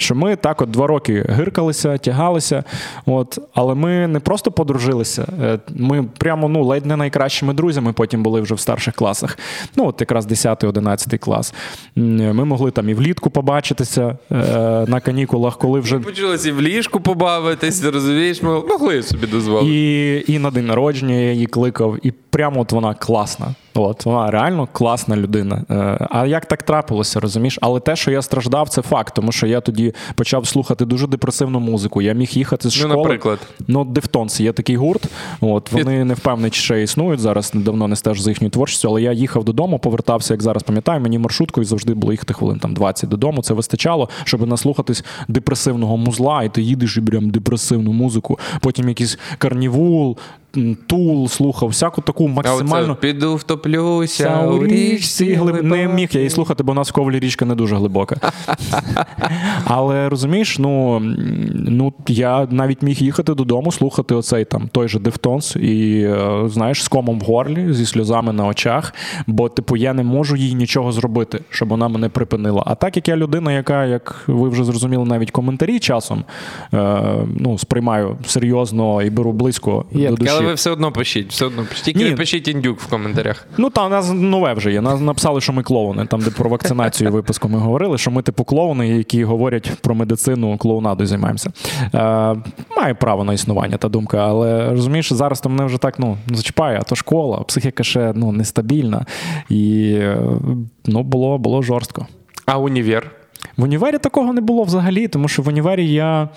що 0.00 0.14
ми 0.14 0.36
так 0.36 0.62
от 0.62 0.70
два 0.70 0.86
роки 0.86 1.26
гиркалися, 1.28 1.98
тягалися. 1.98 2.64
От, 3.06 3.38
Але 3.54 3.74
ми 3.74 4.06
не 4.06 4.20
просто 4.20 4.50
подружилися, 4.50 5.26
е, 5.42 5.58
ми 5.68 6.04
прямо 6.18 6.48
ну, 6.48 6.64
ледь 6.64 6.86
не 6.86 6.96
найкращими 6.96 7.54
друзями 7.54 7.92
потім 7.92 8.22
були 8.22 8.40
вже 8.40 8.54
в 8.54 8.60
старших 8.60 8.94
класах. 8.94 9.38
Ну, 9.76 9.86
от 9.86 10.00
якраз 10.00 10.26
10-11 10.26 11.18
клас. 11.18 11.54
Ми 11.96 12.44
могли 12.44 12.70
там 12.70 12.88
і 12.88 12.94
влітку 12.94 13.30
побачитися 13.30 14.18
е, 14.32 14.34
на 14.88 15.00
канікулах, 15.00 15.58
коли 15.58 15.80
вже. 15.80 15.98
Почалося 15.98 16.48
і 16.48 16.52
в 16.52 16.62
ліжку 16.62 17.00
побавитись, 17.00 17.84
розумієш, 17.84 18.42
ми 18.42 18.60
могли 18.60 19.02
собі 19.02 19.26
дозволити. 19.26 19.74
І, 19.74 20.32
І 20.32 20.38
на 20.38 20.50
день 20.50 20.66
народження 20.66 21.14
я 21.14 21.32
її 21.32 21.46
кликав, 21.46 21.96
і 22.02 22.12
прямо 22.30 22.60
от 22.60 22.72
вона 22.72 22.94
класна. 22.94 23.54
От 23.74 24.06
вона 24.06 24.30
реально 24.30 24.68
класна 24.72 25.16
людина. 25.16 25.64
Е, 25.70 26.06
а 26.10 26.26
як 26.26 26.46
так 26.46 26.62
трапилося, 26.62 27.20
розумієш? 27.20 27.58
Але 27.62 27.80
те, 27.80 27.96
що 27.96 28.10
я 28.10 28.22
страждав, 28.22 28.68
це 28.68 28.82
факт, 28.82 29.14
тому 29.14 29.32
що 29.32 29.46
я 29.46 29.60
тоді 29.60 29.94
почав 30.14 30.46
слухати 30.46 30.84
дуже 30.84 31.06
депресивну 31.06 31.60
музику. 31.60 32.02
Я 32.02 32.12
міг 32.12 32.28
їхати 32.32 32.70
з 32.70 32.76
ну, 32.76 32.80
школи. 32.80 32.94
Ну, 32.94 33.02
наприклад, 33.02 33.38
ну 33.68 33.84
Deftones 33.84 34.40
є 34.40 34.52
такий 34.52 34.76
гурт. 34.76 35.06
От 35.40 35.72
вони 35.72 36.04
не 36.04 36.14
впевнені, 36.14 36.50
чи 36.50 36.60
ще 36.60 36.82
існують 36.82 37.20
зараз. 37.20 37.52
Давно 37.54 37.88
не 37.88 37.96
стежу 37.96 38.20
за 38.20 38.30
їхньою 38.30 38.50
творчістю, 38.50 38.88
але 38.88 39.02
я 39.02 39.12
їхав 39.12 39.44
додому, 39.44 39.78
повертався, 39.78 40.34
як 40.34 40.42
зараз 40.42 40.62
пам'ятаю. 40.62 41.00
Мені 41.00 41.18
маршруткою 41.18 41.64
завжди 41.66 41.94
було 41.94 42.12
їхати 42.12 42.34
хвилин 42.34 42.58
там 42.58 42.74
20 42.74 43.10
додому. 43.10 43.42
Це 43.42 43.54
вистачало, 43.54 44.08
щоб 44.24 44.46
наслухатись 44.46 45.04
депресивного 45.28 45.96
музла, 45.96 46.42
і 46.42 46.48
ти 46.48 46.62
їдеш 46.62 46.96
і 46.96 47.00
прям 47.00 47.30
депресивну 47.30 47.92
музику. 47.92 48.38
Потім 48.60 48.88
якийсь 48.88 49.18
Karnivool. 49.38 50.16
Tool 50.86 51.28
слухав, 51.28 51.68
всяку 51.68 52.02
таку 52.02 52.28
максимально. 52.28 52.92
Оце 52.92 53.00
піду 53.00 53.36
втоплюся 53.36 54.46
у 54.46 54.66
річці. 54.66 55.34
Глиб... 55.34 55.62
Не 55.64 55.88
міг 55.88 56.08
я 56.12 56.20
її 56.20 56.30
слухати, 56.30 56.62
бо 56.62 56.72
у 56.72 56.74
нас 56.74 56.88
в 56.88 56.92
Ковлі 56.92 57.18
річка 57.18 57.44
не 57.44 57.54
дуже 57.54 57.76
глибока. 57.76 58.32
Але 59.64 60.08
розумієш, 60.08 60.58
ну 60.58 61.00
ну 61.54 61.92
я 62.06 62.46
навіть 62.50 62.82
міг 62.82 62.96
їхати 63.02 63.34
додому, 63.34 63.72
слухати 63.72 64.14
оцей 64.14 64.44
там 64.44 64.68
той 64.72 64.88
же 64.88 64.98
Дефтонс, 64.98 65.56
і 65.56 66.00
е, 66.00 66.42
знаєш, 66.46 66.84
з 66.84 66.88
комом 66.88 67.20
в 67.20 67.22
горлі, 67.22 67.72
зі 67.72 67.86
сльозами 67.86 68.32
на 68.32 68.46
очах. 68.46 68.94
Бо, 69.26 69.48
типу, 69.48 69.76
я 69.76 69.92
не 69.92 70.02
можу 70.02 70.36
їй 70.36 70.54
нічого 70.54 70.92
зробити, 70.92 71.40
щоб 71.50 71.68
вона 71.68 71.88
мене 71.88 72.08
припинила. 72.08 72.62
А 72.66 72.74
так 72.74 72.96
як 72.96 73.08
я 73.08 73.16
людина, 73.16 73.52
яка, 73.52 73.84
як 73.84 74.24
ви 74.26 74.48
вже 74.48 74.64
зрозуміли, 74.64 75.04
навіть 75.04 75.30
коментарі 75.30 75.78
часом 75.78 76.24
е, 76.74 77.02
ну, 77.36 77.58
сприймаю 77.58 78.16
серйозно 78.26 79.02
і 79.02 79.10
беру 79.10 79.32
близько 79.32 79.84
Є, 79.92 80.10
до 80.10 80.16
душі. 80.16 80.37
Але 80.38 80.46
ви 80.48 80.54
все 80.54 80.70
одно 80.70 80.92
пишіть, 80.92 81.30
все 81.30 81.46
одно 81.46 81.64
пишіть. 81.64 81.84
Тільки 81.84 81.98
Ні. 81.98 82.10
не 82.10 82.16
пишіть 82.16 82.48
індюк 82.48 82.80
в 82.80 82.86
коментарях. 82.86 83.46
Ну 83.56 83.70
там 83.70 83.86
у 83.86 83.88
нас 83.88 84.12
нове 84.14 84.54
вже 84.54 84.72
є. 84.72 84.80
Нас 84.80 85.00
написали, 85.00 85.40
що 85.40 85.52
ми 85.52 85.62
клоуни. 85.62 86.06
Там, 86.06 86.20
де 86.20 86.30
про 86.30 86.50
вакцинацію 86.50 87.12
випуску 87.12 87.48
ми 87.48 87.58
говорили, 87.58 87.98
що 87.98 88.10
ми 88.10 88.22
типу 88.22 88.44
клоуни, 88.44 88.88
які 88.88 89.24
говорять 89.24 89.72
про 89.80 89.94
медицину, 89.94 90.58
клоунадою 90.58 91.06
займаємося. 91.06 91.50
Е, 91.94 92.36
Має 92.76 92.94
право 92.94 93.24
на 93.24 93.32
існування 93.32 93.76
та 93.76 93.88
думка, 93.88 94.18
але 94.28 94.70
розумієш, 94.70 95.12
зараз 95.12 95.40
то 95.40 95.48
мене 95.48 95.64
вже 95.64 95.78
так 95.78 95.98
ну 95.98 96.18
зачіпає, 96.32 96.78
а 96.80 96.82
то 96.82 96.96
школа, 96.96 97.38
психіка 97.38 97.84
ще 97.84 98.12
ну 98.14 98.32
нестабільна. 98.32 99.06
І 99.48 99.90
е, 99.92 100.20
ну 100.86 101.02
було, 101.02 101.38
було 101.38 101.62
жорстко. 101.62 102.06
А 102.46 102.58
універ? 102.58 103.10
В 103.58 103.62
універі 103.62 103.98
такого 103.98 104.32
не 104.32 104.40
було 104.40 104.62
взагалі, 104.62 105.08
тому 105.08 105.28
що 105.28 105.42
в 105.42 105.48
універі 105.48 105.92
я 105.92 106.28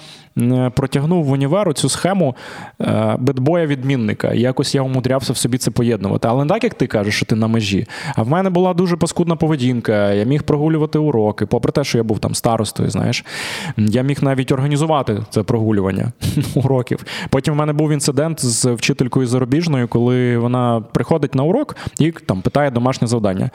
протягнув 0.75 1.25
в 1.25 1.31
універу 1.31 1.73
цю 1.73 1.89
схему 1.89 2.36
е, 2.81 3.15
бедбоя 3.19 3.65
відмінника. 3.65 4.34
якось 4.34 4.75
я 4.75 4.81
умудрявся 4.81 5.34
в 5.34 5.38
собі 5.38 5.57
це 5.57 5.71
поєднувати. 5.71 6.27
Але 6.27 6.43
не 6.43 6.49
так, 6.49 6.63
як 6.63 6.73
ти 6.73 6.88
кажеш, 6.88 7.15
що 7.15 7.25
ти 7.25 7.36
на 7.36 7.47
межі. 7.47 7.88
А 8.15 8.23
в 8.23 8.29
мене 8.29 8.49
була 8.49 8.73
дуже 8.73 8.97
паскудна 8.97 9.36
поведінка. 9.36 10.13
Я 10.13 10.23
міг 10.23 10.43
прогулювати 10.43 10.99
уроки, 10.99 11.45
попри 11.45 11.71
те, 11.71 11.84
що 11.84 11.97
я 11.97 12.03
був 12.03 12.19
там 12.19 12.36
старостою, 12.36 12.89
знаєш. 12.89 13.25
Я 13.77 14.01
міг 14.01 14.23
навіть 14.23 14.51
організувати 14.51 15.23
це 15.29 15.43
прогулювання 15.43 16.12
уроків. 16.55 17.05
Потім 17.29 17.53
в 17.53 17.57
мене 17.57 17.73
був 17.73 17.91
інцидент 17.91 18.45
з 18.45 18.65
вчителькою 18.65 19.27
зарубіжною, 19.27 19.88
коли 19.88 20.38
вона 20.38 20.84
приходить 20.91 21.36
на 21.36 21.43
урок 21.43 21.75
і 21.99 22.12
там 22.12 22.41
питає 22.41 22.71
домашнє 22.71 23.07
завдання. 23.07 23.49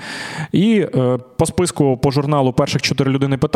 І 0.53 0.87
е, 0.95 1.19
по 1.37 1.47
списку 1.47 1.97
по 1.97 2.11
журналу 2.11 2.53
перших 2.53 2.83
чотири 2.83 3.11
людини 3.11 3.37
питає 3.37 3.56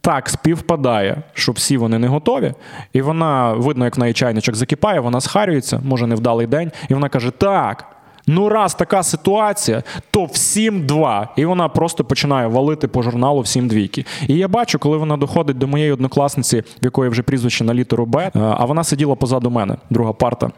так 0.00 0.28
співпадає, 0.28 1.22
що 1.32 1.52
всі 1.52 1.76
вони 1.76 1.98
не 1.98 2.08
готові, 2.08 2.52
і 2.92 3.02
вона, 3.02 3.52
видно, 3.52 3.84
як 3.84 3.96
в 3.96 4.00
неї 4.00 4.12
чайничок 4.12 4.54
закипає, 4.54 5.00
вона 5.00 5.20
схарюється, 5.20 5.80
може 5.84 6.06
невдалий 6.06 6.46
день, 6.46 6.72
і 6.88 6.94
вона 6.94 7.08
каже: 7.08 7.30
Так. 7.30 7.84
Ну, 8.28 8.48
раз 8.48 8.74
така 8.74 9.02
ситуація, 9.02 9.82
то 10.10 10.24
всім 10.24 10.86
два. 10.86 11.28
І 11.36 11.44
вона 11.44 11.68
просто 11.68 12.04
починає 12.04 12.46
валити 12.46 12.88
по 12.88 13.02
журналу 13.02 13.40
всім 13.40 13.68
двійки. 13.68 14.04
І 14.28 14.34
я 14.34 14.48
бачу, 14.48 14.78
коли 14.78 14.96
вона 14.96 15.16
доходить 15.16 15.58
до 15.58 15.66
моєї 15.66 15.92
однокласниці, 15.92 16.60
в 16.60 16.84
якої 16.84 17.10
вже 17.10 17.22
прізвище 17.22 17.64
на 17.64 17.74
літеру 17.74 18.06
Б, 18.06 18.18
е, 18.18 18.30
а 18.34 18.64
вона 18.64 18.84
сиділа 18.84 19.14
позаду 19.14 19.50
мене, 19.50 19.76
друга 19.90 20.12
парта. 20.12 20.50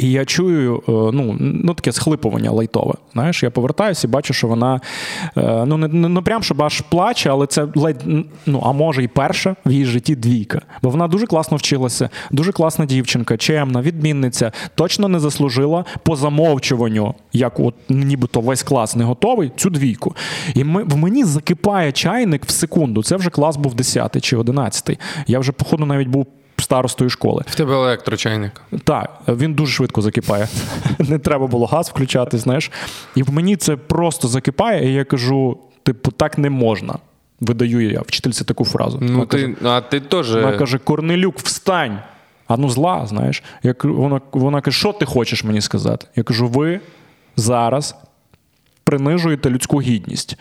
І 0.00 0.10
я 0.10 0.24
чую 0.24 0.76
е, 0.76 0.92
ну, 0.92 1.36
ну 1.40 1.74
таке 1.74 1.92
схлипування 1.92 2.50
лайтове. 2.50 2.94
Знаєш, 3.12 3.42
я 3.42 3.50
повертаюся 3.50 4.06
і 4.06 4.10
бачу, 4.10 4.34
що 4.34 4.46
вона 4.48 4.80
е, 5.36 5.64
ну 5.66 5.76
не 5.76 6.08
не 6.08 6.20
прям 6.20 6.42
щоб 6.42 6.62
аж 6.62 6.80
плаче, 6.80 7.30
але 7.30 7.46
це 7.46 7.66
ледь 7.74 8.04
ну 8.46 8.62
а 8.64 8.72
може 8.72 9.02
і 9.02 9.08
перша 9.08 9.56
в 9.66 9.70
її 9.70 9.84
житті 9.84 10.16
двійка. 10.16 10.62
Бо 10.82 10.90
вона 10.90 11.08
дуже 11.08 11.26
класно 11.26 11.56
вчилася, 11.56 12.10
дуже 12.30 12.52
класна 12.52 12.86
дівчинка, 12.86 13.36
чемна, 13.36 13.82
відмінниця, 13.82 14.52
точно 14.74 15.08
не 15.08 15.20
заслужила 15.20 15.84
по 16.02 16.16
замовчуванню, 16.16 17.14
як 17.32 17.60
от 17.60 17.74
нібито 17.88 18.40
весь 18.40 18.62
клас 18.62 18.96
не 18.96 19.04
готовий, 19.04 19.52
цю 19.56 19.70
двійку. 19.70 20.16
І 20.54 20.64
ми, 20.64 20.84
в 20.84 20.96
мені 20.96 21.24
закипає 21.24 21.92
чайник 21.92 22.44
в 22.44 22.50
секунду. 22.50 23.02
Це 23.02 23.16
вже 23.16 23.30
клас 23.30 23.56
був 23.56 23.74
10 23.74 24.24
чи 24.24 24.36
11. 24.36 24.98
Я 25.26 25.38
вже, 25.38 25.52
походу, 25.52 25.86
навіть 25.86 26.08
був 26.08 26.26
старостою 26.62 27.10
школи. 27.10 27.44
В 27.46 27.54
тебе 27.54 27.74
електрочайник. 27.74 28.62
Так, 28.84 29.10
він 29.28 29.54
дуже 29.54 29.72
швидко 29.72 30.02
закипає. 30.02 30.48
Не 30.98 31.18
треба 31.18 31.46
було 31.46 31.66
газ 31.66 31.88
включати, 31.88 32.38
знаєш. 32.38 32.70
І 33.14 33.22
в 33.22 33.30
мені 33.30 33.56
це 33.56 33.76
просто 33.76 34.28
закипає, 34.28 34.90
і 34.90 34.94
я 34.94 35.04
кажу: 35.04 35.58
типу, 35.82 36.10
так 36.10 36.38
не 36.38 36.50
можна. 36.50 36.98
Видаю 37.40 37.90
я 37.90 38.00
вчительці 38.00 38.44
таку 38.44 38.64
фразу. 38.64 38.98
Ну, 39.00 39.12
вона 39.12 39.26
ти, 39.26 39.42
каже, 39.42 39.54
а 39.64 39.80
ти 39.80 40.00
теж... 40.00 40.34
Вона 40.34 40.56
каже: 40.56 40.78
Корнелюк, 40.78 41.38
встань! 41.38 41.98
А 42.48 42.56
ну 42.56 42.68
зла, 42.68 43.06
знаєш. 43.06 43.42
Я, 43.62 43.74
Вона 43.82 44.20
вона 44.32 44.60
каже, 44.60 44.78
що 44.78 44.92
ти 44.92 45.06
хочеш 45.06 45.44
мені 45.44 45.60
сказати? 45.60 46.06
Я 46.16 46.22
кажу, 46.22 46.48
ви 46.48 46.80
зараз 47.36 47.96
принижуєте 48.84 49.50
людську 49.50 49.80
гідність 49.80 50.36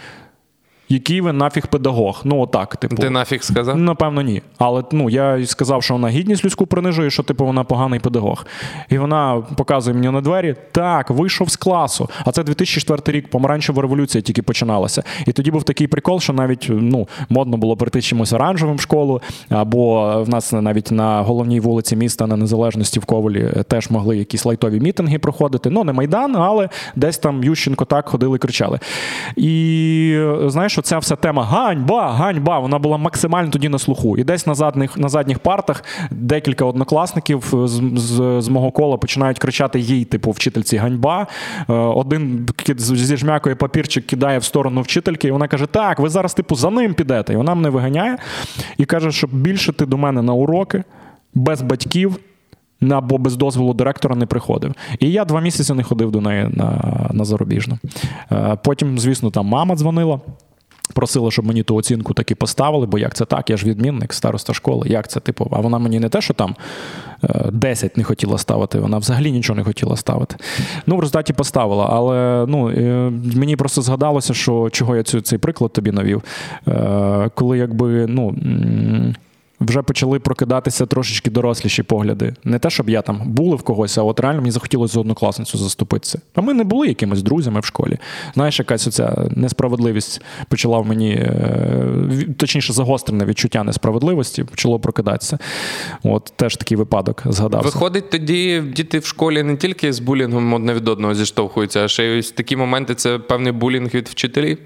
який 0.89 1.21
ви 1.21 1.33
нафіг 1.33 1.67
педагог. 1.67 2.21
Ну, 2.23 2.39
отак, 2.39 2.75
типу. 2.75 2.95
Ти 2.95 3.09
нафіг 3.09 3.43
сказав? 3.43 3.77
Напевно, 3.77 4.21
ні. 4.21 4.41
Але 4.57 4.83
ну, 4.91 5.09
я 5.09 5.45
сказав, 5.45 5.83
що 5.83 5.93
вона 5.93 6.09
гідність 6.09 6.45
людську 6.45 6.65
принижує, 6.65 7.09
що 7.09 7.23
типу 7.23 7.45
вона 7.45 7.63
поганий 7.63 7.99
педагог. 7.99 8.45
І 8.89 8.97
вона 8.97 9.43
показує 9.55 9.95
мені 9.95 10.09
на 10.09 10.21
двері: 10.21 10.55
так, 10.71 11.09
вийшов 11.09 11.49
з 11.49 11.55
класу. 11.55 12.09
А 12.25 12.31
це 12.31 12.43
2004 12.43 13.17
рік, 13.17 13.29
помаранчева 13.29 13.81
революція 13.81 14.21
тільки 14.21 14.41
починалася. 14.41 15.03
І 15.25 15.31
тоді 15.31 15.51
був 15.51 15.63
такий 15.63 15.87
прикол, 15.87 16.19
що 16.19 16.33
навіть 16.33 16.67
ну, 16.69 17.07
модно 17.29 17.57
було 17.57 17.77
прийти 17.77 18.01
чимось 18.01 18.33
оранжевим 18.33 18.75
в 18.75 18.81
школу, 18.81 19.21
або 19.49 20.13
в 20.23 20.29
нас 20.29 20.51
навіть 20.51 20.91
на 20.91 21.21
головній 21.21 21.59
вулиці 21.59 21.95
міста 21.95 22.27
на 22.27 22.35
Незалежності 22.35 22.99
в 22.99 23.05
Ковалі 23.05 23.51
теж 23.67 23.89
могли 23.89 24.17
якісь 24.17 24.45
лайтові 24.45 24.79
мітинги 24.79 25.19
проходити. 25.19 25.69
Ну, 25.69 25.83
не 25.83 25.93
Майдан, 25.93 26.35
але 26.35 26.69
десь 26.95 27.17
там 27.17 27.43
Ющенко 27.43 27.85
так 27.85 28.09
ходили 28.09 28.37
кричали. 28.37 28.79
І 29.35 30.19
знаєш, 30.45 30.78
що 30.79 30.83
ця 30.83 30.97
вся 30.97 31.15
тема 31.15 31.45
ганьба, 31.45 32.13
ганьба, 32.13 32.59
вона 32.59 32.79
була 32.79 32.97
максимально 32.97 33.51
тоді 33.51 33.69
на 33.69 33.79
слуху. 33.79 34.17
І 34.17 34.23
десь 34.23 34.47
на 34.47 34.55
задніх 34.55 34.97
на 34.97 35.09
задніх 35.09 35.39
партах 35.39 35.83
декілька 36.11 36.65
однокласників 36.65 37.53
з, 37.65 37.81
з, 37.95 38.41
з 38.41 38.47
мого 38.47 38.71
кола 38.71 38.97
починають 38.97 39.39
кричати 39.39 39.79
їй, 39.79 40.05
типу, 40.05 40.31
вчительці 40.31 40.77
ганьба. 40.77 41.27
Е, 41.69 41.73
один 41.73 42.47
зі 42.77 43.17
жмякою 43.17 43.55
папірчик 43.55 44.05
кидає 44.07 44.39
в 44.39 44.43
сторону 44.43 44.81
вчительки, 44.81 45.27
і 45.27 45.31
вона 45.31 45.47
каже: 45.47 45.65
Так, 45.65 45.99
ви 45.99 46.09
зараз, 46.09 46.33
типу, 46.33 46.55
за 46.55 46.69
ним 46.69 46.93
підете. 46.93 47.33
І 47.33 47.35
вона 47.35 47.55
мене 47.55 47.69
виганяє 47.69 48.17
і 48.77 48.85
каже, 48.85 49.11
що 49.11 49.27
більше 49.27 49.73
ти 49.73 49.85
до 49.85 49.97
мене 49.97 50.21
на 50.21 50.33
уроки 50.33 50.83
без 51.33 51.61
батьків. 51.61 52.19
Або 52.91 53.17
без 53.17 53.35
дозволу 53.35 53.73
директора 53.73 54.15
не 54.15 54.25
приходив. 54.25 54.73
І 54.99 55.11
я 55.11 55.25
два 55.25 55.41
місяці 55.41 55.73
не 55.73 55.83
ходив 55.83 56.11
до 56.11 56.21
неї 56.21 56.47
на 56.51 57.09
на 57.13 57.25
зарубіжну. 57.25 57.77
Е, 58.31 58.57
потім, 58.63 58.99
звісно, 58.99 59.31
там 59.31 59.45
мама 59.45 59.75
дзвонила. 59.75 60.19
Просила, 60.93 61.31
щоб 61.31 61.45
мені 61.45 61.63
ту 61.63 61.75
оцінку 61.75 62.13
таки 62.13 62.35
поставили, 62.35 62.85
бо 62.85 62.99
як 62.99 63.13
це 63.13 63.25
так? 63.25 63.49
Я 63.49 63.57
ж 63.57 63.65
відмінник, 63.65 64.13
староста 64.13 64.53
школи. 64.53 64.89
Як 64.89 65.07
це, 65.07 65.19
типу, 65.19 65.47
а 65.51 65.59
вона 65.59 65.79
мені 65.79 65.99
не 65.99 66.09
те, 66.09 66.21
що 66.21 66.33
там 66.33 66.55
10 67.51 67.97
не 67.97 68.03
хотіла 68.03 68.37
ставити, 68.37 68.79
вона 68.79 68.97
взагалі 68.97 69.31
нічого 69.31 69.57
не 69.57 69.63
хотіла 69.63 69.95
ставити. 69.97 70.35
Ну, 70.85 70.95
в 70.95 70.99
результаті 70.99 71.33
поставила. 71.33 71.87
Але 71.89 72.45
ну, 72.47 72.71
мені 73.35 73.55
просто 73.55 73.81
згадалося, 73.81 74.33
що 74.33 74.69
чого 74.71 74.95
я 74.95 75.03
цю, 75.03 75.21
цей 75.21 75.39
приклад 75.39 75.73
тобі 75.73 75.91
навів. 75.91 76.23
Коли 77.35 77.57
якби, 77.57 78.07
ну 78.07 78.35
вже 79.59 79.81
почали 79.81 80.19
прокидатися 80.19 80.85
трошечки 80.85 81.29
доросліші 81.29 81.83
погляди. 81.83 82.33
Не 82.43 82.59
те, 82.59 82.69
щоб 82.69 82.89
я 82.89 83.01
там 83.01 83.21
були 83.25 83.55
в 83.55 83.61
когось, 83.61 83.97
а 83.97 84.03
от 84.03 84.19
реально 84.19 84.41
мені 84.41 84.51
захотілося 84.51 84.93
за 84.93 84.99
однокласницю 84.99 85.57
заступитися. 85.57 86.21
А 86.35 86.41
ми 86.41 86.53
не 86.53 86.63
були 86.63 86.87
якимись 86.87 87.21
друзями 87.21 87.59
в 87.59 87.65
школі. 87.65 87.97
Знаєш, 88.33 88.59
якась 88.59 88.87
оця 88.87 89.29
несправедливість 89.31 90.21
почала 90.49 90.79
в 90.79 90.85
мені, 90.85 91.11
е, 91.11 92.25
точніше, 92.37 92.73
загострене 92.73 93.25
відчуття 93.25 93.63
несправедливості, 93.63 94.43
почало 94.43 94.79
прокидатися. 94.79 95.37
От 96.03 96.33
теж 96.35 96.55
такий 96.57 96.77
випадок 96.77 97.23
згадався. 97.25 97.69
Виходить, 97.69 98.09
тоді 98.09 98.63
діти 98.75 98.99
в 98.99 99.05
школі 99.05 99.43
не 99.43 99.57
тільки 99.57 99.93
з 99.93 99.99
булінгом 99.99 100.53
одне 100.53 100.73
від 100.73 100.87
одного 100.87 101.15
зіштовхуються, 101.15 101.85
а 101.85 101.87
ще 101.87 102.03
й 102.03 102.19
ось 102.19 102.31
такі 102.31 102.55
моменти 102.55 102.95
це 102.95 103.19
певний 103.19 103.51
булінг 103.51 103.93
від 103.93 104.07
вчителів. 104.07 104.57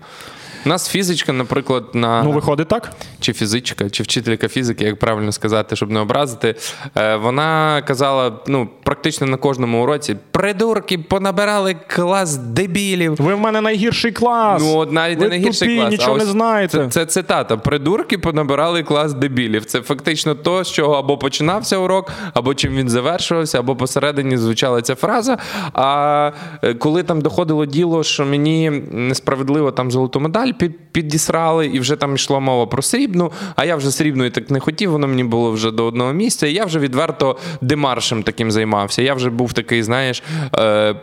У 0.65 0.69
нас 0.69 0.89
фізичка, 0.89 1.33
наприклад, 1.33 1.83
на 1.93 2.23
ну 2.23 2.31
виходить 2.31 2.67
так? 2.67 2.91
Чи 3.19 3.33
фізичка, 3.33 3.89
чи 3.89 4.03
вчителька 4.03 4.47
фізики, 4.47 4.83
як 4.83 4.99
правильно 4.99 5.31
сказати, 5.31 5.75
щоб 5.75 5.91
не 5.91 5.99
образити. 5.99 6.55
Е, 6.95 7.15
вона 7.15 7.81
казала: 7.81 8.31
ну, 8.47 8.69
практично 8.83 9.27
на 9.27 9.37
кожному 9.37 9.83
уроці: 9.83 10.15
придурки 10.31 10.97
понабирали 10.97 11.75
клас 11.87 12.37
дебілів. 12.37 13.15
Ви 13.19 13.35
в 13.35 13.39
мене 13.39 13.61
найгірший 13.61 14.11
клас. 14.11 14.61
Ну, 14.65 14.77
от 14.77 14.91
навіть 14.91 15.17
Ви 15.17 15.23
не 15.23 15.29
найгірший 15.29 15.67
тупі, 15.67 15.79
клас. 15.79 15.91
Нічого 15.91 16.11
а 16.11 16.15
ось 16.15 16.25
не 16.25 16.31
знаєте. 16.31 16.77
Це, 16.77 16.87
це 16.89 17.05
цитата. 17.05 17.57
Придурки 17.57 18.17
понабирали 18.17 18.83
клас 18.83 19.13
дебілів. 19.13 19.65
Це 19.65 19.81
фактично 19.81 20.35
то, 20.35 20.63
з 20.63 20.71
чого 20.71 20.93
або 20.93 21.17
починався 21.17 21.77
урок, 21.77 22.11
або 22.33 22.53
чим 22.53 22.75
він 22.75 22.89
завершувався, 22.89 23.59
або 23.59 23.75
посередині 23.75 24.37
звучала 24.37 24.81
ця 24.81 24.95
фраза. 24.95 25.37
А 25.73 26.31
е, 26.61 26.73
коли 26.73 27.03
там 27.03 27.21
доходило 27.21 27.65
діло, 27.65 28.03
що 28.03 28.25
мені 28.25 28.69
несправедливо 28.91 29.71
там 29.71 29.91
золоту 29.91 30.19
медаль 30.19 30.52
під, 30.53 30.91
підісрали, 30.91 31.67
і 31.67 31.79
вже 31.79 31.95
там 31.95 32.15
йшла 32.15 32.39
мова 32.39 32.65
про 32.65 32.81
срібну, 32.81 33.31
а 33.55 33.65
я 33.65 33.75
вже 33.75 33.91
срібної 33.91 34.29
так 34.29 34.49
не 34.49 34.59
хотів, 34.59 34.91
воно 34.91 35.07
мені 35.07 35.23
було 35.23 35.51
вже 35.51 35.71
до 35.71 35.85
одного 35.85 36.13
місця. 36.13 36.47
І 36.47 36.53
я 36.53 36.65
вже 36.65 36.79
відверто 36.79 37.37
демаршем 37.61 38.23
таким 38.23 38.51
займався. 38.51 39.01
Я 39.01 39.13
вже 39.13 39.29
був 39.29 39.53
такий, 39.53 39.83
знаєш. 39.83 40.23
Е- 40.57 40.95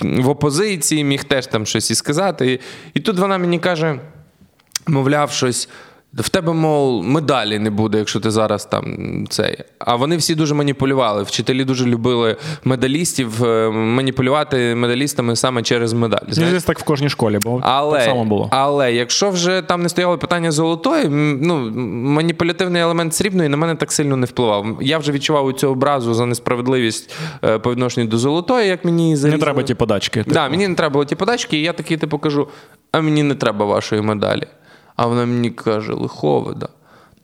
в 0.00 0.28
опозиції 0.28 1.04
міг 1.04 1.24
теж 1.24 1.46
там 1.46 1.66
щось 1.66 1.90
і 1.90 1.94
сказати. 1.94 2.52
І, 2.52 2.60
і 2.94 3.00
тут 3.00 3.18
вона 3.18 3.38
мені 3.38 3.58
каже, 3.58 4.00
мовляв, 4.86 5.30
щось. 5.30 5.68
В 6.14 6.28
тебе, 6.28 6.52
мов, 6.52 7.04
медалі 7.04 7.58
не 7.58 7.70
буде, 7.70 7.98
якщо 7.98 8.20
ти 8.20 8.30
зараз 8.30 8.64
там 8.64 8.96
цей. 9.30 9.58
А 9.78 9.96
вони 9.96 10.16
всі 10.16 10.34
дуже 10.34 10.54
маніпулювали. 10.54 11.22
Вчителі 11.22 11.64
дуже 11.64 11.86
любили 11.86 12.36
медалістів, 12.64 13.44
е, 13.44 13.70
маніпулювати 13.70 14.74
медалістами 14.74 15.36
саме 15.36 15.62
через 15.62 15.92
медаль. 15.92 16.26
Знаєш? 16.28 16.62
так 16.62 16.78
в 16.78 16.82
кожній 16.82 17.08
школі, 17.08 17.38
бо 17.42 17.60
але, 17.62 17.98
так 17.98 18.08
само 18.08 18.24
було. 18.24 18.48
Але 18.50 18.92
якщо 18.92 19.30
вже 19.30 19.62
там 19.62 19.82
не 19.82 19.88
стояло 19.88 20.18
питання 20.18 20.50
золотої, 20.50 21.08
ну 21.08 21.70
маніпулятивний 22.14 22.82
елемент 22.82 23.14
срібної 23.14 23.48
на 23.48 23.56
мене 23.56 23.74
так 23.74 23.92
сильно 23.92 24.16
не 24.16 24.26
впливав. 24.26 24.66
Я 24.80 24.98
вже 24.98 25.12
відчував 25.12 25.46
у 25.46 25.52
цю 25.52 25.68
образу 25.68 26.14
за 26.14 26.26
несправедливість 26.26 27.14
е, 27.44 27.58
по 27.58 27.70
відношенню 27.70 28.06
до 28.06 28.18
золотої, 28.18 28.68
як 28.68 28.84
мені 28.84 29.16
зарізали. 29.16 29.38
Не 29.38 29.44
треба 29.44 29.62
ті 29.62 29.74
подачки. 29.74 30.22
Так, 30.22 30.34
да, 30.34 30.48
мені 30.48 30.68
не 30.68 30.74
треба 30.74 30.92
було 30.92 31.04
ті 31.04 31.14
подачки, 31.14 31.58
і 31.58 31.62
я 31.62 31.72
такий 31.72 31.96
типу 31.96 32.18
кажу: 32.18 32.48
а 32.92 33.00
мені 33.00 33.22
не 33.22 33.34
треба 33.34 33.64
вашої 33.64 34.02
медалі. 34.02 34.46
А 34.98 35.06
вона 35.06 35.26
мені 35.26 35.50
каже: 35.50 35.92
Лиховида, 35.92 36.68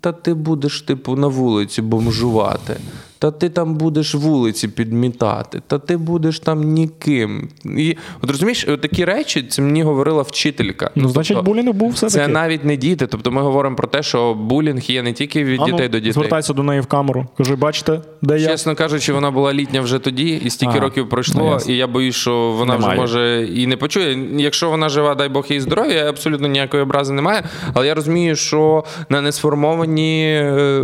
та 0.00 0.12
ти 0.12 0.34
будеш, 0.34 0.82
типу, 0.82 1.16
на 1.16 1.26
вулиці 1.26 1.82
бомжувати 1.82 2.76
та 3.24 3.30
ти 3.30 3.48
там 3.48 3.74
будеш 3.74 4.14
вулиці 4.14 4.68
підмітати, 4.68 5.62
та 5.66 5.78
ти 5.78 5.96
будеш 5.96 6.40
там 6.40 6.62
ніким. 6.62 7.48
І 7.78 7.96
от 8.22 8.30
розумієш, 8.30 8.64
такі 8.64 9.04
речі 9.04 9.42
це 9.42 9.62
мені 9.62 9.82
говорила 9.82 10.22
вчителька. 10.22 10.90
Ну, 10.94 11.08
значить, 11.08 11.36
тобто, 11.36 11.50
булінг 11.50 11.72
був 11.72 11.90
все 11.90 12.08
Це 12.08 12.28
навіть 12.28 12.64
не 12.64 12.76
діти. 12.76 13.06
Тобто 13.06 13.30
ми 13.30 13.42
говоримо 13.42 13.76
про 13.76 13.88
те, 13.88 14.02
що 14.02 14.34
булінг 14.34 14.82
є 14.82 15.02
не 15.02 15.12
тільки 15.12 15.44
від 15.44 15.60
а 15.60 15.64
дітей 15.64 15.86
ну, 15.86 15.88
до 15.88 15.98
дітей. 15.98 16.12
Звертайся 16.12 16.52
до 16.52 16.62
неї 16.62 16.80
в 16.80 16.86
камеру. 16.86 17.26
Кажи, 17.36 17.56
бачите, 17.56 18.00
де 18.22 18.38
я? 18.38 18.48
Чесно 18.48 18.74
кажучи, 18.74 19.12
вона 19.12 19.30
була 19.30 19.52
літня 19.52 19.80
вже 19.80 19.98
тоді, 19.98 20.40
і 20.44 20.50
стільки 20.50 20.70
ага. 20.72 20.80
років 20.80 21.08
пройшло, 21.08 21.60
ну, 21.66 21.72
і 21.74 21.76
я 21.76 21.86
боюсь, 21.86 22.16
що 22.16 22.54
вона 22.58 22.74
немає. 22.74 22.92
вже 22.92 23.00
може 23.00 23.48
і 23.54 23.66
не 23.66 23.76
почує. 23.76 24.18
Якщо 24.36 24.70
вона 24.70 24.88
жива, 24.88 25.14
дай 25.14 25.28
Бог 25.28 25.46
їй 25.48 25.60
здоров'я, 25.60 26.08
абсолютно 26.08 26.48
ніякої 26.48 26.82
образи 26.82 27.12
немає. 27.12 27.44
Але 27.74 27.86
я 27.86 27.94
розумію, 27.94 28.36
що 28.36 28.84
на 29.08 29.20
несформовані 29.20 30.24
е, 30.26 30.82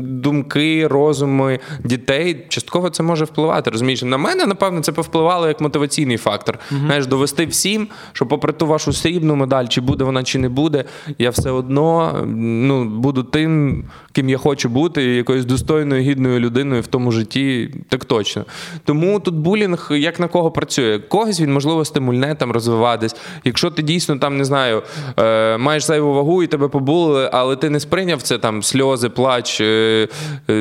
думки, 0.00 0.86
розуми 0.86 1.37
дітей 1.84 2.18
дітей 2.18 2.46
частково 2.48 2.90
це 2.90 3.02
може 3.02 3.24
впливати. 3.24 3.70
Розумієш, 3.70 4.02
на 4.02 4.16
мене, 4.16 4.46
напевно, 4.46 4.80
це 4.80 4.92
повпливало 4.92 5.48
як 5.48 5.60
мотиваційний 5.60 6.16
фактор. 6.16 6.58
Uh-huh. 6.58 6.86
Знаєш, 6.86 7.06
довести 7.06 7.46
всім, 7.46 7.88
що, 8.12 8.26
попри 8.26 8.52
ту 8.52 8.66
вашу 8.66 8.92
срібну 8.92 9.36
медаль, 9.36 9.66
чи 9.66 9.80
буде 9.80 10.04
вона, 10.04 10.24
чи 10.24 10.38
не 10.38 10.48
буде, 10.48 10.84
я 11.18 11.30
все 11.30 11.50
одно 11.50 12.12
ну, 12.36 12.84
буду 12.84 13.22
тим, 13.22 13.84
ким 14.12 14.28
я 14.28 14.38
хочу 14.38 14.68
бути, 14.68 15.04
якоюсь 15.04 15.44
достойною, 15.44 16.02
гідною 16.02 16.40
людиною 16.40 16.82
в 16.82 16.86
тому 16.86 17.12
житті, 17.12 17.74
так 17.88 18.04
точно. 18.04 18.44
Тому 18.84 19.20
тут 19.20 19.34
булінг 19.34 19.88
як 19.90 20.20
на 20.20 20.28
кого 20.28 20.50
працює. 20.50 20.98
Когось 20.98 21.40
він, 21.40 21.52
можливо, 21.52 21.84
стимульне 21.84 22.34
там 22.34 22.52
розвиватись. 22.52 23.16
Якщо 23.44 23.70
ти 23.70 23.82
дійсно 23.82 24.16
там 24.16 24.36
не 24.36 24.44
знаю, 24.44 24.82
е, 25.18 25.56
маєш 25.58 25.84
зайву 25.84 26.14
вагу 26.14 26.42
і 26.42 26.46
тебе 26.46 26.68
побулили, 26.68 27.30
але 27.32 27.56
ти 27.56 27.70
не 27.70 27.80
сприйняв 27.80 28.22
це 28.22 28.38
там 28.38 28.62
сльози, 28.62 29.08
плач, 29.08 29.60
е, 29.60 30.08
е, 30.50 30.54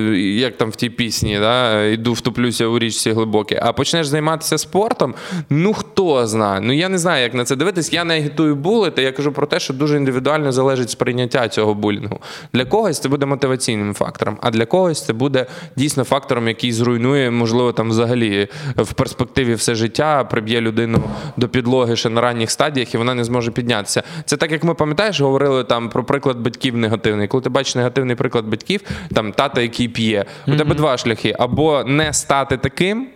там 0.58 0.70
в 0.70 0.76
тій 0.76 0.89
пісні 0.89 1.38
да, 1.39 1.84
йду 1.84 2.14
втоплюся 2.14 2.68
у 2.68 2.80
річці 2.80 3.12
глибокі, 3.12 3.60
а 3.62 3.74
почнеш 3.74 4.08
займатися 4.08 4.58
спортом, 4.58 5.16
ну 5.49 5.74
хто 5.74 6.28
знає. 6.28 6.62
Ну 6.64 6.74
я 6.74 6.89
не 6.89 6.97
знаю, 6.97 7.24
як 7.24 7.34
на 7.34 7.45
це 7.45 7.55
дивитись. 7.55 7.93
Я 7.93 8.03
не 8.03 8.18
агітую 8.18 8.55
булити, 8.55 9.01
я 9.01 9.12
кажу 9.12 9.32
про 9.32 9.47
те, 9.47 9.60
що 9.60 9.74
дуже 9.74 9.97
індивідуально 9.97 10.51
залежить 10.51 10.89
сприйняття 10.89 11.47
цього 11.49 11.74
булінгу. 11.74 12.20
Для 12.53 12.66
когось 12.66 12.99
це 12.99 13.10
буде 13.10 13.26
мотиваційним 13.26 13.93
фактором, 13.93 14.38
а 14.41 14.51
для 14.51 14.66
когось 14.66 15.05
це 15.05 15.14
буде 15.14 15.45
дійсно 15.76 16.03
фактором, 16.03 16.47
який 16.47 16.72
зруйнує, 16.72 17.32
можливо, 17.32 17.72
там 17.72 17.89
взагалі 17.89 18.47
в 18.78 18.93
перспективі 18.93 19.53
все 19.53 19.76
життя, 19.76 20.24
приб'є 20.24 20.62
людину 20.62 21.03
до 21.38 21.49
підлоги 21.49 21.95
ще 21.95 22.10
на 22.10 22.22
ранніх 22.22 22.51
стадіях, 22.51 22.93
і 22.93 22.97
вона 22.97 23.14
не 23.14 23.24
зможе 23.24 23.51
піднятися. 23.51 24.03
Це 24.26 24.38
так, 24.38 24.51
як 24.51 24.64
ми 24.64 24.74
пам'ятаєш, 24.74 25.22
говорили 25.22 25.64
там 25.64 25.89
про 25.89 26.03
приклад 26.03 26.38
батьків 26.38 26.78
негативний. 26.78 27.28
Коли 27.28 27.43
ти 27.43 27.49
бачиш 27.49 27.76
негативний 27.76 28.16
приклад 28.16 28.45
батьків, 28.45 28.82
там 29.14 29.32
тата, 29.32 29.62
який 29.62 29.88
п'є, 29.88 30.26
у 30.47 30.55
тебе 30.55 30.75
два 30.75 30.97
шляхи 30.97 31.35
або 31.39 31.83
не 31.83 32.13
стати 32.13 32.57
таким. 32.57 33.07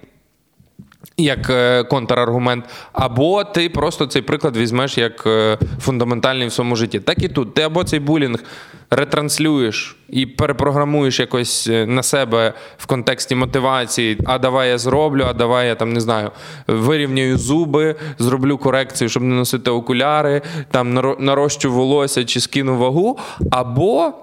Як 1.17 1.49
е, 1.49 1.83
контраргумент, 1.83 2.65
або 2.93 3.43
ти 3.43 3.69
просто 3.69 4.05
цей 4.05 4.21
приклад 4.21 4.57
візьмеш 4.57 4.97
як 4.97 5.23
е, 5.27 5.57
фундаментальний 5.79 6.47
в 6.47 6.53
своєму 6.53 6.75
житті. 6.75 6.99
Так 6.99 7.23
і 7.23 7.29
тут. 7.29 7.53
Ти 7.53 7.61
або 7.61 7.83
цей 7.83 7.99
булінг 7.99 8.43
ретранслюєш 8.89 9.97
і 10.09 10.25
перепрограмуєш 10.25 11.19
якось 11.19 11.67
е, 11.67 11.85
на 11.85 12.03
себе 12.03 12.53
в 12.77 12.85
контексті 12.85 13.35
мотивації, 13.35 14.17
а 14.25 14.37
давай 14.37 14.69
я 14.69 14.77
зроблю, 14.77 15.25
а 15.27 15.33
давай 15.33 15.67
я 15.67 15.75
там 15.75 15.93
не 15.93 15.99
знаю, 15.99 16.31
вирівнюю 16.67 17.37
зуби, 17.37 17.95
зроблю 18.19 18.57
корекцію, 18.57 19.09
щоб 19.09 19.23
не 19.23 19.35
носити 19.35 19.71
окуляри, 19.71 20.41
там 20.71 20.93
нарощу 21.19 21.71
волосся 21.71 22.25
чи 22.25 22.39
скину 22.39 22.77
вагу, 22.77 23.19
або 23.51 24.13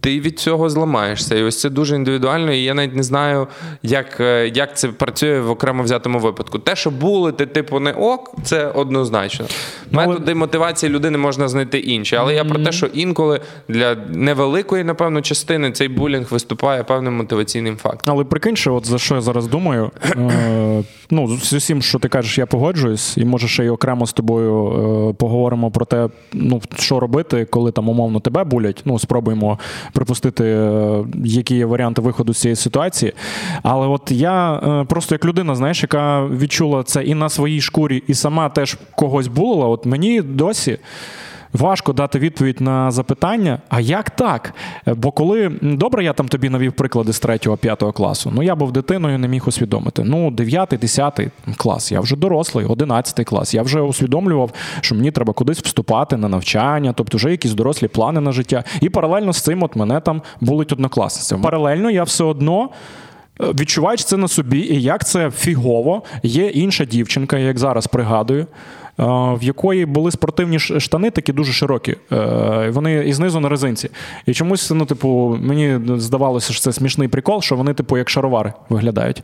ти 0.00 0.20
від 0.20 0.38
цього 0.38 0.70
зламаєшся. 0.70 1.34
І 1.34 1.42
ось 1.42 1.60
це 1.60 1.70
дуже 1.70 1.96
індивідуально, 1.96 2.52
і 2.52 2.62
я 2.62 2.74
навіть 2.74 2.96
не 2.96 3.02
знаю, 3.02 3.46
як 3.82 4.20
е, 4.20 4.48
як 4.54 4.78
це 4.78 4.88
працює 4.88 5.40
в 5.40 5.50
окремо 5.50 5.82
взятому 5.82 6.18
випадку. 6.18 6.58
Те, 6.58 6.76
що 6.76 6.90
були, 6.90 7.32
ти 7.32 7.46
типу 7.46 7.80
не 7.80 7.92
ок, 7.92 8.34
це 8.42 8.66
однозначно. 8.66 9.46
Ну, 9.90 10.06
Методи 10.06 10.34
мотивації 10.34 10.92
людини 10.92 11.18
можна 11.18 11.48
знайти 11.48 11.78
інші. 11.78 12.16
Але 12.16 12.32
mm-hmm. 12.32 12.36
я 12.36 12.44
про 12.44 12.58
те, 12.58 12.72
що 12.72 12.86
інколи 12.86 13.40
для 13.68 13.94
невеликої, 13.94 14.84
напевно, 14.84 15.22
частини 15.22 15.72
цей 15.72 15.88
булінг 15.88 16.26
виступає 16.30 16.84
певним 16.84 17.16
мотиваційним 17.16 17.76
фактором. 17.76 18.16
Але 18.16 18.24
прикинь, 18.24 18.56
що 18.56 18.74
от 18.74 18.86
за 18.86 18.98
що 18.98 19.14
я 19.14 19.20
зараз 19.20 19.46
думаю, 19.46 19.90
е, 20.04 20.84
ну 21.10 21.28
з 21.36 21.52
усім, 21.52 21.82
що 21.82 21.98
ти 21.98 22.08
кажеш, 22.08 22.38
я 22.38 22.46
погоджуюсь, 22.46 23.16
і 23.16 23.24
може 23.24 23.48
ще 23.48 23.64
й 23.64 23.68
окремо 23.68 24.06
з 24.06 24.12
тобою 24.12 25.10
е, 25.10 25.14
поговоримо 25.14 25.70
про 25.70 25.84
те, 25.84 26.08
ну 26.32 26.62
що 26.78 27.00
робити, 27.00 27.44
коли 27.50 27.72
там 27.72 27.88
умовно 27.88 28.20
тебе 28.20 28.44
булять. 28.44 28.82
Ну, 28.84 28.98
спробуємо 28.98 29.58
припустити, 29.92 30.44
е, 30.44 31.04
які 31.24 31.56
є 31.56 31.66
варіанти 31.66 32.02
виходу 32.02 32.34
з 32.34 32.38
цієї 32.38 32.56
ситуації. 32.56 33.12
Але 33.62 33.86
от 33.86 34.10
я 34.10 34.54
е, 34.54 34.84
просто 34.84 35.14
як 35.14 35.24
людина, 35.24 35.54
знаєш, 35.54 35.82
яка 35.82 36.26
відчула 36.26 36.82
це 36.82 37.02
і 37.02 37.14
на 37.14 37.28
своїй 37.28 37.60
шкурі, 37.60 38.02
і 38.06 38.14
сама 38.14 38.48
теж 38.48 38.78
когось 38.94 39.26
булила, 39.26 39.66
от 39.66 39.86
мені 39.86 40.22
досі. 40.22 40.78
Важко 41.52 41.92
дати 41.92 42.18
відповідь 42.18 42.60
на 42.60 42.90
запитання, 42.90 43.58
а 43.68 43.80
як 43.80 44.10
так? 44.10 44.54
Бо 44.86 45.10
коли 45.10 45.52
добре, 45.62 46.04
я 46.04 46.12
там 46.12 46.28
тобі 46.28 46.48
навів 46.48 46.72
приклади 46.72 47.12
з 47.12 47.22
3-5 47.22 47.92
класу. 47.92 48.32
Ну 48.34 48.42
я 48.42 48.54
був 48.54 48.72
дитиною, 48.72 49.18
не 49.18 49.28
міг 49.28 49.42
усвідомити. 49.46 50.02
Ну, 50.04 50.30
9-10 50.30 51.30
клас, 51.56 51.92
я 51.92 52.00
вже 52.00 52.16
дорослий, 52.16 52.66
11 52.66 53.26
клас. 53.26 53.54
Я 53.54 53.62
вже 53.62 53.80
усвідомлював, 53.80 54.50
що 54.80 54.94
мені 54.94 55.10
треба 55.10 55.32
кудись 55.32 55.60
вступати 55.60 56.16
на 56.16 56.28
навчання, 56.28 56.92
тобто 56.96 57.16
вже 57.16 57.30
якісь 57.30 57.52
дорослі 57.52 57.88
плани 57.88 58.20
на 58.20 58.32
життя. 58.32 58.64
І 58.80 58.88
паралельно 58.88 59.32
з 59.32 59.40
цим 59.40 59.62
от 59.62 59.76
мене 59.76 60.00
там 60.00 60.22
болить 60.40 60.72
однокласниця. 60.72 61.38
Паралельно 61.42 61.90
я 61.90 62.04
все 62.04 62.24
одно. 62.24 62.70
Е, 63.40 63.44
відчуваєш 63.44 64.04
це 64.04 64.16
на 64.16 64.28
собі, 64.28 64.58
і 64.58 64.82
як 64.82 65.06
це 65.06 65.30
фігово. 65.30 66.02
Є 66.22 66.46
інша 66.46 66.84
дівчинка, 66.84 67.38
як 67.38 67.58
зараз 67.58 67.86
пригадую, 67.86 68.46
Е, 68.79 68.79
в 69.08 69.42
якої 69.42 69.86
були 69.86 70.10
спортивні 70.10 70.58
штани 70.58 71.10
такі 71.10 71.32
дуже 71.32 71.52
широкі. 71.52 71.96
Е, 72.12 72.70
вони 72.72 72.94
і 72.94 73.12
знизу 73.12 73.40
на 73.40 73.48
резинці. 73.48 73.90
І 74.26 74.34
чомусь, 74.34 74.70
ну, 74.70 74.84
типу, 74.84 75.38
мені 75.42 75.78
здавалося, 75.96 76.52
що 76.52 76.62
це 76.62 76.72
смішний 76.72 77.08
прикол, 77.08 77.42
що 77.42 77.56
вони, 77.56 77.74
типу, 77.74 77.98
як 77.98 78.10
шаровари 78.10 78.52
виглядають. 78.68 79.22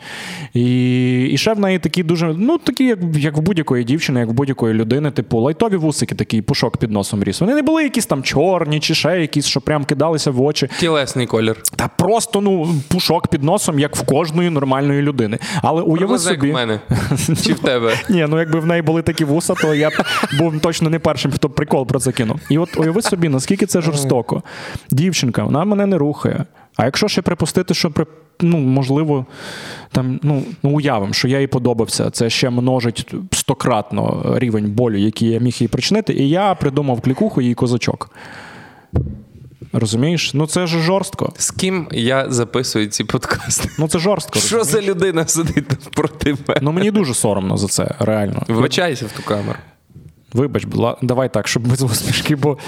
І 0.54 1.24
і 1.24 1.36
ще 1.38 1.54
в 1.54 1.60
неї 1.60 1.78
такі 1.78 2.02
дуже, 2.02 2.34
ну, 2.38 2.58
такі, 2.58 2.84
як 2.84 2.98
як 3.16 3.36
в 3.36 3.40
будь-якої 3.40 3.84
дівчини, 3.84 4.20
як 4.20 4.28
в 4.28 4.32
будь-якої 4.32 4.74
людини, 4.74 5.10
типу, 5.10 5.40
лайтові 5.40 5.76
вусики, 5.76 6.14
такий 6.14 6.42
пушок 6.42 6.76
під 6.76 6.90
носом 6.90 7.24
ріс. 7.24 7.40
Вони 7.40 7.54
не 7.54 7.62
були 7.62 7.82
якісь 7.82 8.06
там 8.06 8.22
чорні 8.22 8.80
чи 8.80 8.94
ще 8.94 9.20
якісь, 9.20 9.46
що 9.46 9.60
прям 9.60 9.84
кидалися 9.84 10.30
в 10.30 10.42
очі. 10.42 10.68
Тілесний 10.80 11.26
колір. 11.26 11.56
Та 11.76 11.88
просто 11.88 12.40
ну, 12.40 12.74
пушок 12.88 13.28
під 13.28 13.42
носом, 13.42 13.78
як 13.78 13.96
в 13.96 14.04
кожної 14.04 14.50
нормальної 14.50 15.02
людини. 15.02 15.38
Але 15.62 15.82
уяви 15.82 16.18
собі... 16.18 16.50
в 16.50 16.54
мене. 16.54 16.80
Чи 17.42 17.52
в 17.52 17.58
тебе? 17.58 17.94
Ні, 18.08 18.26
ну 18.28 18.38
якби 18.38 18.60
в 18.60 18.66
неї 18.66 18.82
були 18.82 19.02
такі 19.02 19.24
вуса, 19.24 19.54
то 19.54 19.65
я 19.74 19.90
б 19.90 19.92
був 20.38 20.60
точно 20.60 20.90
не 20.90 20.98
першим, 20.98 21.32
хто 21.32 21.50
прикол 21.50 21.86
про 21.86 22.00
це 22.00 22.12
кинув. 22.12 22.40
І 22.50 22.58
от 22.58 22.76
уяви 22.76 23.02
собі, 23.02 23.28
наскільки 23.28 23.66
це 23.66 23.80
жорстоко. 23.80 24.42
Дівчинка, 24.90 25.44
вона 25.44 25.64
мене 25.64 25.86
не 25.86 25.98
рухає. 25.98 26.44
А 26.76 26.84
якщо 26.84 27.08
ще 27.08 27.22
припустити, 27.22 27.74
що 27.74 27.90
при. 27.90 28.06
Ну, 28.40 28.58
можливо, 28.58 29.26
там, 29.92 30.20
ну, 30.22 30.42
ну 30.62 30.70
уявим, 30.70 31.14
що 31.14 31.28
я 31.28 31.40
їй 31.40 31.46
подобався. 31.46 32.10
Це 32.10 32.30
ще 32.30 32.50
множить 32.50 33.14
стократно 33.32 34.32
рівень 34.38 34.70
болю, 34.70 34.96
який 34.96 35.28
я 35.28 35.40
міг 35.40 35.56
їй 35.58 35.68
причинити, 35.68 36.12
і 36.12 36.28
я 36.28 36.54
придумав 36.54 37.00
клікуху 37.00 37.40
її 37.40 37.54
козачок. 37.54 38.10
Розумієш? 39.78 40.34
Ну 40.34 40.46
це 40.46 40.66
ж 40.66 40.78
жорстко. 40.78 41.32
З 41.38 41.50
ким 41.50 41.88
я 41.92 42.30
записую 42.30 42.86
ці 42.86 43.04
подкасти? 43.04 43.68
Ну 43.78 43.88
це 43.88 43.98
жорстко. 43.98 44.38
Що 44.38 44.56
розумієш? 44.58 44.86
за 44.86 44.92
людина 44.92 45.26
сидить 45.26 45.68
проти 45.94 46.36
мене? 46.48 46.60
Ну 46.60 46.72
мені 46.72 46.90
дуже 46.90 47.14
соромно 47.14 47.56
за 47.56 47.68
це, 47.68 47.94
реально. 47.98 48.42
Вибачайся 48.48 49.06
в 49.06 49.12
ту 49.12 49.22
камеру. 49.22 49.58
Вибач, 50.32 50.66
давай 51.02 51.32
так, 51.32 51.48
щоб 51.48 51.68
без 51.68 51.82
усмішки, 51.82 52.36
бо 52.36 52.58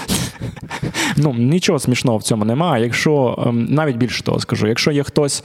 ну, 1.15 1.33
нічого 1.33 1.79
смішного 1.79 2.17
в 2.17 2.23
цьому 2.23 2.45
немає. 2.45 2.83
Якщо 2.83 3.43
ем, 3.47 3.65
навіть 3.65 3.97
більше 3.97 4.23
того 4.23 4.39
скажу, 4.39 4.67
якщо 4.67 4.91
є 4.91 5.03
хтось. 5.03 5.43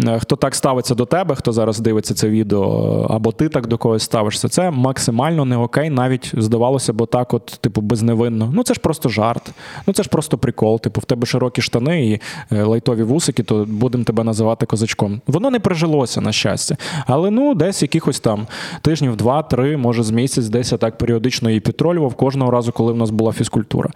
Е, 0.00 0.18
хто 0.18 0.36
так 0.36 0.54
ставиться 0.54 0.94
до 0.94 1.04
тебе, 1.04 1.34
хто 1.34 1.52
зараз 1.52 1.80
дивиться 1.80 2.14
це 2.14 2.28
відео, 2.28 3.06
або 3.10 3.32
ти 3.32 3.48
так 3.48 3.66
до 3.66 3.78
когось 3.78 4.02
ставишся, 4.02 4.48
це 4.48 4.70
максимально 4.70 5.44
не 5.44 5.56
окей, 5.56 5.90
навіть 5.90 6.32
здавалося 6.36 6.92
б, 6.92 7.06
так, 7.06 7.34
от, 7.34 7.46
типу, 7.46 7.80
безневинно. 7.80 8.50
Ну 8.54 8.62
це 8.62 8.74
ж 8.74 8.80
просто 8.80 9.08
жарт, 9.08 9.50
ну 9.86 9.94
це 9.94 10.02
ж 10.02 10.08
просто 10.08 10.38
прикол. 10.38 10.80
Типу, 10.80 11.00
в 11.00 11.04
тебе 11.04 11.26
широкі 11.26 11.62
штани 11.62 12.06
і 12.06 12.20
е, 12.52 12.62
лайтові 12.62 13.02
вусики, 13.02 13.42
то 13.42 13.66
будемо 13.68 14.04
тебе 14.04 14.24
називати 14.24 14.66
козачком. 14.66 15.20
Воно 15.26 15.50
не 15.50 15.60
прижилося, 15.60 16.20
на 16.20 16.32
щастя. 16.32 16.76
Але 17.06 17.30
ну, 17.30 17.54
десь 17.54 17.82
якихось 17.82 18.20
там 18.20 18.46
тижнів, 18.82 19.16
два-три, 19.16 19.76
може 19.76 20.02
з 20.02 20.10
місяць, 20.10 20.48
десь 20.48 20.72
я 20.72 20.78
так 20.78 20.98
періодично 20.98 21.50
її 21.50 21.60
підтролював 21.60 22.14
кожного 22.14 22.50
разу, 22.50 22.72
коли 22.72 22.92
в 22.92 22.96
нас 22.96 23.10
була 23.10 23.32
фізкультура. 23.32 23.90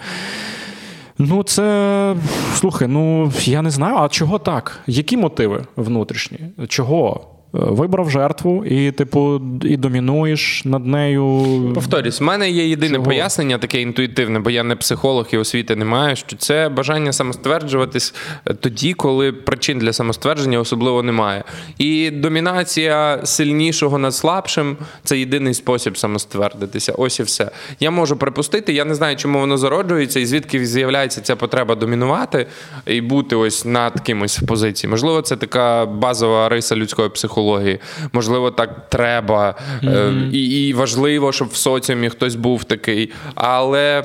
Ну, 1.18 1.42
це 1.42 2.16
слухай, 2.54 2.88
ну 2.88 3.32
я 3.44 3.62
не 3.62 3.70
знаю, 3.70 3.96
а 3.96 4.08
чого 4.08 4.38
так? 4.38 4.80
Які 4.86 5.16
мотиви 5.16 5.64
внутрішні? 5.76 6.38
Чого? 6.68 7.20
Вибрав 7.52 8.10
жертву 8.10 8.64
і, 8.64 8.92
типу, 8.92 9.40
і 9.62 9.76
домінуєш 9.76 10.64
над 10.64 10.86
нею. 10.86 11.72
Повторюсь, 11.74 12.20
в 12.20 12.24
мене 12.24 12.50
є 12.50 12.68
єдине 12.68 12.94
Чого? 12.94 13.04
пояснення, 13.04 13.58
таке 13.58 13.80
інтуїтивне, 13.80 14.38
бо 14.38 14.50
я 14.50 14.62
не 14.62 14.76
психолог 14.76 15.28
і 15.30 15.36
освіти 15.36 15.76
не 15.76 15.84
маю, 15.84 16.16
що 16.16 16.36
це 16.36 16.68
бажання 16.68 17.12
самостверджуватись 17.12 18.14
тоді, 18.60 18.92
коли 18.92 19.32
причин 19.32 19.78
для 19.78 19.92
самоствердження 19.92 20.58
особливо 20.58 21.02
немає. 21.02 21.44
І 21.78 22.10
домінація 22.10 23.20
сильнішого 23.24 23.98
над 23.98 24.14
слабшим 24.14 24.76
це 25.04 25.18
єдиний 25.18 25.54
спосіб 25.54 25.98
самоствердитися. 25.98 26.92
Ось 26.92 27.20
і 27.20 27.22
все. 27.22 27.50
Я 27.80 27.90
можу 27.90 28.16
припустити, 28.16 28.72
я 28.72 28.84
не 28.84 28.94
знаю, 28.94 29.16
чому 29.16 29.40
воно 29.40 29.58
зароджується, 29.58 30.20
і 30.20 30.26
звідки 30.26 30.66
з'являється 30.66 31.20
ця 31.20 31.36
потреба 31.36 31.74
домінувати 31.74 32.46
і 32.86 33.00
бути 33.00 33.36
ось 33.36 33.64
над 33.64 34.00
кимось 34.00 34.38
в 34.38 34.46
позиції. 34.46 34.90
Можливо, 34.90 35.22
це 35.22 35.36
така 35.36 35.86
базова 35.86 36.48
риса 36.48 36.76
людської 36.76 37.08
психології 37.08 37.37
психології. 37.38 37.78
Можливо, 38.12 38.50
так 38.50 38.88
треба. 38.88 39.54
Mm-hmm. 39.82 40.30
І, 40.30 40.68
І 40.68 40.72
важливо, 40.72 41.32
щоб 41.32 41.48
в 41.48 41.56
соціумі 41.56 42.08
хтось 42.08 42.34
був 42.34 42.64
такий. 42.64 43.10
Але. 43.34 44.04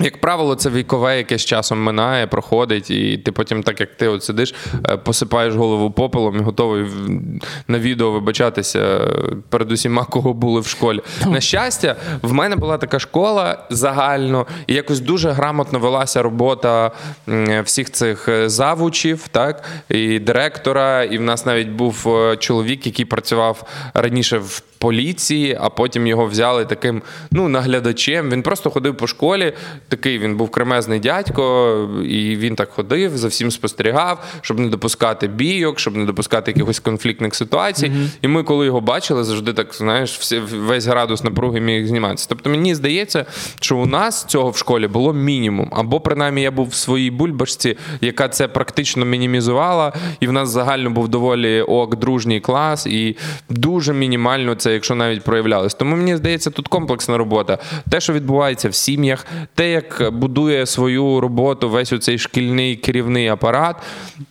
Як 0.00 0.20
правило, 0.20 0.54
це 0.54 0.70
вікове, 0.70 1.18
яке 1.18 1.38
з 1.38 1.44
часом 1.44 1.82
минає, 1.82 2.26
проходить, 2.26 2.90
і 2.90 3.18
ти 3.18 3.32
потім, 3.32 3.62
так 3.62 3.80
як 3.80 3.94
ти 3.96 4.08
от 4.08 4.24
сидиш, 4.24 4.54
е, 4.88 4.96
посипаєш 4.96 5.54
голову 5.54 5.90
попелом 5.90 6.36
і 6.36 6.40
готовий 6.40 6.86
на 7.68 7.78
відео 7.78 8.10
вибачатися 8.10 8.78
е, 8.78 9.10
перед 9.48 9.72
усіма, 9.72 10.04
кого 10.04 10.34
були 10.34 10.60
в 10.60 10.66
школі. 10.66 11.00
На 11.26 11.40
щастя, 11.40 11.96
в 12.22 12.32
мене 12.32 12.56
була 12.56 12.78
така 12.78 12.98
школа 12.98 13.66
загально, 13.70 14.46
і 14.66 14.74
якось 14.74 15.00
дуже 15.00 15.30
грамотно 15.30 15.78
велася 15.78 16.22
робота 16.22 16.90
всіх 17.64 17.90
цих 17.90 18.28
е, 18.28 18.48
завучів, 18.48 19.28
так, 19.28 19.64
і 19.88 20.18
директора. 20.18 21.04
І 21.04 21.18
в 21.18 21.22
нас 21.22 21.46
навіть 21.46 21.68
був 21.68 22.06
чоловік, 22.38 22.86
який 22.86 23.04
працював 23.04 23.64
раніше 23.94 24.38
в 24.38 24.62
поліції, 24.78 25.58
а 25.60 25.68
потім 25.68 26.06
його 26.06 26.26
взяли 26.26 26.64
таким 26.64 27.02
ну, 27.30 27.48
наглядачем. 27.48 28.30
Він 28.30 28.42
просто 28.42 28.70
ходив 28.70 28.96
по 28.96 29.06
школі. 29.06 29.52
Такий 29.88 30.18
він 30.18 30.36
був 30.36 30.50
кремезний 30.50 31.00
дядько, 31.00 31.88
і 32.04 32.36
він 32.36 32.56
так 32.56 32.70
ходив, 32.70 33.18
за 33.18 33.28
всім 33.28 33.50
спостерігав, 33.50 34.24
щоб 34.40 34.58
не 34.58 34.68
допускати 34.68 35.28
бійок, 35.28 35.78
щоб 35.78 35.96
не 35.96 36.04
допускати 36.04 36.50
якихось 36.50 36.80
конфліктних 36.80 37.34
ситуацій. 37.34 37.86
Mm-hmm. 37.86 38.08
І 38.22 38.28
ми, 38.28 38.42
коли 38.42 38.66
його 38.66 38.80
бачили, 38.80 39.24
завжди 39.24 39.52
так 39.52 39.74
знаєш, 39.74 40.32
весь 40.52 40.86
градус 40.86 41.24
напруги 41.24 41.60
міг 41.60 41.86
зніматися. 41.86 42.26
Тобто 42.28 42.50
мені 42.50 42.74
здається, 42.74 43.26
що 43.60 43.76
у 43.76 43.86
нас 43.86 44.24
цього 44.24 44.50
в 44.50 44.56
школі 44.56 44.88
було 44.88 45.12
мінімум. 45.12 45.68
Або 45.72 46.00
принаймні 46.00 46.42
я 46.42 46.50
був 46.50 46.68
в 46.68 46.74
своїй 46.74 47.10
бульбашці, 47.10 47.76
яка 48.00 48.28
це 48.28 48.48
практично 48.48 49.04
мінімізувала, 49.04 49.92
і 50.20 50.26
в 50.26 50.32
нас 50.32 50.48
загально 50.48 50.90
був 50.90 51.08
доволі 51.08 51.62
ок, 51.62 51.96
дружній 51.96 52.40
клас, 52.40 52.86
і 52.86 53.16
дуже 53.48 53.92
мінімально 53.92 54.54
це 54.54 54.67
це, 54.68 54.74
якщо 54.74 54.94
навіть 54.94 55.22
проявлялось. 55.22 55.74
Тому 55.74 55.96
мені 55.96 56.16
здається, 56.16 56.50
тут 56.50 56.68
комплексна 56.68 57.18
робота. 57.18 57.58
Те, 57.90 58.00
що 58.00 58.12
відбувається 58.12 58.68
в 58.68 58.74
сім'ях, 58.74 59.26
те, 59.54 59.70
як 59.70 60.10
будує 60.12 60.66
свою 60.66 61.20
роботу 61.20 61.70
весь 61.70 61.92
оцей 61.92 62.18
шкільний 62.18 62.76
керівний 62.76 63.28
апарат, 63.28 63.76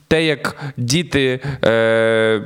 те, 0.07 0.25
як 0.25 0.55
діти, 0.77 1.39
е, 1.43 1.69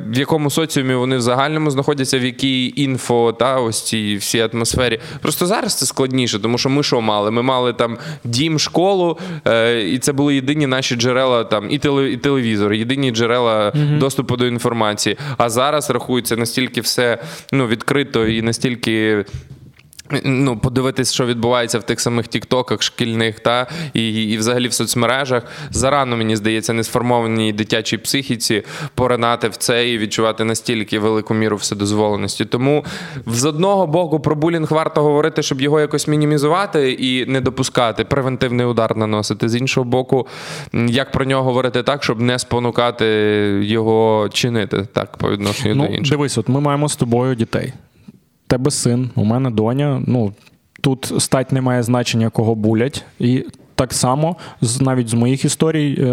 в 0.07 0.17
якому 0.17 0.49
соціумі 0.49 0.93
вони 0.93 1.17
в 1.17 1.21
загальному 1.21 1.71
знаходяться, 1.71 2.19
в 2.19 2.23
якій 2.23 2.73
інфо 2.75 3.33
та 3.39 3.59
ось 3.59 3.81
цій 3.81 4.15
всій 4.15 4.49
атмосфері. 4.53 4.99
Просто 5.21 5.45
зараз 5.45 5.75
це 5.75 5.85
складніше, 5.85 6.39
тому 6.39 6.57
що 6.57 6.69
ми 6.69 6.83
що 6.83 7.01
мали? 7.01 7.31
Ми 7.31 7.41
мали 7.41 7.73
там 7.73 7.97
дім, 8.23 8.59
школу, 8.59 9.17
е, 9.47 9.81
і 9.81 9.99
це 9.99 10.13
були 10.13 10.35
єдині 10.35 10.67
наші 10.67 10.95
джерела 10.95 11.43
там 11.43 11.71
і 11.71 11.77
теле, 11.77 12.11
і 12.11 12.17
телевізор, 12.17 12.73
єдині 12.73 13.11
джерела 13.11 13.69
mm 13.69 13.97
доступу 13.99 14.37
до 14.37 14.47
інформації. 14.47 15.17
А 15.37 15.49
зараз 15.49 15.89
рахується 15.89 16.35
настільки 16.35 16.81
все 16.81 17.17
ну, 17.51 17.67
відкрито 17.81 18.27
і 18.27 18.41
настільки 18.41 19.25
Ну, 20.23 20.57
подивитись, 20.57 21.13
що 21.13 21.25
відбувається 21.25 21.79
в 21.79 21.83
тих 21.83 21.99
самих 21.99 22.27
тіктоках, 22.27 22.81
шкільних, 22.81 23.39
та 23.39 23.67
і 23.93 24.23
і 24.23 24.37
взагалі 24.37 24.67
в 24.67 24.73
соцмережах. 24.73 25.43
Зарано, 25.69 26.17
мені 26.17 26.35
здається, 26.35 26.73
не 26.73 26.83
сформованій 26.83 27.53
дитячій 27.53 27.97
психіці 27.97 28.63
поринати 28.95 29.49
в 29.49 29.55
це 29.55 29.89
і 29.89 29.97
відчувати 29.97 30.43
настільки 30.43 30.99
велику 30.99 31.33
міру 31.33 31.57
вседозволеності. 31.57 32.45
Тому 32.45 32.85
з 33.25 33.45
одного 33.45 33.87
боку 33.87 34.19
про 34.19 34.35
булінг 34.35 34.71
варто 34.71 35.01
говорити, 35.01 35.41
щоб 35.41 35.61
його 35.61 35.79
якось 35.79 36.07
мінімізувати 36.07 36.91
і 36.91 37.25
не 37.25 37.41
допускати, 37.41 38.03
превентивний 38.03 38.65
удар 38.65 38.97
наносити. 38.97 39.49
З 39.49 39.55
іншого 39.55 39.83
боку, 39.85 40.27
як 40.73 41.11
про 41.11 41.25
нього 41.25 41.43
говорити 41.43 41.83
так, 41.83 42.03
щоб 42.03 42.21
не 42.21 42.39
спонукати 42.39 43.05
його 43.61 44.29
чинити 44.33 44.87
так 44.93 45.17
по 45.17 45.29
відношенню 45.29 45.75
ну, 45.75 45.87
до 45.87 45.93
інших. 45.93 46.17
Дивись, 46.17 46.37
от 46.37 46.49
ми 46.49 46.61
маємо 46.61 46.89
з 46.89 46.95
тобою 46.95 47.35
дітей 47.35 47.73
тебе 48.51 48.71
син, 48.71 49.09
у 49.15 49.23
мене 49.23 49.49
доня. 49.49 50.01
Ну 50.07 50.33
тут 50.81 51.13
стать 51.17 51.51
не 51.51 51.61
має 51.61 51.83
значення, 51.83 52.29
кого 52.29 52.55
булять. 52.55 53.05
І 53.19 53.45
так 53.75 53.93
само, 53.93 54.35
навіть 54.79 55.09
з 55.09 55.13
моїх 55.13 55.45
історій, 55.45 55.97
е, 55.99 56.05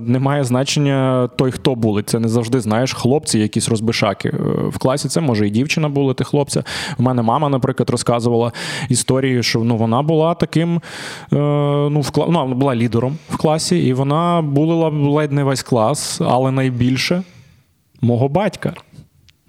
немає 0.00 0.44
значення 0.44 1.28
той, 1.36 1.50
хто 1.50 1.74
були. 1.74 2.02
Це 2.02 2.18
не 2.18 2.28
завжди 2.28 2.60
знаєш, 2.60 2.92
хлопці, 2.92 3.38
якісь 3.38 3.68
розбишаки. 3.68 4.28
Е, 4.28 4.38
в 4.68 4.78
класі 4.78 5.08
це 5.08 5.20
може 5.20 5.46
і 5.46 5.50
дівчина 5.50 5.88
була, 5.88 6.14
ти 6.14 6.24
хлопця. 6.24 6.64
У 6.98 7.02
мене 7.02 7.22
мама, 7.22 7.48
наприклад, 7.48 7.90
розказувала 7.90 8.52
історії, 8.88 9.42
що 9.42 9.58
ну, 9.58 9.76
вона 9.76 10.02
була 10.02 10.34
таким, 10.34 10.76
е, 10.76 10.80
ну, 11.90 12.00
в 12.00 12.10
кла... 12.10 12.26
ну, 12.28 12.38
вона 12.38 12.54
була 12.54 12.74
лідером 12.74 13.18
в 13.30 13.36
класі, 13.36 13.78
і 13.78 13.92
вона 13.92 14.42
булила 14.42 14.88
ледь 14.88 15.32
не 15.32 15.44
весь 15.44 15.62
клас, 15.62 16.20
але 16.20 16.50
найбільше 16.50 17.22
мого 18.00 18.28
батька. 18.28 18.74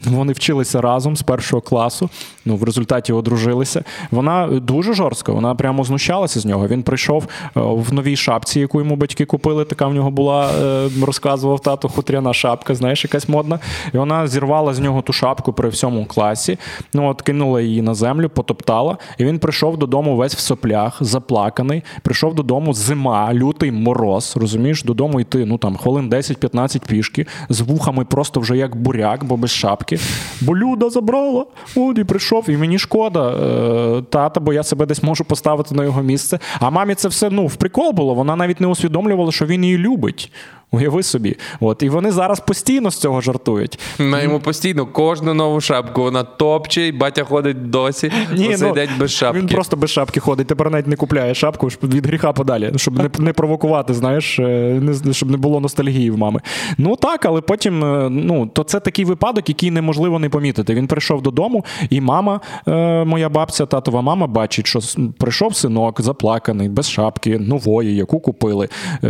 Вони 0.05 0.33
вчилися 0.33 0.81
разом 0.81 1.15
з 1.15 1.21
першого 1.21 1.61
класу. 1.61 2.09
Ну, 2.45 2.55
в 2.55 2.63
результаті 2.63 3.13
одружилися. 3.13 3.83
Вона 4.11 4.47
дуже 4.47 4.93
жорстка, 4.93 5.31
вона 5.31 5.55
прямо 5.55 5.83
знущалася 5.83 6.39
з 6.39 6.45
нього. 6.45 6.67
Він 6.67 6.83
прийшов 6.83 7.23
е, 7.23 7.49
в 7.55 7.93
новій 7.93 8.15
шапці, 8.15 8.59
яку 8.59 8.79
йому 8.79 8.95
батьки 8.95 9.25
купили. 9.25 9.65
Така 9.65 9.87
в 9.87 9.93
нього 9.93 10.11
була, 10.11 10.49
е, 10.51 10.89
розказував 11.05 11.59
тато, 11.59 11.89
хутряна 11.89 12.33
шапка, 12.33 12.75
знаєш, 12.75 13.03
якась 13.03 13.29
модна. 13.29 13.59
І 13.93 13.97
вона 13.97 14.27
зірвала 14.27 14.73
з 14.73 14.79
нього 14.79 15.01
ту 15.01 15.13
шапку 15.13 15.53
при 15.53 15.69
всьому 15.69 16.05
класі. 16.05 16.57
Ну, 16.93 17.09
от 17.09 17.21
кинула 17.21 17.61
її 17.61 17.81
на 17.81 17.93
землю, 17.93 18.29
потоптала. 18.29 18.97
І 19.17 19.25
він 19.25 19.39
прийшов 19.39 19.77
додому 19.77 20.15
весь 20.15 20.35
в 20.35 20.39
соплях, 20.39 20.97
заплаканий. 21.01 21.83
Прийшов 22.01 22.35
додому 22.35 22.73
зима, 22.73 23.33
лютий 23.33 23.71
мороз. 23.71 24.33
Розумієш, 24.37 24.83
додому 24.83 25.19
йти, 25.21 25.45
ну 25.45 25.57
там 25.57 25.75
хвилин 25.75 26.09
10-15 26.09 26.87
пішки, 26.87 27.25
з 27.49 27.61
вухами 27.61 28.05
просто 28.05 28.39
вже 28.39 28.57
як 28.57 28.75
буряк, 28.75 29.23
бо 29.23 29.37
без 29.37 29.51
шапки. 29.51 29.90
Бо 30.41 30.57
люда 30.57 30.89
забрала. 30.89 31.45
От 31.75 31.97
і 31.97 32.03
прийшов, 32.03 32.49
і 32.49 32.57
мені 32.57 32.79
шкода 32.79 33.29
е, 33.29 34.01
тата, 34.09 34.39
бо 34.39 34.53
я 34.53 34.63
себе 34.63 34.85
десь 34.85 35.03
можу 35.03 35.23
поставити 35.23 35.75
на 35.75 35.83
його 35.83 36.01
місце. 36.01 36.39
А 36.59 36.69
мамі 36.69 36.95
це 36.95 37.07
все 37.07 37.29
ну 37.29 37.47
в 37.47 37.55
прикол 37.55 37.91
було. 37.91 38.13
Вона 38.13 38.35
навіть 38.35 38.61
не 38.61 38.67
усвідомлювала, 38.67 39.31
що 39.31 39.45
він 39.45 39.63
її 39.63 39.77
любить. 39.77 40.31
Уяви 40.73 41.03
собі. 41.03 41.37
От, 41.59 41.83
І 41.83 41.89
вони 41.89 42.11
зараз 42.11 42.39
постійно 42.39 42.91
з 42.91 42.97
цього 42.97 43.21
жартують. 43.21 43.79
На 43.99 44.21
йому 44.21 44.39
постійно 44.39 44.85
кожну 44.85 45.33
нову 45.33 45.61
шапку 45.61 46.01
вона 46.01 46.23
топче, 46.23 46.87
і 46.87 46.91
батя 46.91 47.23
ходить 47.23 47.69
досі. 47.69 48.11
Ні, 48.33 48.55
ну, 48.61 48.73
день 48.73 48.89
без 48.99 49.11
шапки. 49.11 49.39
Він 49.39 49.47
просто 49.47 49.77
без 49.77 49.89
шапки 49.89 50.19
ходить. 50.19 50.47
Тепер 50.47 50.71
навіть 50.71 50.87
не 50.87 50.95
купляє 50.95 51.35
шапку 51.35 51.67
від 51.67 52.05
гріха 52.05 52.33
подалі, 52.33 52.71
щоб 52.75 52.97
не 52.97 53.09
не 53.19 53.33
провокувати, 53.33 53.93
знаєш, 53.93 54.39
е, 54.39 54.43
не, 55.03 55.13
щоб 55.13 55.31
не 55.31 55.37
було 55.37 55.59
ностальгії 55.59 56.11
в 56.11 56.17
мами. 56.17 56.41
Ну 56.77 56.95
так, 56.95 57.25
але 57.25 57.41
потім 57.41 57.83
е, 57.83 58.09
ну, 58.09 58.47
то 58.47 58.63
це 58.63 58.79
такий 58.79 59.05
випадок, 59.05 59.49
який 59.49 59.71
неможливо 59.81 60.19
не 60.19 60.29
помітити. 60.29 60.73
Він 60.73 60.87
прийшов 60.87 61.21
додому, 61.21 61.65
і 61.89 62.01
мама, 62.01 62.41
е, 62.67 63.05
моя 63.05 63.29
бабця, 63.29 63.65
татова 63.65 64.01
мама, 64.01 64.27
бачить, 64.27 64.67
що 64.67 64.79
прийшов 65.17 65.55
синок, 65.55 66.01
заплаканий, 66.01 66.69
без 66.69 66.89
шапки, 66.89 67.39
нової, 67.39 67.95
яку 67.95 68.19
купили. 68.19 68.69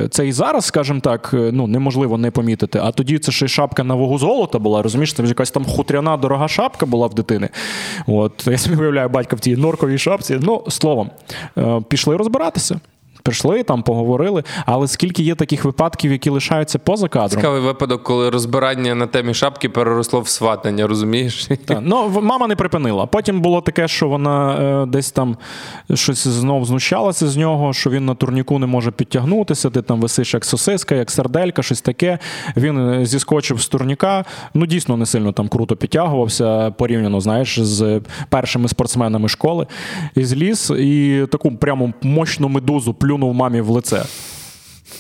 Це 0.10 0.28
і 0.28 0.32
зараз, 0.32 0.66
скажімо 0.66 1.00
так 1.00 1.30
ну 1.34 1.68
неможливо 1.68 2.18
не 2.18 2.32
помітити. 2.32 2.80
А 2.84 2.92
тоді 2.92 3.20
це 3.20 3.32
ще 3.32 3.46
й 3.46 3.50
шапка 3.50 3.84
на 3.84 3.96
вагу 3.96 4.18
золота 4.18 4.60
була. 4.60 4.82
Розумієш, 4.82 5.14
це 5.14 5.24
якась 5.24 5.52
там 5.52 5.66
хутряна 5.66 6.18
дорога 6.18 6.48
шапка 6.48 6.86
була 6.86 7.08
в 7.08 7.14
дитини. 7.14 7.50
От 8.08 8.48
я 8.52 8.58
собі 8.58 8.76
уявляю 8.76 9.10
батька 9.10 9.36
в 9.36 9.40
тій 9.40 9.56
норковій 9.56 9.98
шапці. 9.98 10.40
Ну, 10.42 10.64
словом, 10.70 11.10
е, 11.58 11.82
пішли 11.88 12.18
розбиратися. 12.18 12.80
Прийшли 13.24 13.64
там, 13.64 13.84
поговорили, 13.84 14.44
але 14.66 14.88
скільки 14.88 15.24
є 15.24 15.36
таких 15.36 15.66
випадків, 15.66 16.12
які 16.12 16.30
лишаються 16.30 16.80
поза 16.80 17.08
кадром. 17.08 17.30
Цікавий 17.30 17.62
випадок, 17.62 18.04
коли 18.04 18.30
розбирання 18.30 18.96
на 18.96 19.08
темі 19.08 19.34
шапки 19.34 19.70
переросло 19.70 20.22
в 20.22 20.28
сватання, 20.28 20.88
розумієш? 20.88 21.50
Так. 21.66 21.80
Ну, 21.82 22.22
мама 22.22 22.48
не 22.48 22.56
припинила. 22.56 23.06
Потім 23.06 23.42
було 23.42 23.62
таке, 23.62 23.88
що 23.88 24.08
вона 24.08 24.56
е, 24.84 24.86
десь 24.86 25.12
там 25.12 25.38
щось 25.94 26.28
знов 26.28 26.66
знущалася 26.66 27.28
з 27.28 27.38
нього, 27.38 27.74
що 27.74 27.90
він 27.90 28.06
на 28.06 28.16
турніку 28.16 28.60
не 28.60 28.66
може 28.66 28.92
підтягнутися, 28.92 29.70
ти 29.70 29.82
там 29.82 30.02
висиш 30.02 30.34
як 30.34 30.46
сосиска, 30.46 30.96
як 30.96 31.12
сарделька, 31.12 31.64
щось 31.64 31.82
таке. 31.82 32.20
Він 32.58 32.90
е, 32.90 33.06
зіскочив 33.06 33.62
з 33.62 33.68
турніка. 33.68 34.26
Ну, 34.54 34.66
дійсно, 34.66 34.98
не 34.98 35.06
сильно 35.06 35.32
там 35.32 35.48
круто 35.48 35.76
підтягувався, 35.76 36.72
порівняно, 36.72 37.22
знаєш, 37.22 37.60
з 37.60 38.02
першими 38.30 38.68
спортсменами 38.68 39.30
школи. 39.30 39.68
І 40.16 40.26
зліз, 40.26 40.74
і 40.80 41.26
таку 41.32 41.52
прямо 41.52 41.94
мощну 42.02 42.50
медузу 42.50 42.94
плюнув 43.12 43.34
мамі 43.34 43.62
в 43.62 43.70
лице. 43.70 44.06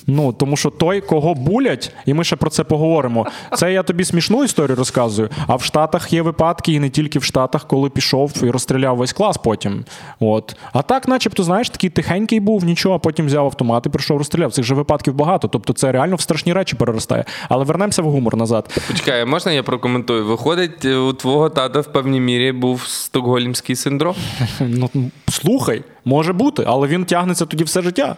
Ну, 0.08 0.34
тому 0.34 0.58
що 0.58 0.70
той, 0.70 1.02
кого 1.02 1.34
булять, 1.34 1.94
і 2.06 2.14
ми 2.14 2.24
ще 2.24 2.36
про 2.36 2.50
це 2.50 2.64
поговоримо. 2.64 3.28
Це 3.56 3.74
я 3.74 3.84
тобі 3.84 4.04
смішну 4.04 4.44
історію 4.44 4.76
розказую. 4.76 5.30
А 5.48 5.56
в 5.56 5.64
Штатах 5.64 6.14
є 6.14 6.22
випадки, 6.22 6.74
і 6.74 6.80
не 6.80 6.90
тільки 6.90 7.20
в 7.20 7.24
Штатах, 7.24 7.68
коли 7.68 7.90
пішов 7.90 8.34
і 8.44 8.50
розстріляв 8.50 8.98
весь 8.98 9.14
клас 9.14 9.38
потім. 9.38 9.86
От. 10.20 10.56
А 10.74 10.82
так, 10.82 11.08
начебто, 11.08 11.44
знаєш, 11.44 11.70
такий 11.70 11.90
тихенький 11.90 12.40
був, 12.40 12.64
нічого, 12.64 12.96
а 12.96 13.00
потім 13.00 13.26
взяв 13.26 13.46
автомат 13.46 13.86
і 13.86 13.90
прийшов 13.90 14.18
розстріляв. 14.18 14.52
Цих 14.52 14.66
же 14.66 14.76
випадків 14.76 15.14
багато. 15.14 15.48
Тобто 15.48 15.74
це 15.74 15.92
реально 15.92 16.16
в 16.16 16.22
страшні 16.22 16.54
речі 16.54 16.76
переростає. 16.76 17.26
Але 17.50 17.66
вернемося 17.66 18.02
в 18.02 18.06
гумор 18.06 18.38
назад. 18.38 18.82
Почекай, 18.88 19.26
можна 19.26 19.52
я 19.52 19.64
прокоментую? 19.64 20.26
Виходить, 20.26 20.86
у 20.86 21.14
твого 21.14 21.50
тата 21.50 21.80
в 21.80 21.88
певній 21.88 22.20
мірі 22.20 22.52
був 22.52 22.84
стокгольмський 22.88 23.76
синдром? 23.76 24.16
Ну, 24.60 24.90
Слухай, 25.28 25.84
може 26.06 26.34
бути, 26.34 26.64
але 26.68 26.88
він 26.88 27.06
тягнеться 27.06 27.46
тоді 27.46 27.64
все 27.64 27.82
життя 27.82 28.18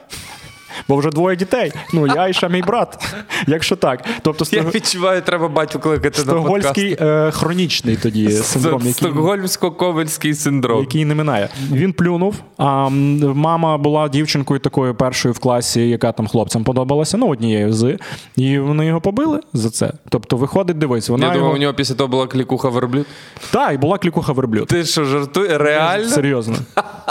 бо 0.88 0.96
вже 0.96 1.10
двоє 1.10 1.36
дітей. 1.36 1.72
Ну, 1.94 2.08
я 2.08 2.28
і 2.28 2.34
ще 2.34 2.50
мій 2.50 2.62
брат. 2.62 3.16
Якщо 3.48 3.76
так. 3.76 4.06
Тобто, 4.22 4.46
Я 4.52 4.62
відчуваю, 4.62 5.22
треба 5.22 5.48
батю 5.48 5.80
кликати 5.80 6.24
на 6.24 6.34
подкаст. 6.34 6.78
е, 6.78 7.32
хронічний 7.32 7.96
тоді 7.96 8.30
синдром. 8.30 8.82
Стокгольмсько-ковальський 8.82 10.34
синдром. 10.34 10.80
Який 10.80 11.06
не 11.06 11.16
минає. 11.16 11.50
Він 11.72 11.94
плюнув, 11.94 12.36
а 12.58 12.90
мама 13.34 13.78
була 13.78 14.10
дівчинкою 14.10 14.60
такою 14.60 14.96
першою 14.96 15.34
в 15.34 15.40
класі, 15.40 15.90
яка 15.90 16.12
там 16.12 16.28
хлопцям 16.28 16.64
подобалася, 16.64 17.18
ну, 17.18 17.28
однією 17.28 17.74
з. 17.74 17.98
І 18.36 18.60
вони 18.60 18.86
його 18.86 19.02
побили 19.02 19.40
за 19.54 19.70
це. 19.70 19.92
Тобто, 20.10 20.38
виходить, 20.38 20.78
дивись, 20.78 21.10
вона. 21.10 21.26
Я 21.26 21.34
його... 21.34 21.40
думав, 21.46 21.56
у 21.56 21.62
нього 21.62 21.74
після 21.74 21.96
того 21.96 22.08
була 22.08 22.28
клікуха 22.28 22.70
верблюд. 22.70 23.06
Так, 23.52 23.74
і 23.74 23.78
була 23.78 23.98
клікуха 23.98 24.32
верблюд. 24.34 24.68
Ти 24.68 24.86
що, 24.86 25.06
жартує? 25.06 25.58
Реально? 25.58 26.10
Серйозно. 26.10 26.56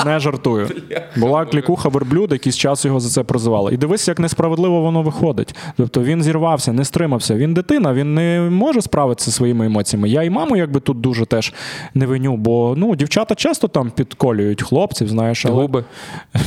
Не 0.07 0.21
жартую. 0.21 0.69
Була 1.17 1.45
клікуха 1.45 1.89
верблюд, 1.89 2.33
якийсь 2.33 2.57
час 2.57 2.85
його 2.85 3.01
за 3.01 3.09
це 3.11 3.23
прозивали 3.23 3.52
працювала. 3.53 3.71
І 3.73 3.77
дивись, 3.77 4.09
як 4.09 4.19
несправедливо 4.19 4.81
воно 4.81 5.03
виходить. 5.03 5.55
Тобто 5.77 6.03
він 6.03 6.23
зірвався, 6.23 6.73
не 6.73 6.85
стримався. 6.85 7.35
Він 7.35 7.55
дитина, 7.55 7.95
він 7.95 8.15
не 8.15 8.41
може 8.51 8.83
справитися 8.83 9.31
зі 9.31 9.37
своїми 9.37 9.67
емоціями. 9.67 10.09
Я 10.09 10.23
і 10.23 10.31
маму, 10.31 10.57
якби 10.57 10.81
тут 10.81 11.01
дуже 11.01 11.27
теж 11.27 11.53
не 11.95 12.07
виню, 12.07 12.37
бо 12.37 12.75
ну, 12.77 12.97
дівчата 12.97 13.35
часто 13.35 13.69
там 13.69 13.91
підколюють 13.91 14.63
хлопців, 14.63 15.09
знаєш. 15.09 15.47
але... 15.47 15.55
Губи. 15.55 15.85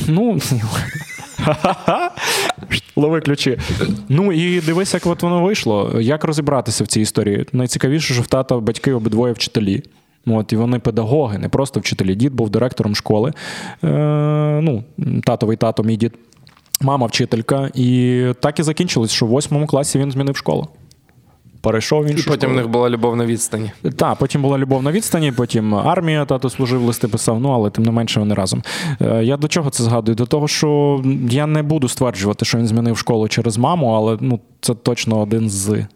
Ну, 0.08 0.38
Лови 2.96 3.20
ключі. 3.20 3.58
Ну 4.08 4.32
і 4.32 4.60
дивись, 4.60 4.94
як 4.94 5.06
от 5.06 5.22
воно 5.22 5.42
вийшло. 5.42 6.00
Як 6.00 6.24
розібратися 6.24 6.84
в 6.84 6.86
цій 6.86 7.00
історії? 7.00 7.46
Найцікавіше, 7.52 8.14
що 8.14 8.22
в 8.22 8.26
тата 8.26 8.56
батьки 8.58 8.92
обидвоє 8.92 9.32
вчителі. 9.32 9.82
От, 10.26 10.52
І 10.52 10.56
вони 10.56 10.78
педагоги, 10.78 11.38
не 11.38 11.48
просто 11.48 11.80
вчителі. 11.80 12.14
Дід 12.14 12.34
був 12.34 12.50
директором 12.50 12.94
школи. 12.94 13.32
Е, 13.84 13.88
ну, 14.62 14.84
Татовий 15.24 15.56
тато, 15.56 15.82
мій 15.82 15.96
дід 15.96 16.12
мама 16.80 17.06
вчителька, 17.06 17.70
і 17.74 18.22
так 18.40 18.58
і 18.58 18.62
закінчилось, 18.62 19.10
що 19.10 19.26
в 19.26 19.28
восьмому 19.28 19.66
класі 19.66 19.98
він 19.98 20.10
змінив 20.12 20.36
школу. 20.36 20.68
Перейшов 21.60 22.04
в 22.04 22.06
іншу 22.06 22.22
І 22.22 22.26
потім 22.26 22.40
школу. 22.40 22.52
в 22.52 22.56
них 22.56 22.68
була 22.68 22.90
любов 22.90 23.16
на 23.16 23.26
відстані. 23.26 23.70
Так, 23.96 24.18
потім 24.18 24.42
була 24.42 24.58
любов 24.58 24.82
на 24.82 24.92
відстані, 24.92 25.32
потім 25.32 25.74
армія 25.74 26.24
тато 26.24 26.50
служив, 26.50 26.82
листи 26.82 27.08
писав, 27.08 27.40
ну 27.40 27.50
але 27.50 27.70
тим 27.70 27.84
не 27.84 27.90
менше 27.90 28.20
вони 28.20 28.34
разом. 28.34 28.62
Е, 29.00 29.24
я 29.24 29.36
до 29.36 29.48
чого 29.48 29.70
це 29.70 29.82
згадую? 29.82 30.14
До 30.14 30.26
того, 30.26 30.48
що 30.48 31.02
я 31.30 31.46
не 31.46 31.62
буду 31.62 31.88
стверджувати, 31.88 32.44
що 32.44 32.58
він 32.58 32.66
змінив 32.66 32.98
школу 32.98 33.28
через 33.28 33.56
маму, 33.56 33.86
але 33.86 34.18
ну, 34.20 34.40
це 34.60 34.74
точно 34.74 35.20
один 35.20 35.50
з. 35.50 35.86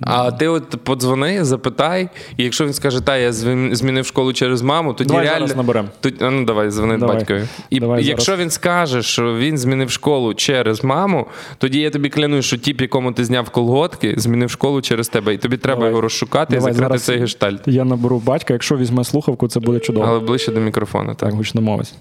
А 0.00 0.32
ти 0.32 0.48
от 0.48 0.70
подзвони, 0.84 1.44
запитай, 1.44 2.08
і 2.36 2.44
якщо 2.44 2.66
він 2.66 2.72
скаже, 2.72 3.00
та 3.00 3.16
я 3.16 3.32
змінив 3.32 4.06
школу 4.06 4.32
через 4.32 4.62
маму, 4.62 4.94
тоді 4.94 5.08
давай 5.08 5.24
реально 5.24 5.46
зараз 5.46 5.56
наберемо. 5.56 5.88
Тоді, 6.00 6.16
ну 6.20 6.44
давай 6.44 6.70
дзвони 6.70 6.96
давай. 6.96 7.16
батькові. 7.16 7.44
І 7.70 7.80
давай 7.80 8.04
якщо 8.04 8.32
зараз. 8.32 8.40
він 8.40 8.50
скаже, 8.50 9.02
що 9.02 9.36
він 9.36 9.58
змінив 9.58 9.90
школу 9.90 10.34
через 10.34 10.84
маму, 10.84 11.26
тоді 11.58 11.80
я 11.80 11.90
тобі 11.90 12.08
клянусь, 12.08 12.44
що 12.44 12.56
тіп, 12.56 12.80
якому 12.80 13.12
ти 13.12 13.24
зняв 13.24 13.50
колготки, 13.50 14.14
змінив 14.18 14.50
школу 14.50 14.82
через 14.82 15.08
тебе, 15.08 15.34
і 15.34 15.38
тобі 15.38 15.56
треба 15.56 15.76
давай. 15.76 15.90
його 15.90 16.00
розшукати 16.00 16.56
давай, 16.56 16.72
і 16.72 16.74
закрити 16.74 16.98
цей 16.98 17.18
гештальт. 17.18 17.62
Я 17.66 17.84
наберу 17.84 18.18
батька, 18.18 18.52
якщо 18.52 18.76
візьме 18.76 19.04
слухавку, 19.04 19.48
це 19.48 19.60
буде 19.60 19.80
чудово. 19.80 20.06
Але 20.08 20.18
ближче 20.18 20.52
до 20.52 20.60
мікрофона, 20.60 21.14
так. 21.14 21.28
Так, 21.28 21.34
гучно 21.34 21.60
мовить. 21.60 21.94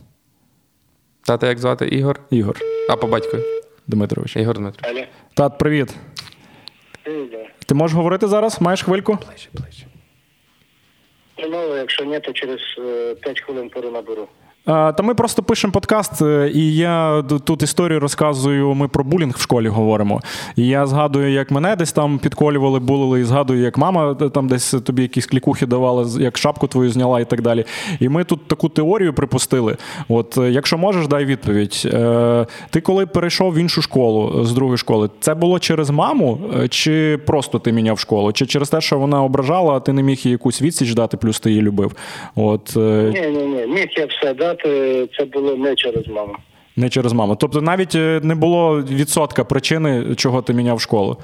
Тата, 1.25 1.47
як 1.47 1.59
звати? 1.59 1.87
Ігор? 1.87 2.19
Ігор. 2.29 2.59
А 2.89 2.95
по 2.95 3.07
батькові? 3.07 3.41
Дмитрович. 3.87 4.35
Ігор 4.35 4.57
Дмитрович. 4.57 5.07
Тат, 5.33 5.57
привіт. 5.57 5.95
Ти 7.65 7.75
можеш 7.75 7.95
говорити 7.95 8.27
зараз? 8.27 8.61
Маєш 8.61 8.83
хвильку? 8.83 9.17
Ну, 11.49 11.77
якщо 11.77 12.03
ні, 12.03 12.19
то 12.19 12.33
через 12.33 12.59
5 13.21 13.41
хвилин 13.41 13.41
хвилин 13.41 13.69
перенаберу. 13.69 14.27
Та 14.65 14.95
ми 15.03 15.13
просто 15.15 15.43
пишемо 15.43 15.73
подкаст, 15.73 16.21
е, 16.21 16.51
і 16.53 16.75
я 16.75 17.23
тут 17.45 17.63
історію 17.63 17.99
розказую. 17.99 18.73
Ми 18.73 18.87
про 18.87 19.03
булінг 19.03 19.35
в 19.37 19.41
школі 19.41 19.67
говоримо. 19.67 20.21
І 20.55 20.67
я 20.67 20.87
згадую, 20.87 21.31
як 21.31 21.51
мене 21.51 21.75
десь 21.75 21.91
там 21.91 22.19
підколювали, 22.19 22.79
булили, 22.79 23.19
і 23.19 23.23
згадую, 23.23 23.61
як 23.61 23.77
мама 23.77 24.13
там 24.13 24.47
десь 24.47 24.71
тобі 24.71 25.01
якісь 25.01 25.25
клікухи 25.25 25.65
давала, 25.65 26.07
як 26.19 26.37
шапку 26.37 26.67
твою 26.67 26.89
зняла 26.89 27.19
і 27.19 27.25
так 27.25 27.41
далі. 27.41 27.65
І 27.99 28.09
ми 28.09 28.23
тут 28.23 28.47
таку 28.47 28.69
теорію 28.69 29.13
припустили. 29.13 29.77
От, 30.09 30.37
е, 30.37 30.51
якщо 30.51 30.77
можеш, 30.77 31.07
дай 31.07 31.25
відповідь. 31.25 31.81
Е, 31.85 32.45
ти 32.69 32.81
коли 32.81 33.05
перейшов 33.05 33.53
в 33.53 33.57
іншу 33.57 33.81
школу 33.81 34.45
з 34.45 34.53
другої 34.53 34.77
школи, 34.77 35.09
це 35.19 35.35
було 35.35 35.59
через 35.59 35.89
маму, 35.89 36.39
чи 36.69 37.19
просто 37.25 37.59
ти 37.59 37.71
міняв 37.71 37.99
школу? 37.99 38.33
Чи 38.33 38.45
через 38.45 38.69
те, 38.69 38.81
що 38.81 38.99
вона 38.99 39.23
ображала, 39.23 39.73
а 39.73 39.79
ти 39.79 39.93
не 39.93 40.03
міг 40.03 40.17
їй 40.17 40.31
якусь 40.31 40.61
відсіч 40.61 40.93
дати, 40.93 41.17
плюс 41.17 41.39
ти 41.39 41.49
її 41.49 41.61
любив? 41.61 41.91
От, 42.35 42.75
Ні, 42.75 43.21
ні, 43.21 43.45
ні, 43.45 43.67
міг 43.67 43.87
я 43.97 44.05
все 44.05 44.33
дати 44.33 44.54
сказати, 44.59 45.09
це 45.17 45.25
було 45.25 45.55
не 45.55 45.75
через 45.75 46.07
маму. 46.07 46.35
Не 46.75 46.89
через 46.89 47.13
маму. 47.13 47.35
Тобто 47.35 47.61
навіть 47.61 47.95
е, 47.95 48.19
не 48.23 48.35
було 48.35 48.81
відсотка 48.81 49.43
причини, 49.43 50.15
чого 50.15 50.41
ти 50.41 50.53
міняв 50.53 50.81
школу. 50.81 51.17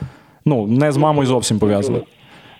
Ну, 0.45 0.67
не 0.67 0.91
з 0.91 0.97
мамою 0.97 1.27
зовсім 1.27 1.59
пов'язано. 1.59 2.01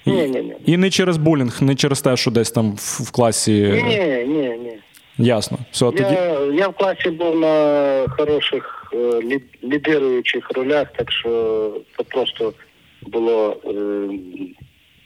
Ні, 0.06 0.28
ні, 0.28 0.42
ні. 0.42 0.56
І 0.66 0.78
не 0.78 0.90
через 0.90 1.18
булінг, 1.18 1.58
не 1.62 1.76
через 1.76 2.02
те, 2.02 2.18
що 2.18 2.32
десь 2.32 2.52
там 2.52 2.76
в, 2.76 3.12
класі. 3.12 3.82
Ні, 3.88 4.26
ні, 4.28 4.50
ні. 4.50 4.78
Ясно. 5.18 5.58
Все, 5.72 5.86
я, 5.86 5.92
тоді... 5.92 6.58
я 6.58 6.68
в 6.68 6.74
класі 6.74 7.10
був 7.10 7.40
на 7.40 8.06
хороших 8.18 8.94
е, 8.94 9.22
лідируючих 9.64 10.52
ролях, 10.52 10.88
так 10.98 11.12
що 11.12 11.72
це 11.98 12.04
просто 12.04 12.54
було 13.02 13.58
е, 13.66 13.72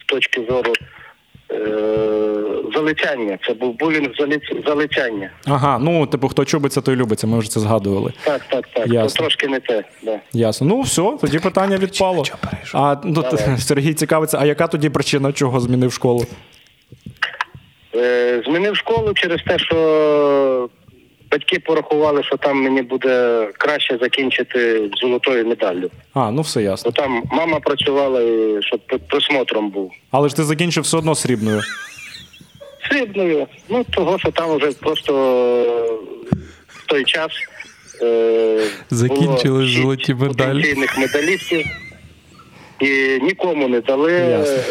з 0.01 0.05
точки 0.05 0.45
зору 0.49 0.73
Е, 0.73 0.94
залицяння. 2.75 3.37
Це 3.47 3.53
був 3.53 3.77
булінг 3.77 4.09
залицяння. 4.67 5.29
Ага, 5.47 5.79
ну 5.79 6.07
типу, 6.07 6.27
хто 6.27 6.45
чубиться, 6.45 6.81
той 6.81 6.95
любиться. 6.95 7.27
Ми 7.27 7.39
вже 7.39 7.49
це 7.49 7.59
згадували. 7.59 8.13
Так, 8.23 8.41
так, 8.49 8.67
так. 8.73 8.87
Ясно. 8.87 9.09
То 9.17 9.23
трошки 9.23 9.47
не 9.47 9.59
те. 9.59 9.83
Да. 10.03 10.19
Ясно. 10.33 10.67
Ну 10.67 10.81
все, 10.81 11.17
тоді 11.21 11.39
питання 11.39 11.77
відпало. 11.77 12.23
А 12.73 12.95
ну, 13.03 13.23
Сергій 13.59 13.93
цікавиться, 13.93 14.37
а 14.41 14.45
яка 14.45 14.67
тоді 14.67 14.89
причина, 14.89 15.31
чого 15.31 15.59
змінив 15.59 15.93
школу? 15.93 16.25
Е, 17.95 18.43
Змінив 18.45 18.75
школу 18.75 19.13
через 19.13 19.41
те, 19.47 19.59
що 19.59 20.69
батьки 21.35 21.59
порахували, 21.59 22.23
що 22.23 22.37
там 22.37 22.63
мені 22.63 22.81
буде 22.81 23.47
краще 23.57 23.97
закінчити 24.01 24.89
золотою 25.01 25.47
медаллю. 25.47 25.91
А, 26.13 26.31
ну 26.31 26.41
все 26.41 26.63
ясно. 26.63 26.91
Бо 26.91 27.01
там 27.01 27.23
мама 27.31 27.59
працювала, 27.59 28.21
і 28.21 28.57
щоб 28.61 28.79
присмотром 29.09 29.69
був. 29.69 29.91
Але 30.11 30.29
ж 30.29 30.35
ти 30.35 30.43
закінчив 30.43 30.83
все 30.83 30.97
одно 30.97 31.15
срібною. 31.15 31.61
Срібною. 32.89 33.47
Ну, 33.69 33.83
того, 33.83 34.19
що 34.19 34.31
там 34.31 34.57
вже 34.57 34.71
просто 34.71 35.13
в 36.67 36.85
той 36.85 37.03
час 37.03 37.31
е, 38.01 38.67
закінчили 38.89 39.67
золоті 39.67 40.13
медалі. 40.13 40.75
медалістів 40.97 41.65
і 42.79 43.19
нікому 43.21 43.67
не 43.67 43.81
дали. 43.81 44.11
Ясно 44.11 44.63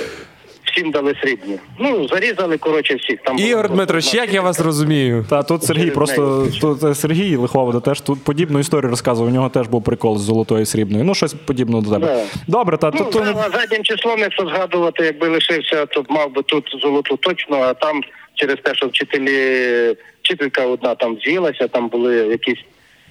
всім 0.74 0.90
дали 0.90 1.14
срібні. 1.22 1.58
Ну, 1.78 2.08
зарізали, 2.08 2.56
коротше, 2.56 2.94
всіх. 2.94 3.20
Там 3.22 3.38
Ігор 3.38 3.70
Дмитрович, 3.70 4.14
як 4.14 4.34
я 4.34 4.40
вас 4.40 4.60
розумію? 4.60 5.26
Та 5.30 5.42
тут 5.42 5.62
Сергій 5.62 5.90
просто 5.90 6.46
тут 6.60 6.84
е, 6.84 6.94
Сергій 6.94 7.36
Лиховода 7.36 7.80
теж 7.80 8.00
тут 8.00 8.24
подібну 8.24 8.58
історію 8.58 8.90
розказував. 8.90 9.30
У 9.30 9.34
нього 9.34 9.48
теж 9.48 9.66
був 9.68 9.84
прикол 9.84 10.18
з 10.18 10.20
золотою 10.20 10.62
і 10.62 10.66
срібною. 10.66 11.04
Ну, 11.04 11.14
щось 11.14 11.34
подібне 11.34 11.80
до 11.80 11.90
тебе. 11.90 12.06
Да. 12.06 12.24
Добре, 12.46 12.76
та 12.76 12.90
ну, 12.94 13.04
тут. 13.04 13.24
За, 13.24 13.48
заднім 13.52 13.82
числом, 13.82 14.18
якщо 14.18 14.46
згадувати, 14.46 15.04
якби 15.04 15.28
лишився, 15.28 15.86
то 15.86 16.04
мав 16.08 16.32
би 16.32 16.42
тут 16.42 16.76
золоту 16.82 17.16
точно, 17.16 17.56
а 17.56 17.74
там 17.74 18.00
через 18.34 18.56
те, 18.64 18.74
що 18.74 18.86
вчителі, 18.86 19.96
вчителька 20.22 20.66
одна 20.66 20.94
там 20.94 21.16
з'їлася, 21.24 21.68
там 21.68 21.88
були 21.88 22.14
якісь 22.14 22.64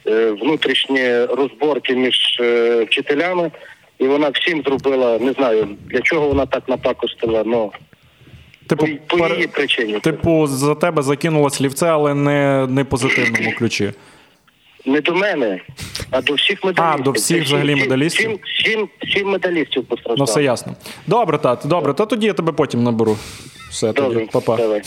е, 0.07 0.31
внутрішні 0.31 1.25
розборки 1.25 1.95
між 1.95 2.37
е, 2.39 2.83
вчителями 2.83 3.51
і 4.03 4.07
вона 4.07 4.29
всім 4.29 4.63
зробила, 4.65 5.19
не 5.19 5.31
знаю 5.31 5.67
для 5.85 6.01
чого 6.01 6.27
вона 6.27 6.45
так 6.45 6.69
напакостила, 6.69 7.43
ну 7.45 7.71
типу, 8.67 8.87
по, 9.07 9.17
по 9.17 9.27
її 9.27 9.47
причині. 9.47 9.99
Типу, 9.99 10.47
за 10.47 10.75
тебе 10.75 11.01
закинуло 11.01 11.49
слівце, 11.49 11.87
але 11.87 12.13
не 12.13 12.67
не 12.69 12.83
позитивному 12.83 13.53
ключі. 13.57 13.93
Не 14.85 15.01
до 15.01 15.15
мене, 15.15 15.61
а 16.11 16.21
до 16.21 16.33
всіх 16.33 16.63
медалістів. 16.63 17.01
А, 17.01 17.03
до 17.03 17.11
всіх 17.11 17.43
взагалі 17.43 17.75
медалістів? 17.75 18.29
Всім, 18.29 18.39
всім, 18.59 18.89
всім 19.01 19.29
медалістів 19.29 19.85
постраждало. 19.85 20.15
Ну, 20.17 20.25
все 20.25 20.43
ясно. 20.43 20.75
Добре, 21.07 21.37
тат, 21.37 21.61
добре. 21.65 21.93
Та 21.93 22.05
тоді 22.05 22.27
я 22.27 22.33
тебе 22.33 22.51
потім 22.51 22.83
наберу. 22.83 23.17
Все, 23.69 23.93
Добре, 23.93 24.13
тоді, 24.13 24.29
па-па. 24.31 24.57
Давай. 24.57 24.81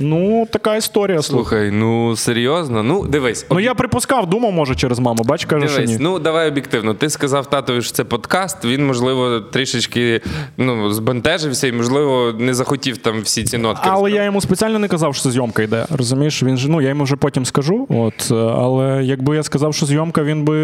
Ну, 0.00 0.48
така 0.50 0.76
історія. 0.76 1.22
Слухай, 1.22 1.70
ну 1.70 2.16
серйозно. 2.16 2.82
Ну, 2.82 3.04
дивись. 3.06 3.46
Ну 3.50 3.60
я 3.60 3.74
припускав, 3.74 4.30
думав, 4.30 4.52
може, 4.52 4.74
через 4.74 4.98
маму. 4.98 5.22
Бач, 5.24 5.44
каже, 5.44 5.68
що 5.68 5.82
ні. 5.82 5.96
Ну, 6.00 6.18
давай 6.18 6.48
об'єктивно. 6.48 6.94
Ти 6.94 7.10
сказав 7.10 7.50
татові, 7.50 7.82
що 7.82 7.92
це 7.92 8.04
подкаст. 8.04 8.64
Він, 8.64 8.86
можливо, 8.86 9.40
трішечки 9.40 10.20
ну, 10.56 10.90
збентежився 10.90 11.66
і, 11.66 11.72
можливо, 11.72 12.32
не 12.38 12.54
захотів 12.54 12.96
там 12.96 13.20
всі 13.20 13.44
ці 13.44 13.58
нотки. 13.58 13.82
Але 13.84 13.92
розказати. 13.92 14.16
я 14.16 14.24
йому 14.24 14.40
спеціально 14.40 14.78
не 14.78 14.88
казав, 14.88 15.14
що 15.14 15.30
зйомка 15.30 15.62
йде. 15.62 15.86
Розумієш, 15.90 16.42
він 16.42 16.56
ж 16.56 16.70
ну 16.70 16.80
я 16.80 16.88
йому 16.88 17.04
вже 17.04 17.16
потім 17.16 17.44
скажу. 17.44 17.86
От, 17.88 18.30
але 18.32 19.04
якби 19.04 19.36
я 19.36 19.42
сказав, 19.42 19.74
що 19.74 19.86
зйомка, 19.86 20.22
він 20.22 20.44
би 20.44 20.54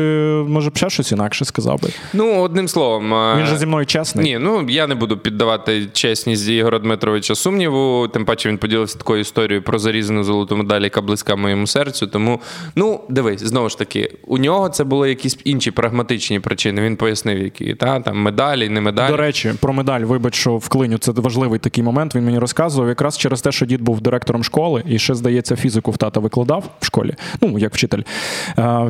може 0.44 0.70
б 0.70 0.76
ще 0.76 0.90
щось 0.90 1.12
інакше 1.12 1.44
сказав 1.44 1.82
би. 1.82 1.88
Ну, 2.12 2.40
одним 2.40 2.68
словом, 2.68 3.14
він 3.38 3.46
же 3.46 3.56
зі 3.56 3.66
мною 3.66 3.86
чесний. 3.86 4.24
Ні, 4.24 4.38
ну 4.38 4.66
я 4.68 4.86
не 4.86 4.94
буду 4.94 5.18
піддавати 5.18 5.86
чесність 5.92 6.48
Ігора 6.48 6.78
Дмитровича 6.78 7.34
сумніву. 7.34 8.08
Тим 8.08 8.24
паче 8.24 8.48
він 8.48 8.58
поділився 8.58 8.98
такою 8.98 9.24
історією 9.26 9.62
про 9.62 9.78
зарізану 9.78 10.24
золоту 10.24 10.56
медаль, 10.56 10.80
яка 10.80 11.00
близька 11.00 11.36
моєму 11.36 11.66
серцю. 11.66 12.06
Тому, 12.06 12.40
ну, 12.76 13.00
дивись, 13.08 13.42
знову 13.42 13.68
ж 13.68 13.78
таки, 13.78 14.12
у 14.26 14.38
нього 14.38 14.68
це 14.68 14.84
були 14.84 15.08
якісь 15.08 15.38
інші 15.44 15.70
прагматичні 15.70 16.40
причини. 16.40 16.82
Він 16.82 16.96
пояснив, 16.96 17.38
які 17.38 17.74
та 17.74 18.00
там 18.00 18.22
медалі, 18.22 18.68
не 18.68 18.80
медалі. 18.80 19.10
До 19.10 19.16
речі, 19.16 19.52
про 19.60 19.72
медаль, 19.72 20.00
вибач, 20.00 20.34
що 20.34 20.56
вклиню. 20.56 20.98
Це 20.98 21.12
важливий 21.12 21.58
такий 21.58 21.84
момент. 21.84 22.14
Він 22.14 22.24
мені 22.24 22.38
розказував 22.38 22.88
якраз 22.88 23.18
через 23.18 23.42
те, 23.42 23.52
що 23.52 23.66
дід 23.66 23.82
був 23.82 24.00
директором 24.00 24.44
школи 24.44 24.82
і 24.86 24.98
ще, 24.98 25.14
здається, 25.14 25.56
фізику 25.56 25.90
в 25.90 25.96
тата 25.96 26.20
викладав 26.20 26.64
в 26.80 26.84
школі. 26.84 27.14
Ну, 27.40 27.58
як 27.58 27.74
вчитель. 27.74 28.02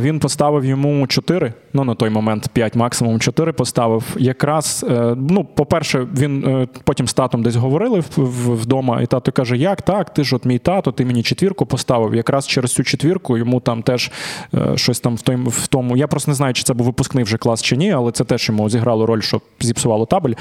Він 0.01 0.18
поставив 0.18 0.64
йому 0.64 1.07
4, 1.07 1.53
ну 1.72 1.84
на 1.84 1.95
той 1.95 2.11
момент 2.11 2.49
5, 2.53 2.76
максимум 2.76 3.20
4 3.20 3.53
поставив. 3.53 4.05
Якраз, 4.16 4.87
е, 4.91 5.14
ну, 5.16 5.45
по-перше, 5.45 6.07
він 6.18 6.45
е, 6.45 6.68
потім 6.84 7.09
з 7.09 7.14
татом 7.14 7.43
десь 7.43 7.57
говорили 7.57 8.03
вдома, 8.16 9.03
і 9.03 9.07
тато 9.07 9.32
каже: 9.32 9.57
Як 9.57 9.82
так? 9.82 10.14
Ти 10.14 10.24
ж 10.27 10.37
от 10.37 10.45
мій 10.45 10.59
тато, 10.59 10.93
ти 10.93 11.05
мені 11.05 11.22
четвірку 11.22 11.66
поставив. 11.66 12.14
Якраз 12.14 12.47
через 12.47 12.72
цю 12.72 12.85
четвірку 12.85 13.39
йому 13.39 13.61
там 13.61 13.83
теж 13.83 14.11
е, 14.55 14.77
щось 14.77 15.01
там 15.01 15.16
в 15.16 15.22
той, 15.22 15.37
в 15.37 15.66
тому. 15.66 15.97
Я 15.97 16.07
просто 16.07 16.31
не 16.31 16.35
знаю, 16.35 16.55
чи 16.55 16.62
це 16.62 16.74
був 16.74 16.87
випускний 16.87 17.24
вже 17.24 17.37
клас 17.37 17.62
чи 17.62 17.77
ні, 17.77 17.93
але 17.93 18.12
це 18.12 18.24
теж 18.24 18.49
йому 18.49 18.70
зіграло 18.70 19.07
роль, 19.07 19.20
що 19.20 19.41
зіпсувало 19.61 20.07
табель. 20.07 20.35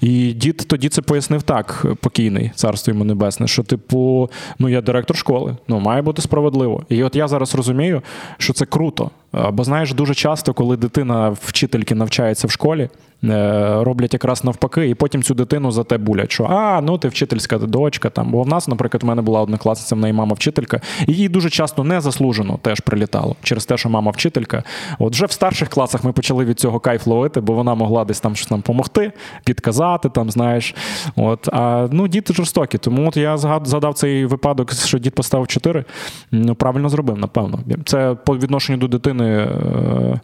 І 0.00 0.32
дід 0.32 0.56
тоді 0.56 0.88
це 0.88 1.02
пояснив 1.02 1.42
так, 1.42 1.86
покійний, 2.00 2.50
царство 2.54 2.92
йому 2.92 3.04
небесне, 3.04 3.46
що, 3.46 3.62
типу, 3.62 4.30
ну 4.58 4.68
я 4.68 4.80
директор 4.80 5.16
школи, 5.16 5.56
ну 5.68 5.80
має 5.80 6.02
бути 6.02 6.22
справедливо. 6.22 6.82
І 6.88 7.02
от 7.02 7.16
я 7.16 7.28
зараз 7.28 7.54
розумію, 7.54 8.02
що 8.38 8.52
це 8.52 8.66
круто. 8.66 9.10
Бо 9.52 9.64
знаєш, 9.64 9.94
дуже 9.94 10.14
часто, 10.14 10.54
коли 10.54 10.76
дитина 10.76 11.28
вчительки 11.30 11.94
навчається 11.94 12.46
в 12.46 12.50
школі, 12.50 12.88
Е, 13.30 13.84
роблять 13.84 14.12
якраз 14.12 14.44
навпаки, 14.44 14.88
і 14.88 14.94
потім 14.94 15.22
цю 15.22 15.34
дитину 15.34 15.70
за 15.70 15.84
те 15.84 15.98
булять, 15.98 16.32
що 16.32 16.44
а, 16.44 16.80
ну 16.80 16.98
ти 16.98 17.08
вчительська 17.08 17.58
дочка. 17.58 18.10
Там. 18.10 18.30
Бо 18.30 18.42
в 18.42 18.48
нас, 18.48 18.68
наприклад, 18.68 19.02
в 19.02 19.06
мене 19.06 19.22
була 19.22 19.40
однокласниця, 19.40 19.94
в 19.94 19.98
неї 19.98 20.12
мама 20.12 20.34
вчителька, 20.34 20.80
і 21.06 21.12
їй 21.12 21.28
дуже 21.28 21.50
часто 21.50 21.84
незаслужено 21.84 22.58
теж 22.62 22.80
прилітало 22.80 23.36
через 23.42 23.66
те, 23.66 23.76
що 23.76 23.88
мама 23.88 24.10
вчителька. 24.10 24.62
От 24.98 25.12
вже 25.12 25.26
в 25.26 25.32
старших 25.32 25.68
класах 25.68 26.04
ми 26.04 26.12
почали 26.12 26.44
від 26.44 26.60
цього 26.60 26.80
кайф 26.80 27.06
ловити, 27.06 27.40
бо 27.40 27.52
вона 27.52 27.74
могла 27.74 28.04
десь 28.04 28.20
там 28.20 28.36
щось 28.36 28.50
нам 28.50 28.60
допомогти, 28.60 29.12
підказати, 29.44 30.08
там, 30.08 30.30
знаєш. 30.30 30.74
От. 31.16 31.48
А 31.52 31.88
ну, 31.92 32.08
діти 32.08 32.34
жорстокі. 32.34 32.78
Тому 32.78 33.08
от 33.08 33.16
я 33.16 33.36
згадав 33.36 33.94
цей 33.94 34.26
випадок, 34.26 34.72
що 34.72 34.98
дід 34.98 35.14
поставив 35.14 35.46
4. 35.46 35.84
Ну, 36.30 36.54
правильно 36.54 36.88
зробив, 36.88 37.18
напевно. 37.18 37.58
Це 37.84 38.16
по 38.24 38.36
відношенню 38.36 38.78
до 38.78 38.88
дитини. 38.88 39.23
Е, 39.24 40.20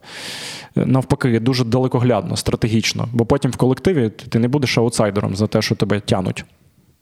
навпаки 0.75 1.41
дуже 1.41 1.65
далекоглядно, 1.65 2.37
стратегічно. 2.37 3.09
Бо 3.13 3.27
потім 3.27 3.51
в 3.51 3.57
колективі 3.57 4.09
ти 4.09 4.39
не 4.39 4.49
будеш 4.49 4.79
аутсайдером 4.79 5.37
за 5.37 5.47
те, 5.47 5.63
що 5.63 5.75
тебе 5.75 6.01
тянуть. 6.01 6.45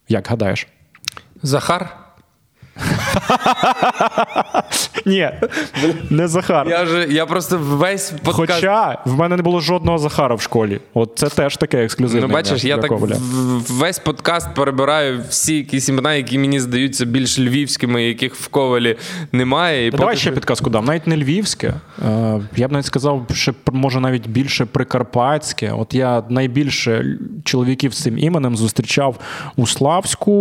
Як 0.08 0.28
гадаєш? 0.28 0.66
Захар? 1.42 2.07
Ні, 5.06 5.30
не 6.10 6.28
Захар. 6.28 6.68
Я 6.68 6.82
вже, 6.82 7.06
я 7.10 7.26
просто 7.26 7.58
весь 7.58 8.10
подкаст... 8.10 8.52
Хоча 8.52 8.98
в 9.04 9.18
мене 9.18 9.36
не 9.36 9.42
було 9.42 9.60
жодного 9.60 9.98
Захара 9.98 10.34
в 10.34 10.40
школі. 10.40 10.80
От 10.94 11.12
це 11.14 11.28
теж 11.28 11.56
таке 11.56 11.84
ексклюзивне. 11.84 12.26
Ну, 12.26 12.34
бачиш, 12.34 12.64
я 12.64 12.78
так 12.78 12.92
весь 13.68 13.98
подкаст 13.98 14.54
перебираю 14.54 15.20
всі 15.28 15.56
якісь 15.56 15.88
імена, 15.88 16.14
які 16.14 16.38
мені 16.38 16.60
здаються 16.60 17.04
більш 17.04 17.38
львівськими, 17.38 18.04
яких 18.04 18.34
в 18.34 18.48
Ковалі 18.48 18.96
немає. 19.32 19.86
І 19.86 19.90
Давай 19.90 20.06
поки... 20.06 20.16
ще 20.16 20.30
підказку 20.30 20.70
дам. 20.70 20.84
Навіть 20.84 21.06
не 21.06 21.16
львівське. 21.16 21.74
Е, 22.08 22.40
я 22.56 22.68
б 22.68 22.72
навіть 22.72 22.86
сказав, 22.86 23.26
що 23.32 23.54
може 23.72 24.00
навіть 24.00 24.28
більше 24.28 24.64
прикарпатське. 24.64 25.72
От 25.72 25.94
я 25.94 26.22
найбільше 26.28 27.18
чоловіків 27.44 27.94
з 27.94 28.02
цим 28.02 28.18
іменем 28.18 28.56
зустрічав 28.56 29.16
у 29.56 29.66
Славську, 29.66 30.32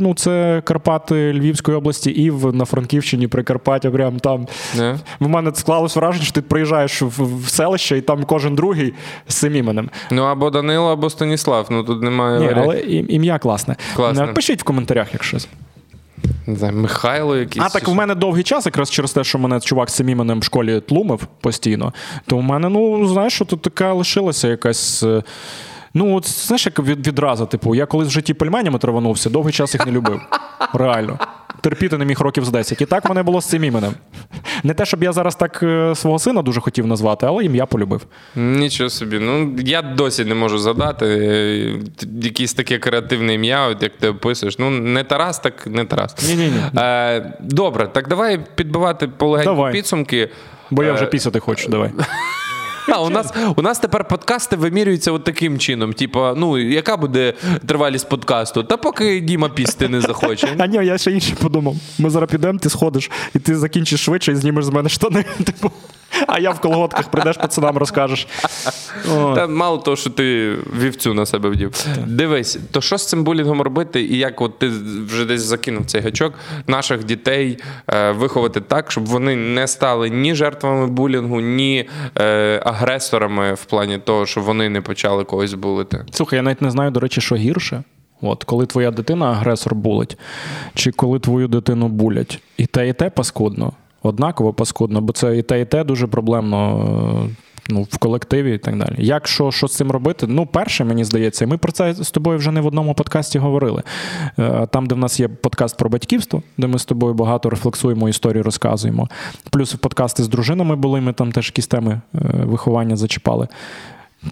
ну 0.00 0.14
це 0.14 0.62
Карпати 0.64 1.32
Львівської 1.32 1.76
області, 1.76 1.83
Львів, 1.84 2.54
на 2.54 2.64
Франківщині, 2.64 3.28
Прикарпаття, 3.28 3.90
прям 3.90 4.18
там. 4.20 4.46
Не? 4.76 4.98
В 5.20 5.28
мене 5.28 5.52
склалось 5.54 5.96
враження, 5.96 6.24
що 6.24 6.32
ти 6.34 6.42
приїжджаєш 6.42 7.02
в, 7.02 7.38
в 7.44 7.48
селище, 7.48 7.98
і 7.98 8.00
там 8.00 8.24
кожен 8.24 8.54
другий 8.54 8.94
з 9.28 9.34
цим 9.34 9.56
іменем. 9.56 9.90
Ну 10.10 10.22
або 10.22 10.50
Данило, 10.50 10.92
або 10.92 11.10
Станіслав. 11.10 11.66
Ну 11.70 11.84
тут 11.84 12.02
немає. 12.02 12.40
Ні, 12.40 12.50
але 12.56 12.80
ім'я 12.80 13.38
класне. 13.38 13.76
Класне. 13.96 14.26
Пишіть 14.26 14.60
в 14.60 14.64
коментарях, 14.64 15.08
якщо. 15.12 15.38
Не 16.46 16.56
знаю, 16.56 16.76
Михайло 16.76 17.36
якийсь. 17.36 17.64
А 17.64 17.68
так 17.68 17.88
в 17.88 17.94
мене 17.94 18.14
довгий 18.14 18.42
час, 18.42 18.66
якраз 18.66 18.90
через 18.90 19.12
те, 19.12 19.24
що 19.24 19.38
мене 19.38 19.60
чувак 19.60 19.90
з 19.90 19.94
цим 19.94 20.08
іменем 20.08 20.40
в 20.40 20.44
школі 20.44 20.80
тлумив 20.80 21.26
постійно, 21.40 21.92
то 22.26 22.36
в 22.36 22.42
мене, 22.42 22.68
ну, 22.68 23.06
знаєш, 23.08 23.32
що 23.32 23.44
тут 23.44 23.62
така 23.62 23.92
лишилася 23.92 24.48
якась. 24.48 25.02
е, 25.02 25.22
Ну, 25.96 26.16
от 26.16 26.28
знаєш, 26.28 26.66
як 26.66 26.78
від, 26.78 27.06
відразу, 27.06 27.46
типу, 27.46 27.74
я 27.74 27.86
колись 27.86 28.08
в 28.08 28.10
житті 28.10 28.34
пельменями 28.34 28.78
траванувся, 28.78 29.30
довгий 29.30 29.52
час 29.52 29.74
їх 29.74 29.86
не 29.86 29.92
любив. 29.92 30.20
Реально. 30.74 31.18
Терпіти 31.64 31.98
не 31.98 32.04
міг 32.04 32.20
років 32.20 32.44
з 32.44 32.48
10. 32.50 32.80
І 32.80 32.86
так 32.86 33.08
мене 33.08 33.22
було 33.22 33.40
з 33.40 33.46
цим 33.46 33.64
іменем. 33.64 33.94
Не 34.64 34.74
те, 34.74 34.84
щоб 34.84 35.02
я 35.02 35.12
зараз 35.12 35.36
так 35.36 35.62
е, 35.62 35.94
свого 35.94 36.18
сина 36.18 36.42
дуже 36.42 36.60
хотів 36.60 36.86
назвати, 36.86 37.26
але 37.26 37.44
ім'я 37.44 37.66
полюбив. 37.66 38.06
Нічого 38.36 38.90
собі. 38.90 39.18
Ну 39.18 39.56
я 39.58 39.82
досі 39.82 40.24
не 40.24 40.34
можу 40.34 40.58
задати 40.58 41.06
е, 41.06 41.78
якесь 42.22 42.54
таке 42.54 42.78
креативне 42.78 43.34
ім'я, 43.34 43.66
от 43.68 43.82
як 43.82 43.92
ти 43.96 44.08
описуєш. 44.08 44.58
Ну, 44.58 44.70
не 44.70 45.04
Тарас, 45.04 45.38
так 45.38 45.66
не 45.66 45.84
Тарас. 45.84 46.28
Ні-ні-ні. 46.28 46.80
Е, 46.82 47.32
добре, 47.40 47.86
так 47.86 48.08
давай 48.08 48.40
підбивати 48.54 49.08
полегенькі 49.08 49.72
підсумки. 49.72 50.30
Бо 50.70 50.84
я 50.84 50.92
вже 50.92 51.04
Е, 51.04 51.06
пісяти 51.06 51.40
хочу, 51.40 51.68
давай. 51.70 51.90
А, 52.88 53.02
у 53.02 53.10
нас 53.10 53.32
у 53.56 53.62
нас 53.62 53.78
тепер 53.78 54.08
подкасти 54.08 54.56
вимірюються 54.56 55.12
от 55.12 55.24
таким 55.24 55.58
чином. 55.58 55.92
Типа, 55.92 56.34
ну 56.36 56.58
яка 56.58 56.96
буде 56.96 57.34
тривалість 57.66 58.08
подкасту? 58.08 58.62
Та 58.62 58.76
поки 58.76 59.20
Діма 59.20 59.48
пісти 59.48 59.88
не 59.88 60.00
захоче. 60.00 60.48
А 60.58 60.66
ні, 60.66 60.76
я 60.76 60.98
ще 60.98 61.10
інше 61.10 61.34
подумав. 61.40 61.76
Ми 61.98 62.10
зараз 62.10 62.30
підемо, 62.30 62.58
ти 62.58 62.70
сходиш, 62.70 63.10
і 63.34 63.38
ти 63.38 63.56
закінчиш 63.56 64.04
швидше 64.04 64.32
і 64.32 64.36
знімеш 64.36 64.64
з 64.64 64.68
мене 64.68 64.88
штани. 64.88 65.24
Типу, 65.44 65.70
а 66.26 66.38
я 66.38 66.50
в 66.50 66.60
колготках 66.60 67.08
прийдеш 67.08 67.36
пацанам 67.36 67.78
розкажеш. 67.78 68.26
О. 69.12 69.34
Та 69.34 69.46
мало 69.46 69.78
того, 69.78 69.96
що 69.96 70.10
ти 70.10 70.56
вівцю 70.80 71.14
на 71.14 71.26
себе 71.26 71.48
вдів. 71.48 71.86
Дивись, 72.06 72.58
то 72.70 72.80
що 72.80 72.98
з 72.98 73.08
цим 73.08 73.24
булінгом 73.24 73.62
робити, 73.62 74.02
і 74.02 74.18
як 74.18 74.40
от 74.40 74.58
ти 74.58 74.70
вже 75.08 75.24
десь 75.24 75.42
закинув 75.42 75.86
цей 75.86 76.00
гачок 76.00 76.34
наших 76.66 77.04
дітей 77.04 77.58
е, 77.88 78.12
виховати 78.12 78.60
так, 78.60 78.90
щоб 78.90 79.06
вони 79.06 79.36
не 79.36 79.66
стали 79.66 80.10
ні 80.10 80.34
жертвами 80.34 80.86
булінгу, 80.86 81.40
ні 81.40 81.88
е, 82.18 82.62
агресорами 82.74 83.54
в 83.54 83.64
плані 83.64 83.98
того, 83.98 84.26
що 84.26 84.40
вони 84.40 84.68
не 84.68 84.80
почали 84.80 85.24
когось 85.24 85.54
булити. 85.54 86.04
Слухай, 86.10 86.36
я 86.36 86.42
навіть 86.42 86.62
не 86.62 86.70
знаю, 86.70 86.90
до 86.90 87.00
речі, 87.00 87.20
що 87.20 87.36
гірше. 87.36 87.82
От, 88.20 88.44
коли 88.44 88.66
твоя 88.66 88.90
дитина 88.90 89.26
агресор 89.30 89.74
булить, 89.74 90.18
чи 90.74 90.90
коли 90.90 91.18
твою 91.18 91.48
дитину 91.48 91.88
булять. 91.88 92.42
І 92.56 92.66
те, 92.66 92.88
і 92.88 92.92
те 92.92 93.10
паскудно. 93.10 93.72
Однаково 94.02 94.52
паскудно, 94.52 95.00
бо 95.00 95.12
це 95.12 95.38
і 95.38 95.42
те, 95.42 95.60
і 95.60 95.64
те 95.64 95.84
дуже 95.84 96.06
проблемно. 96.06 97.30
Ну, 97.68 97.82
в 97.82 97.98
колективі 97.98 98.54
і 98.54 98.58
так 98.58 98.78
далі. 98.78 98.94
Як 98.98 99.28
що, 99.28 99.50
що 99.50 99.68
з 99.68 99.76
цим 99.76 99.90
робити? 99.90 100.26
Ну, 100.26 100.46
перше, 100.46 100.84
мені 100.84 101.04
здається, 101.04 101.46
ми 101.46 101.58
про 101.58 101.72
це 101.72 101.94
з 101.94 102.10
тобою 102.10 102.38
вже 102.38 102.50
не 102.50 102.60
в 102.60 102.66
одному 102.66 102.94
подкасті 102.94 103.38
говорили. 103.38 103.82
Е, 104.38 104.66
Там, 104.70 104.86
де 104.86 104.94
в 104.94 104.98
нас 104.98 105.20
є 105.20 105.28
подкаст 105.28 105.76
про 105.76 105.90
батьківство, 105.90 106.42
де 106.58 106.66
ми 106.66 106.78
з 106.78 106.84
тобою 106.84 107.14
багато 107.14 107.50
рефлексуємо, 107.50 108.08
історію 108.08 108.42
розказуємо. 108.42 109.08
Плюс 109.50 109.74
подкасти 109.74 110.22
з 110.22 110.28
дружинами 110.28 110.76
були, 110.76 111.00
ми 111.00 111.12
там 111.12 111.32
теж 111.32 111.46
якісь 111.46 111.66
теми 111.66 112.00
е, 112.14 112.18
виховання 112.44 112.96
зачіпали. 112.96 113.48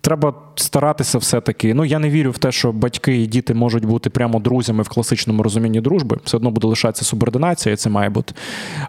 Треба 0.00 0.34
старатися 0.54 1.18
все-таки. 1.18 1.74
Ну, 1.74 1.84
я 1.84 1.98
не 1.98 2.10
вірю 2.10 2.30
в 2.30 2.38
те, 2.38 2.52
що 2.52 2.72
батьки 2.72 3.16
і 3.16 3.26
діти 3.26 3.54
можуть 3.54 3.84
бути 3.84 4.10
прямо 4.10 4.38
друзями 4.38 4.82
в 4.82 4.88
класичному 4.88 5.42
розумінні 5.42 5.80
дружби. 5.80 6.18
Все 6.24 6.36
одно 6.36 6.50
буде 6.50 6.66
лишатися 6.66 7.04
субординація, 7.04 7.76
це 7.76 7.90
має 7.90 8.10
бути. 8.10 8.34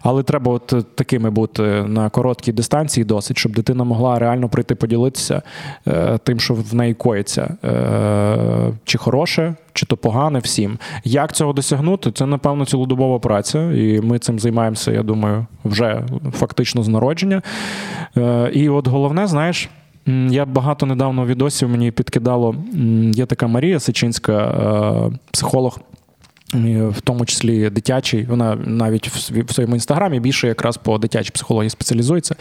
Але 0.02 0.22
треба 0.22 0.52
от 0.52 0.94
такими 0.94 1.30
бути 1.30 1.62
на 1.86 2.10
короткій 2.10 2.52
дистанції 2.52 3.04
досить, 3.04 3.38
щоб 3.38 3.52
дитина 3.52 3.84
могла 3.84 4.18
реально 4.18 4.48
прийти 4.48 4.74
поділитися 4.74 5.42
е, 5.88 6.18
тим, 6.24 6.40
що 6.40 6.54
в 6.54 6.74
неї 6.74 6.94
коїться. 6.94 7.56
Е, 7.64 8.72
чи 8.84 8.98
хороше, 8.98 9.54
чи 9.72 9.86
то 9.86 9.96
погане 9.96 10.38
всім. 10.38 10.78
Як 11.04 11.32
цього 11.32 11.52
досягнути? 11.52 12.12
Це, 12.12 12.26
напевно, 12.26 12.66
цілодобова 12.66 13.18
праця, 13.18 13.72
і 13.72 14.00
ми 14.00 14.18
цим 14.18 14.38
займаємося, 14.38 14.92
я 14.92 15.02
думаю, 15.02 15.46
вже 15.64 16.02
фактично 16.32 16.82
з 16.82 16.88
народження. 16.88 17.42
Е, 18.16 18.50
і 18.52 18.68
от 18.68 18.88
головне, 18.88 19.26
знаєш. 19.26 19.68
Я 20.06 20.44
багато 20.44 20.86
недавно 20.86 21.26
відосів 21.26 21.68
мені 21.68 21.90
підкидало. 21.90 22.56
Є 23.14 23.26
така 23.26 23.46
Марія 23.46 23.80
Сичинська, 23.80 24.32
е, 24.32 25.18
психолог. 25.30 25.78
В 26.88 27.00
тому 27.04 27.26
числі 27.26 27.70
дитячий, 27.70 28.24
вона 28.24 28.56
навіть 28.56 29.08
в 29.08 29.52
своєму 29.52 29.74
інстаграмі 29.74 30.20
більше 30.20 30.48
якраз 30.48 30.76
по 30.76 30.98
дитячій 30.98 31.30
психології 31.30 31.70
спеціалізується. 31.70 32.36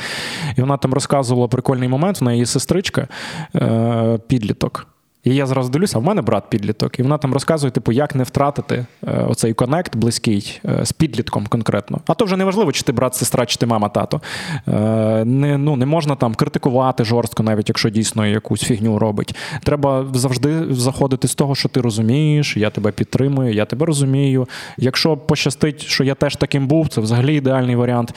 І 0.58 0.62
вона 0.62 0.78
там 0.78 0.94
розказувала 0.94 1.48
прикольний 1.48 1.90
момент. 1.90 2.22
В 2.22 2.24
неї 2.24 2.46
сестричка, 2.46 3.08
е, 3.56 4.20
підліток. 4.28 4.93
І 5.24 5.36
я 5.36 5.46
зразу 5.46 5.70
дивлюся, 5.70 6.00
в 6.00 6.04
мене 6.04 6.22
брат 6.22 6.44
підліток, 6.50 7.00
і 7.00 7.04
вона 7.04 7.18
там 7.18 7.34
розказує, 7.34 7.72
типу, 7.72 7.92
як 7.92 8.16
не 8.16 8.24
втратити 8.24 8.86
е, 9.08 9.26
оцей 9.30 9.54
коннект 9.54 9.96
близький 9.96 10.62
е, 10.66 10.86
з 10.86 10.92
підлітком 10.92 11.48
конкретно. 11.48 12.00
А 12.08 12.14
то 12.14 12.26
вже 12.26 12.38
не 12.38 12.46
важливо, 12.46 12.72
чи 12.72 12.84
ти 12.84 12.92
брат, 12.92 13.16
сестра, 13.16 13.46
чи 13.46 13.58
ти 13.58 13.66
мама, 13.66 13.90
тато. 13.90 14.22
Е, 14.68 15.26
не, 15.26 15.58
ну, 15.58 15.76
не 15.76 15.86
можна 15.86 16.16
там 16.16 16.36
критикувати 16.36 17.04
жорстко, 17.04 17.44
навіть 17.44 17.70
якщо 17.70 17.90
дійсно 17.90 18.28
якусь 18.28 18.62
фігню 18.62 19.00
робить. 19.00 19.36
Треба 19.64 20.06
завжди 20.14 20.74
заходити 20.74 21.28
з 21.28 21.36
того, 21.36 21.56
що 21.56 21.70
ти 21.70 21.82
розумієш, 21.82 22.58
я 22.58 22.70
тебе 22.70 22.92
підтримую, 22.92 23.54
я 23.54 23.66
тебе 23.66 23.86
розумію. 23.86 24.48
Якщо 24.78 25.18
пощастить, 25.18 25.82
що 25.82 26.04
я 26.04 26.16
теж 26.16 26.36
таким 26.36 26.68
був, 26.68 26.88
це 26.88 27.02
взагалі 27.02 27.36
ідеальний 27.36 27.76
варіант. 27.76 28.16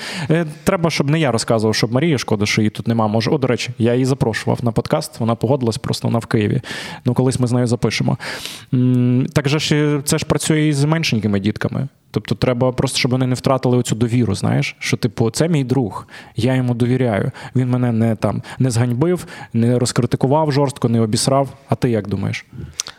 Треба, 0.65 0.91
щоб 0.91 1.11
не 1.11 1.21
я 1.21 1.33
розказував, 1.33 1.75
щоб 1.75 1.93
Марія, 1.93 2.19
шкода, 2.19 2.47
що 2.47 2.61
її 2.61 2.71
тут 2.71 2.89
нема. 2.89 3.07
Може, 3.07 3.31
о, 3.31 3.39
до 3.39 3.47
речі, 3.47 3.71
я 3.79 3.93
її 3.93 4.05
запрошував 4.05 4.59
на 4.63 4.73
подкаст, 4.73 5.21
вона 5.21 5.35
погодилась, 5.35 5.79
просто 5.79 6.09
вона 6.09 6.19
в 6.19 6.27
Києві. 6.27 6.61
Ну, 7.05 7.15
колись 7.15 7.41
ми 7.41 7.47
з 7.47 7.53
нею 7.53 7.67
запишемо. 7.67 8.19
Так 9.33 9.49
же 9.49 9.59
ж 9.59 10.01
це 10.05 10.19
ж 10.19 10.27
працює 10.27 10.67
і 10.67 10.73
з 10.73 10.85
меншенькими 10.85 11.41
дітками. 11.41 11.89
Тобто 12.11 12.35
треба 12.35 12.73
просто, 12.73 12.99
щоб 12.99 13.11
вони 13.11 13.27
не 13.27 13.35
втратили 13.35 13.77
оцю 13.77 13.95
довіру, 13.95 14.35
знаєш, 14.35 14.77
що 14.79 14.97
типу, 14.97 15.31
це 15.31 15.49
мій 15.49 15.65
друг, 15.65 16.07
я 16.37 16.55
йому 16.55 16.75
довіряю. 16.75 17.31
Він 17.57 17.71
мене 17.71 17.93
не 17.93 18.17
там 18.17 18.43
не 18.59 18.71
зганьбив, 18.71 19.27
не 19.53 19.79
розкритикував 19.79 20.53
жорстко, 20.53 20.89
не 20.89 21.01
обісрав. 21.01 21.49
А 21.69 21.75
ти 21.75 21.91
як 21.91 22.09
думаєш? 22.09 22.45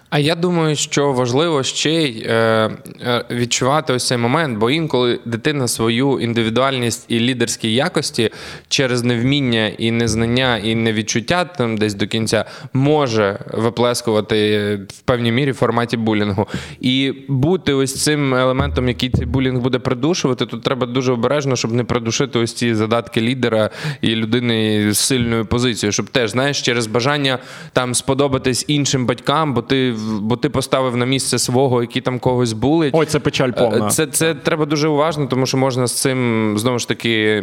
А 0.10 0.20
я 0.20 0.36
думаю, 0.36 0.76
що 0.76 1.12
важливо 1.12 1.64
ще 1.64 1.92
й 1.92 2.24
е, 2.28 2.34
е, 2.34 3.26
відчувати 3.32 3.94
ось 3.94 4.08
цей 4.08 4.18
момент, 4.18 4.58
бо 4.58 4.72
інколи 4.72 5.20
дитина 5.26 5.68
свою 5.68 6.20
індивідуальність 6.20 7.06
і 7.08 7.20
лідерські 7.20 7.74
якості 7.74 8.30
через 8.68 9.04
невміння 9.04 9.68
і 9.68 9.92
незнання, 9.92 10.58
і 10.58 10.76
невідчуття 10.76 11.46
там 11.46 11.78
десь 11.78 11.94
до 11.94 12.08
кінця 12.08 12.46
може 12.74 13.40
виплескувати 13.54 14.80
в 14.90 15.00
певній 15.02 15.32
мірі 15.32 15.52
в 15.52 15.56
форматі 15.56 15.98
булінгу. 15.98 16.48
І 16.80 17.14
бути 17.28 17.74
ось 17.74 18.04
цим 18.04 18.36
елементом, 18.36 18.88
який 18.88 19.10
цей 19.10 19.26
булінг 19.26 19.62
буде 19.62 19.80
придушувати, 19.80 20.46
тут 20.46 20.64
треба 20.64 20.88
дуже 20.88 21.12
обережно, 21.12 21.56
щоб 21.56 21.72
не 21.72 21.84
придушити 21.84 22.40
ось 22.40 22.54
ці 22.54 22.76
задатки 22.76 23.22
лідера 23.22 23.70
і 24.02 24.16
людини 24.16 24.88
з 24.94 25.00
сильною 25.00 25.46
позицією, 25.46 25.92
щоб 25.92 26.10
теж 26.10 26.32
знаєш 26.32 26.62
через 26.62 26.88
бажання 26.88 27.40
там 27.74 27.96
сподобатись 27.96 28.66
іншим 28.68 29.06
батькам, 29.06 29.54
бо 29.54 29.62
ти 29.62 29.97
бо 30.20 30.36
ти 30.36 30.50
поставив 30.50 30.98
на 30.98 31.06
місце 31.06 31.40
свого, 31.40 31.82
які 31.82 32.02
там 32.02 32.20
когось 32.20 32.54
були. 32.54 32.90
Ой, 32.94 33.06
це 33.06 33.20
печаль 33.20 33.52
повна. 33.52 33.88
Е, 33.88 33.90
Це, 33.90 34.08
це 34.08 34.34
треба 34.36 34.66
дуже 34.66 34.88
уважно, 34.88 35.26
тому 35.26 35.46
що 35.46 35.58
можна 35.58 35.88
з 35.88 36.02
цим 36.02 36.54
знову 36.58 36.80
ж 36.80 36.88
таки, 36.88 37.42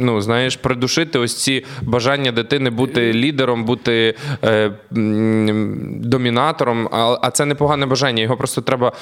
ну 0.00 0.20
знаєш, 0.20 0.56
придушити 0.56 1.18
ось 1.18 1.42
ці 1.42 1.64
бажання 1.82 2.32
дитини 2.32 2.70
бути 2.70 3.12
лідером, 3.12 3.64
бути 3.64 4.14
е, 4.44 4.70
домінатором. 6.00 6.88
А, 6.92 7.18
а 7.22 7.30
це 7.30 7.44
непогане 7.44 7.86
бажання. 7.86 8.22
Його 8.22 8.36
просто 8.36 8.60
треба. 8.60 8.92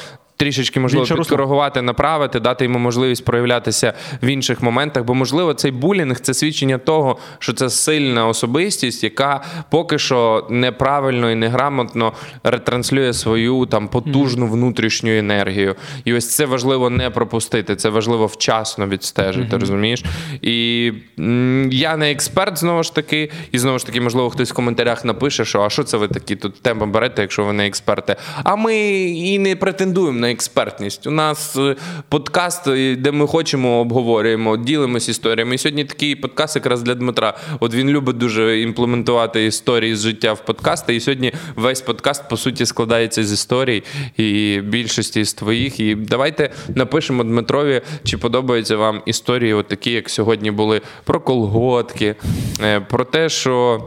Трішечки 0.40 0.80
можливо 0.80 1.02
русло. 1.02 1.16
підкоригувати, 1.16 1.82
направити, 1.82 2.40
дати 2.40 2.64
йому 2.64 2.78
можливість 2.78 3.24
проявлятися 3.24 3.92
в 4.22 4.26
інших 4.26 4.62
моментах. 4.62 5.04
Бо, 5.04 5.14
можливо, 5.14 5.54
цей 5.54 5.70
булінг 5.70 6.20
це 6.20 6.34
свідчення 6.34 6.78
того, 6.78 7.18
що 7.38 7.52
це 7.52 7.70
сильна 7.70 8.26
особистість, 8.26 9.04
яка 9.04 9.42
поки 9.70 9.98
що 9.98 10.46
неправильно 10.50 11.30
і 11.30 11.34
неграмотно 11.34 12.12
ретранслює 12.44 13.12
свою 13.12 13.66
там 13.66 13.88
потужну 13.88 14.46
внутрішню 14.46 15.10
енергію. 15.18 15.74
І 16.04 16.14
ось 16.14 16.36
це 16.36 16.46
важливо 16.46 16.90
не 16.90 17.10
пропустити. 17.10 17.76
Це 17.76 17.88
важливо 17.88 18.26
вчасно 18.26 18.86
відстежити, 18.86 19.56
розумієш? 19.56 20.04
І 20.42 20.92
м, 21.18 21.68
я 21.72 21.96
не 21.96 22.10
експерт 22.10 22.58
знову 22.58 22.82
ж 22.82 22.94
таки, 22.94 23.30
і 23.52 23.58
знову 23.58 23.78
ж 23.78 23.86
таки, 23.86 24.00
можливо, 24.00 24.30
хтось 24.30 24.50
в 24.50 24.54
коментарях 24.54 25.04
напише, 25.04 25.44
що 25.44 25.62
а 25.62 25.70
що 25.70 25.84
це 25.84 25.96
ви 25.96 26.08
такі 26.08 26.36
тут 26.36 26.62
теми 26.62 26.86
берете, 26.86 27.22
якщо 27.22 27.44
ви 27.44 27.52
не 27.52 27.66
експерти. 27.66 28.16
А 28.44 28.56
ми 28.56 28.76
і 29.02 29.38
не 29.38 29.56
претендуємо 29.56 30.20
на 30.20 30.29
експертність. 30.30 31.06
У 31.06 31.10
нас 31.10 31.56
е, 31.56 31.76
подкаст, 32.08 32.68
е, 32.68 32.96
де 32.96 33.12
ми 33.12 33.26
хочемо, 33.26 33.80
обговорюємо, 33.80 34.56
ділимось 34.56 35.08
історіями. 35.08 35.54
І 35.54 35.58
сьогодні 35.58 35.84
такий 35.84 36.16
подкаст 36.16 36.56
якраз 36.56 36.82
для 36.82 36.94
Дмитра. 36.94 37.34
От 37.60 37.74
він 37.74 37.88
любить 37.88 38.18
дуже 38.18 38.60
імплементувати 38.60 39.46
історії 39.46 39.96
з 39.96 40.00
життя 40.00 40.32
в 40.32 40.44
подкасти. 40.44 40.96
І 40.96 41.00
сьогодні 41.00 41.32
весь 41.56 41.80
подкаст 41.80 42.28
по 42.28 42.36
суті 42.36 42.66
складається 42.66 43.24
з 43.24 43.32
історій 43.32 43.82
і 44.16 44.60
більшості 44.64 45.24
з 45.24 45.34
твоїх. 45.34 45.80
І 45.80 45.94
давайте 45.94 46.50
напишемо 46.74 47.24
Дмитрові, 47.24 47.82
чи 48.04 48.18
подобаються 48.18 48.76
вам 48.76 49.02
історії, 49.06 49.52
от 49.52 49.68
такі, 49.68 49.90
як 49.90 50.10
сьогодні 50.10 50.50
були 50.50 50.80
про 51.04 51.20
колготки, 51.20 52.14
е, 52.62 52.80
про 52.80 53.04
те, 53.04 53.28
що. 53.28 53.80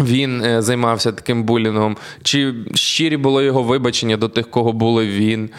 Він 0.00 0.44
е, 0.44 0.62
займався 0.62 1.12
таким 1.12 1.42
булінгом, 1.42 1.96
чи 2.22 2.54
щирі 2.74 3.16
було 3.16 3.42
його 3.42 3.62
вибачення 3.62 4.16
до 4.16 4.28
тих, 4.28 4.50
кого 4.50 4.72
були 4.72 5.06
він. 5.06 5.50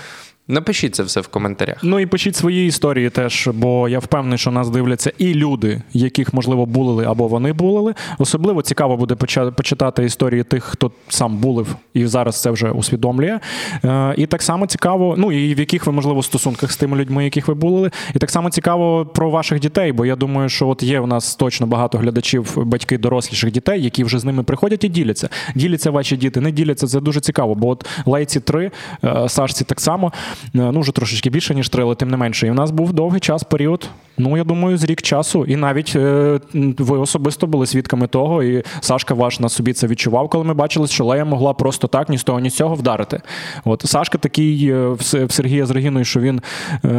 Напишіть 0.51 0.95
це 0.95 1.03
все 1.03 1.21
в 1.21 1.27
коментарях. 1.27 1.77
Ну 1.83 1.99
і 1.99 2.05
пишіть 2.05 2.35
свої 2.35 2.67
історії 2.67 3.09
теж, 3.09 3.49
бо 3.53 3.89
я 3.89 3.99
впевнений, 3.99 4.37
що 4.37 4.51
нас 4.51 4.69
дивляться 4.69 5.11
і 5.17 5.33
люди, 5.33 5.81
яких 5.93 6.33
можливо 6.33 6.65
булили 6.65 7.05
або 7.05 7.27
вони 7.27 7.53
булили. 7.53 7.93
Особливо 8.17 8.61
цікаво 8.61 8.97
буде 8.97 9.15
почитати 9.51 10.03
історії 10.03 10.43
тих, 10.43 10.63
хто 10.63 10.91
сам 11.09 11.37
булив 11.37 11.75
і 11.93 12.05
зараз 12.05 12.41
це 12.41 12.51
вже 12.51 12.71
усвідомлює. 12.71 13.39
Е, 13.83 14.13
і 14.17 14.25
так 14.25 14.41
само 14.41 14.67
цікаво, 14.67 15.15
ну 15.17 15.31
і 15.31 15.55
в 15.55 15.59
яких 15.59 15.85
ви 15.85 15.91
можливо 15.91 16.23
стосунках 16.23 16.71
з 16.71 16.77
тими 16.77 16.97
людьми, 16.97 17.23
яких 17.23 17.47
ви 17.47 17.53
булили. 17.53 17.91
І 18.15 18.19
так 18.19 18.29
само 18.29 18.49
цікаво 18.49 19.05
про 19.05 19.29
ваших 19.29 19.59
дітей, 19.59 19.91
бо 19.91 20.05
я 20.05 20.15
думаю, 20.15 20.49
що 20.49 20.67
от 20.67 20.83
є 20.83 20.99
у 20.99 21.07
нас 21.07 21.35
точно 21.35 21.67
багато 21.67 21.97
глядачів, 21.97 22.53
батьки 22.55 22.97
доросліших 22.97 23.51
дітей, 23.51 23.83
які 23.83 24.03
вже 24.03 24.19
з 24.19 24.25
ними 24.25 24.43
приходять 24.43 24.83
і 24.83 24.89
діляться. 24.89 25.29
Діляться 25.55 25.91
ваші 25.91 26.17
діти, 26.17 26.41
не 26.41 26.51
діляться. 26.51 26.87
Це 26.87 26.99
дуже 26.99 27.19
цікаво. 27.19 27.55
Бо 27.55 27.69
от 27.69 27.85
лейці 28.05 28.39
3, 28.39 28.71
е, 29.03 29.29
Сашці 29.29 29.63
так 29.63 29.81
само. 29.81 30.11
Е, 30.45 30.49
ну 30.53 30.79
вже 30.79 30.91
трошечки 30.91 31.29
більше, 31.29 31.55
ніж 31.55 31.69
три, 31.69 31.83
але 31.83 31.95
тим 31.95 32.09
не 32.09 32.17
менше. 32.17 32.47
І 32.47 32.51
в 32.51 32.55
нас 32.55 32.71
був 32.71 32.93
довгий 32.93 33.19
час, 33.19 33.43
період, 33.43 33.89
ну 34.17 34.37
я 34.37 34.43
думаю, 34.43 34.77
з 34.77 34.83
рік 34.83 35.01
часу. 35.01 35.45
І 35.45 35.55
навіть 35.55 35.93
е, 35.95 36.39
ви 36.53 36.97
особисто 36.97 37.47
були 37.47 37.65
свідками 37.65 38.07
того, 38.07 38.43
і 38.43 38.63
Сашка 38.79 39.13
ваш 39.13 39.39
на 39.39 39.49
собі 39.49 39.73
це 39.73 39.87
відчував, 39.87 40.29
коли 40.29 40.43
ми 40.43 40.53
бачили, 40.53 40.87
що 40.87 41.05
Лея 41.05 41.25
могла 41.25 41.53
просто 41.53 41.87
так 41.87 42.09
ні 42.09 42.17
з 42.17 42.23
того, 42.23 42.39
ні 42.39 42.49
з 42.49 42.55
цього 42.55 42.75
вдарити. 42.75 43.21
От 43.65 43.83
Сашка 43.85 44.17
такий 44.17 44.69
е, 44.69 44.87
в 44.87 45.31
Сергія 45.31 45.65
з 45.65 45.71
Регіною, 45.71 46.05
що 46.05 46.19
він 46.19 46.41
е, 46.85 46.89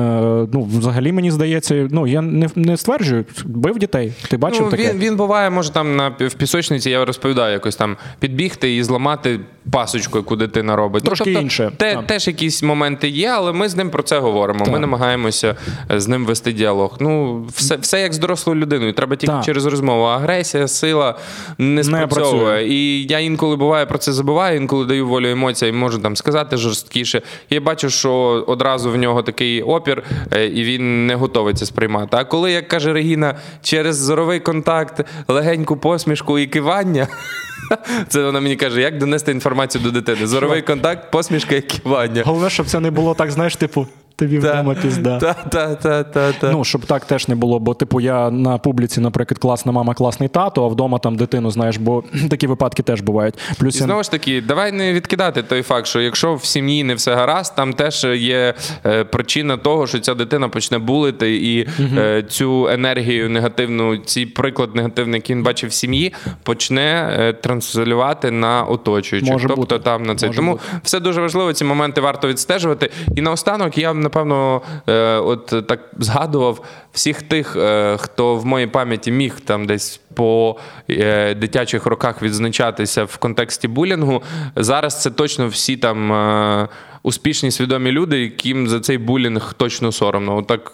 ну, 0.52 0.68
взагалі 0.78 1.12
мені 1.12 1.30
здається, 1.30 1.88
ну 1.90 2.06
я 2.06 2.20
не 2.20 2.48
не 2.54 2.76
стверджую, 2.76 3.24
бив 3.44 3.78
дітей. 3.78 4.12
Ти 4.28 4.36
бачив 4.36 4.62
ну, 4.64 4.70
таке? 4.70 4.92
Він 4.92 4.98
він 4.98 5.16
буває, 5.16 5.50
може 5.50 5.70
там 5.70 5.96
на 5.96 6.08
в 6.08 6.34
пісочниці, 6.34 6.90
я 6.90 7.04
розповідаю, 7.04 7.52
якось 7.52 7.76
там 7.76 7.96
підбігти 8.18 8.76
і 8.76 8.82
зламати 8.82 9.40
пасочку, 9.70 10.18
яку 10.18 10.36
дитина 10.36 10.76
робить. 10.76 11.04
Ну, 11.04 11.06
Трошки 11.06 11.24
ну, 11.30 11.34
тобто, 11.34 11.44
інше. 11.44 11.72
Те, 11.76 12.02
теж 12.06 12.26
якісь 12.26 12.62
моменти 12.62 13.08
є, 13.08 13.31
але 13.36 13.52
ми 13.52 13.68
з 13.68 13.76
ним 13.76 13.90
про 13.90 14.02
це 14.02 14.18
говоримо. 14.18 14.64
Так. 14.64 14.72
Ми 14.72 14.78
намагаємося 14.78 15.56
е, 15.90 16.00
з 16.00 16.08
ним 16.08 16.26
вести 16.26 16.52
діалог. 16.52 16.96
Ну, 17.00 17.42
все 17.54 17.76
все 17.76 18.00
як 18.00 18.12
з 18.12 18.18
дорослою 18.18 18.60
людиною. 18.60 18.92
Треба 18.92 19.16
тільки 19.16 19.32
так. 19.32 19.44
через 19.44 19.66
розмову. 19.66 20.04
Агресія, 20.04 20.68
сила 20.68 21.18
не 21.58 21.84
спрацьовує. 21.84 22.68
І 22.68 23.06
я 23.06 23.18
інколи 23.18 23.56
буває 23.56 23.86
про 23.86 23.98
це 23.98 24.12
забуваю, 24.12 24.56
інколи 24.56 24.86
даю 24.86 25.08
волю 25.08 25.28
емоціям, 25.28 25.78
можу 25.78 25.98
там 25.98 26.16
сказати 26.16 26.56
жорсткіше. 26.56 27.22
Я 27.50 27.60
бачу, 27.60 27.90
що 27.90 28.12
одразу 28.46 28.90
в 28.90 28.96
нього 28.96 29.22
такий 29.22 29.62
опір, 29.62 30.02
е, 30.32 30.46
і 30.46 30.64
він 30.64 31.06
не 31.06 31.14
готовий 31.14 31.54
це 31.54 31.66
сприймати. 31.66 32.16
А 32.16 32.24
коли, 32.24 32.52
як 32.52 32.68
каже 32.68 32.92
Регіна, 32.92 33.34
через 33.62 33.96
зоровий 33.96 34.40
контакт, 34.40 35.04
легеньку 35.28 35.76
посмішку 35.76 36.38
і 36.38 36.46
кивання. 36.46 37.08
Це 38.08 38.24
вона 38.24 38.40
мені 38.40 38.56
каже, 38.56 38.80
як 38.80 38.98
донести 38.98 39.32
інформацію 39.32 39.84
до 39.84 39.90
дитини. 39.90 40.26
Зоровий 40.26 40.62
контакт, 40.62 41.10
посмішка 41.10 41.54
і 41.54 41.60
кивання. 41.60 42.22
Головне, 42.26 42.50
щоб 42.50 42.66
це 42.66 42.80
не 42.80 42.90
було 42.90 43.14
так, 43.14 43.30
знаєш, 43.30 43.56
типу. 43.56 43.86
Тобі 44.22 44.38
вдома 44.38 44.74
пізда. 44.74 45.18
Та, 45.18 45.34
та, 45.34 45.74
та, 45.74 46.02
та, 46.02 46.32
та. 46.32 46.50
Ну, 46.50 46.64
щоб 46.64 46.86
так 46.86 47.04
теж 47.04 47.28
не 47.28 47.34
було, 47.34 47.58
бо, 47.58 47.74
типу, 47.74 48.00
я 48.00 48.30
на 48.30 48.58
публіці, 48.58 49.00
наприклад, 49.00 49.38
класна 49.38 49.72
мама, 49.72 49.94
класний 49.94 50.28
тато, 50.28 50.64
а 50.64 50.68
вдома 50.68 50.98
там 50.98 51.16
дитину, 51.16 51.50
знаєш, 51.50 51.76
бо 51.76 52.04
такі 52.30 52.46
випадки 52.46 52.82
теж 52.82 53.00
бувають. 53.00 53.34
Плюс 53.58 53.76
І 53.76 53.78
знову 53.78 54.02
ж 54.02 54.10
таки, 54.10 54.40
давай 54.40 54.72
не 54.72 54.92
відкидати 54.92 55.42
той 55.42 55.62
факт, 55.62 55.86
що 55.86 56.00
якщо 56.00 56.34
в 56.34 56.44
сім'ї 56.44 56.84
не 56.84 56.94
все 56.94 57.14
гаразд, 57.14 57.56
там 57.56 57.72
теж 57.72 58.04
є 58.04 58.54
е, 58.86 59.04
причина 59.04 59.56
того, 59.56 59.86
що 59.86 59.98
ця 59.98 60.14
дитина 60.14 60.48
почне 60.48 60.78
булити, 60.78 61.36
і 61.36 61.68
е, 61.98 62.22
цю 62.28 62.68
енергію 62.68 63.30
негативну, 63.30 63.96
цей 63.96 64.26
приклад 64.26 64.76
негативний, 64.76 65.18
який 65.18 65.36
він 65.36 65.42
бачив 65.42 65.70
в 65.70 65.72
сім'ї, 65.72 66.12
почне 66.42 67.16
е, 67.20 67.32
транслювати 67.32 68.30
на 68.30 68.62
оточуючих. 68.62 69.32
Може 69.32 69.48
тобто 69.48 69.60
бути. 69.60 69.78
там 69.78 70.02
на 70.02 70.14
це. 70.14 70.26
Може 70.26 70.36
Тому 70.36 70.52
бути. 70.52 70.64
все 70.82 71.00
дуже 71.00 71.20
важливо, 71.20 71.52
ці 71.52 71.64
моменти 71.64 72.00
варто 72.00 72.28
відстежувати. 72.28 72.90
І 73.16 73.20
наостанок 73.22 73.78
я 73.78 73.92
напевно, 74.12 74.62
е, 74.88 75.16
от 75.16 75.66
так 75.68 75.90
згадував 75.98 76.62
всіх 76.92 77.22
тих, 77.22 77.56
е, 77.56 77.96
хто 78.00 78.36
в 78.36 78.46
моїй 78.46 78.66
пам'яті 78.66 79.12
міг 79.12 79.40
там 79.40 79.66
десь 79.66 80.00
по 80.14 80.58
е, 80.90 81.34
дитячих 81.34 81.86
роках 81.86 82.22
відзначатися 82.22 83.04
в 83.04 83.16
контексті 83.16 83.68
булінгу. 83.68 84.22
Зараз 84.56 85.02
це 85.02 85.10
точно 85.10 85.48
всі 85.48 85.76
там 85.76 86.68
успішні 87.02 87.50
свідомі 87.50 87.92
люди, 87.92 88.20
яким 88.20 88.68
за 88.68 88.80
цей 88.80 88.98
булінг 88.98 89.54
точно 89.56 89.92
соромно. 89.92 90.36
Отак 90.36 90.72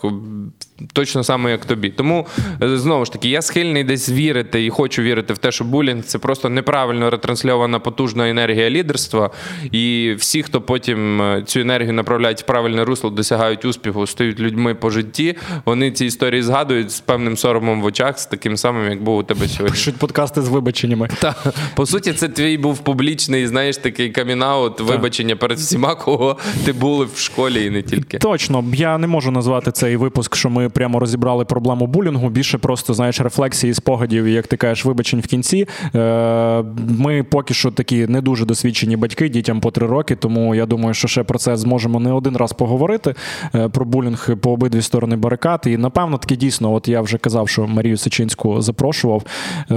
точно 0.93 1.25
саме, 1.25 1.51
як 1.51 1.65
тобі. 1.65 1.91
Тому 1.91 2.27
знову 2.61 3.05
ж 3.05 3.13
таки, 3.13 3.29
я 3.29 3.43
схильний 3.43 3.85
десь 3.85 4.11
вірити 4.11 4.65
і 4.65 4.71
хочу 4.71 5.03
вірити 5.03 5.33
в 5.33 5.39
те, 5.39 5.53
що 5.53 5.65
булінг 5.65 6.03
це 6.03 6.19
просто 6.19 6.49
неправильно 6.49 7.11
ретрансльована 7.11 7.79
потужна 7.79 8.31
енергія 8.31 8.71
лідерства. 8.71 9.31
І 9.73 10.15
всі, 10.19 10.43
хто 10.43 10.61
потім 10.61 11.23
цю 11.47 11.61
енергію 11.61 11.93
направляють 11.93 12.41
в 12.41 12.45
правильне 12.45 12.85
русло, 12.85 13.11
досягають 13.11 13.65
успіху, 13.65 14.07
стають 14.07 14.41
людьми 14.41 14.75
по 14.75 14.91
житті. 14.91 15.37
Вони 15.65 15.91
ці 15.91 16.07
історії 16.07 16.43
згадують 16.43 16.91
з 16.91 17.01
певним 17.01 17.37
соромом 17.37 17.83
в 17.83 17.85
очах, 17.85 18.19
з 18.19 18.27
таким 18.27 18.57
самим, 18.57 18.91
як 18.91 19.03
був 19.03 19.19
у 19.19 19.23
тебе 19.23 19.49
сьогодні. 19.49 19.71
Пишуть 19.71 19.97
подкасти 19.97 20.43
з 20.43 20.49
вибаченнями. 20.49 21.09
Так. 21.21 21.55
По 21.75 21.87
суті, 21.87 22.13
це 22.13 22.29
твій 22.29 22.59
був 22.59 22.79
публічний, 22.79 23.47
знаєш, 23.47 23.77
такий 23.77 24.11
камінаут, 24.11 24.81
вибачення 24.81 25.37
перед 25.37 25.59
всіма, 25.59 25.95
кого 25.95 26.37
ти 26.65 26.73
були 26.73 27.05
в 27.15 27.19
школі 27.19 27.65
і 27.67 27.71
не 27.71 27.83
тільки. 27.83 28.19
Точно, 28.19 28.65
я 28.75 28.99
не 28.99 29.07
можу 29.07 29.31
назвати 29.31 29.73
цей 29.73 29.97
випуск, 29.97 30.37
що 30.37 30.51
ми 30.51 30.68
прямо 30.69 30.99
розібрали 30.99 31.45
проблему 31.45 31.87
булінгу. 31.87 32.29
Більше 32.29 32.59
просто 32.59 32.95
знаєш 32.95 33.21
рефлексії, 33.21 33.75
спогадів, 33.75 34.29
як 34.29 34.47
ти 34.47 34.57
кажеш, 34.57 34.85
вибачень 34.85 35.21
в 35.21 35.27
кінці. 35.27 35.69
Е, 35.95 36.65
ми 36.89 37.23
поки 37.23 37.55
що 37.55 37.71
такі 37.71 38.07
не 38.07 38.21
дуже 38.21 38.45
досвідчені 38.45 38.97
батьки, 38.97 39.29
дітям 39.29 39.61
по 39.61 39.71
три 39.71 39.87
роки. 39.87 40.17
Тому 40.17 40.55
я 40.55 40.67
думаю, 40.67 40.95
що 40.95 41.09
ще 41.09 41.23
про 41.23 41.39
це 41.39 41.57
зможемо 41.57 42.01
не 42.01 42.13
один 42.13 42.37
раз 42.37 42.53
поговорити. 42.53 43.15
Е, 43.55 43.69
про 43.69 43.85
булінг 43.85 44.37
по 44.37 44.51
обидві 44.53 44.83
сторони 44.83 45.17
барикад. 45.17 45.63
І 45.67 45.77
напевно 45.77 46.19
таки 46.19 46.37
дійсно, 46.37 46.75
от 46.75 46.89
я 46.89 47.01
вже 47.01 47.19
казав, 47.19 47.49
що 47.49 47.67
Марію 47.67 47.97
Сичинську 47.97 48.63
запрошував. 48.63 49.23
Е, 49.71 49.75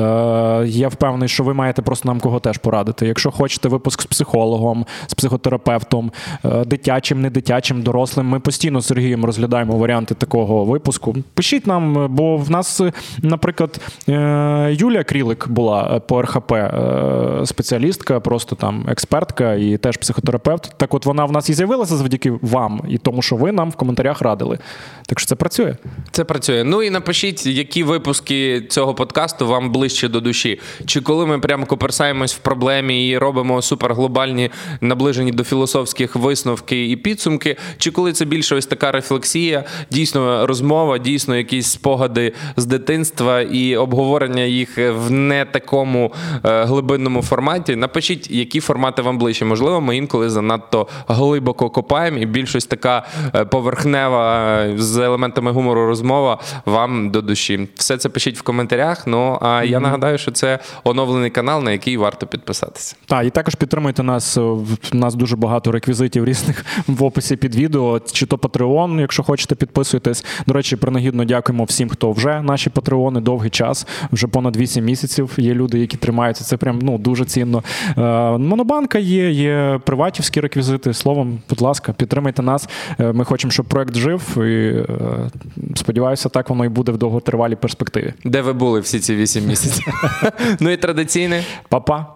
я 0.68 0.88
впевнений, 0.88 1.30
що 1.30 1.44
ви 1.44 1.54
маєте 1.54 1.82
просто 1.82 2.10
нам 2.10 2.20
кого 2.20 2.40
теж 2.40 2.58
порадити. 2.58 3.08
Якщо 3.08 3.32
хочете 3.32 3.70
випуск 3.70 4.02
з 4.02 4.06
психологом, 4.06 4.86
з 5.08 5.14
психотерапевтом, 5.14 6.12
дитячим, 6.66 7.22
не 7.22 7.30
дитячим, 7.30 7.82
дорослим. 7.82 8.28
Ми 8.28 8.40
постійно 8.40 8.82
з 8.82 8.86
Сергієм 8.86 9.26
розглядаємо 9.26 9.78
варіанти 9.78 10.16
такого 10.16 10.66
випуску. 10.66 10.81
Пишіть 11.34 11.68
нам, 11.68 12.16
бо 12.16 12.38
в 12.38 12.52
нас, 12.52 12.82
наприклад, 13.22 13.80
е, 14.10 14.76
Юлія 14.80 15.04
Крілик 15.04 15.48
була 15.48 16.00
по 16.00 16.22
РХП 16.22 16.52
е, 16.52 17.42
спеціалістка, 17.46 18.20
просто 18.20 18.56
там 18.56 18.86
експертка 18.90 19.54
і 19.54 19.78
теж 19.78 19.98
психотерапевт. 19.98 20.74
Так, 20.78 20.94
от 20.94 21.06
вона 21.06 21.26
в 21.26 21.32
нас 21.32 21.50
і 21.50 21.54
з'явилася 21.54 21.96
завдяки 21.96 22.34
вам, 22.42 22.82
і 22.90 22.98
тому, 22.98 23.22
що 23.22 23.36
ви 23.36 23.52
нам 23.52 23.70
в 23.70 23.76
коментарях 23.76 24.22
радили. 24.22 24.60
Так 25.06 25.20
що 25.20 25.28
це 25.28 25.36
працює. 25.36 25.76
Це 26.12 26.24
працює. 26.24 26.64
Ну 26.64 26.84
і 26.84 26.90
напишіть, 26.90 27.46
які 27.46 27.84
випуски 27.84 28.62
цього 28.70 28.94
подкасту 28.94 29.48
вам 29.48 29.72
ближче 29.72 30.08
до 30.08 30.22
душі. 30.22 30.60
Чи 30.86 31.02
коли 31.02 31.26
ми 31.26 31.40
прямо 31.40 31.66
коперсаємось 31.66 32.36
в 32.36 32.38
проблемі 32.38 33.10
і 33.10 33.18
робимо 33.18 33.62
суперглобальні 33.62 34.50
наближені 34.82 35.32
до 35.32 35.44
філософських 35.44 36.16
висновки 36.16 36.90
і 36.90 36.96
підсумки, 36.96 37.58
чи 37.78 37.92
коли 37.92 38.14
це 38.14 38.26
більше 38.26 38.56
ось 38.56 38.66
така 38.66 38.92
рефлексія, 38.92 39.64
дійсно 39.92 40.48
розмова, 40.48 40.71
дійсно 41.04 41.38
якісь 41.38 41.68
спогади 41.68 42.34
з 42.58 42.66
дитинства 42.66 43.42
і 43.42 43.76
обговорення 43.76 44.44
їх 44.44 44.78
в 44.78 45.12
не 45.12 45.46
такому 45.46 46.14
е, 46.46 46.64
глибинному 46.64 47.22
форматі. 47.22 47.76
Напишіть, 47.76 48.32
які 48.32 48.60
формати 48.60 49.02
вам 49.02 49.18
ближче. 49.18 49.46
Можливо, 49.46 49.82
ми 49.82 49.98
інколи 49.98 50.30
занадто 50.30 50.88
глибоко 51.08 51.70
копаємо, 51.70 52.18
і 52.18 52.26
більшось 52.26 52.66
така 52.66 53.06
е, 53.36 53.46
поверхнева 53.46 54.42
е, 54.62 54.74
з 54.78 54.98
елементами 54.98 55.52
гумору 55.52 55.88
розмова 55.88 56.40
вам 56.66 57.10
до 57.10 57.22
душі. 57.22 57.68
Все 57.76 57.98
це 57.98 58.10
пишіть 58.10 58.38
в 58.38 58.42
коментарях. 58.42 59.08
Ну 59.08 59.38
а 59.42 59.48
mm-hmm. 59.48 59.66
я 59.66 59.80
нагадаю, 59.80 60.18
що 60.18 60.32
це 60.32 60.60
оновлений 60.84 61.30
канал, 61.30 61.64
на 61.64 61.72
який 61.72 61.98
варто 61.98 62.28
підписатися. 62.28 62.96
Так, 63.06 63.26
і 63.26 63.30
також 63.30 63.56
підтримуйте 63.56 64.04
нас. 64.04 64.38
В 64.38 64.78
нас 64.94 65.16
дуже 65.16 65.36
багато 65.36 65.72
реквізитів 65.72 66.26
різних 66.26 66.66
в 66.88 67.04
описі 67.04 67.36
під 67.36 67.56
відео, 67.56 68.00
чи 68.12 68.26
то 68.26 68.36
Patreon, 68.36 69.00
якщо 69.02 69.24
хочете, 69.24 69.56
підписуйтесь. 69.56 70.26
До 70.48 70.54
речі, 70.62 70.76
принагідно 70.76 71.26
дякуємо 71.26 71.64
всім, 71.64 71.90
хто 71.90 72.12
вже 72.12 72.42
наші 72.42 72.70
патреони 72.70 73.20
довгий 73.22 73.50
час, 73.50 73.88
вже 74.12 74.28
понад 74.28 74.58
8 74.58 74.86
місяців. 74.86 75.34
Є 75.38 75.54
люди, 75.54 75.80
які 75.80 75.98
тримаються. 75.98 76.44
Це 76.44 76.58
прям 76.58 76.80
ну 76.82 76.98
дуже 76.98 77.26
цінно. 77.26 77.64
Е, 77.98 78.02
Монобанка 78.38 79.00
є, 79.00 79.32
є 79.32 79.80
приватівські 79.86 80.40
реквізити. 80.40 80.94
Словом, 80.94 81.40
будь 81.50 81.62
ласка, 81.62 81.94
підтримайте 81.94 82.42
нас. 82.42 82.70
Е, 83.00 83.14
Ми 83.14 83.26
хочемо, 83.26 83.52
щоб 83.52 83.66
проект 83.66 83.96
жив, 83.96 84.38
і 84.38 84.42
е, 84.42 84.86
сподіваюся, 85.76 86.30
так 86.30 86.50
воно 86.50 86.66
і 86.66 86.70
буде 86.70 86.92
в 86.92 86.98
довготривалій 86.98 87.56
перспективі. 87.56 88.14
Де 88.26 88.42
ви 88.42 88.54
були 88.54 88.80
всі 88.80 89.00
ці 89.00 89.16
вісім 89.16 89.48
місяців? 89.48 89.86
ну 90.60 90.70
і 90.70 90.78
традиційне. 90.78 91.44
Па-па! 91.70 92.14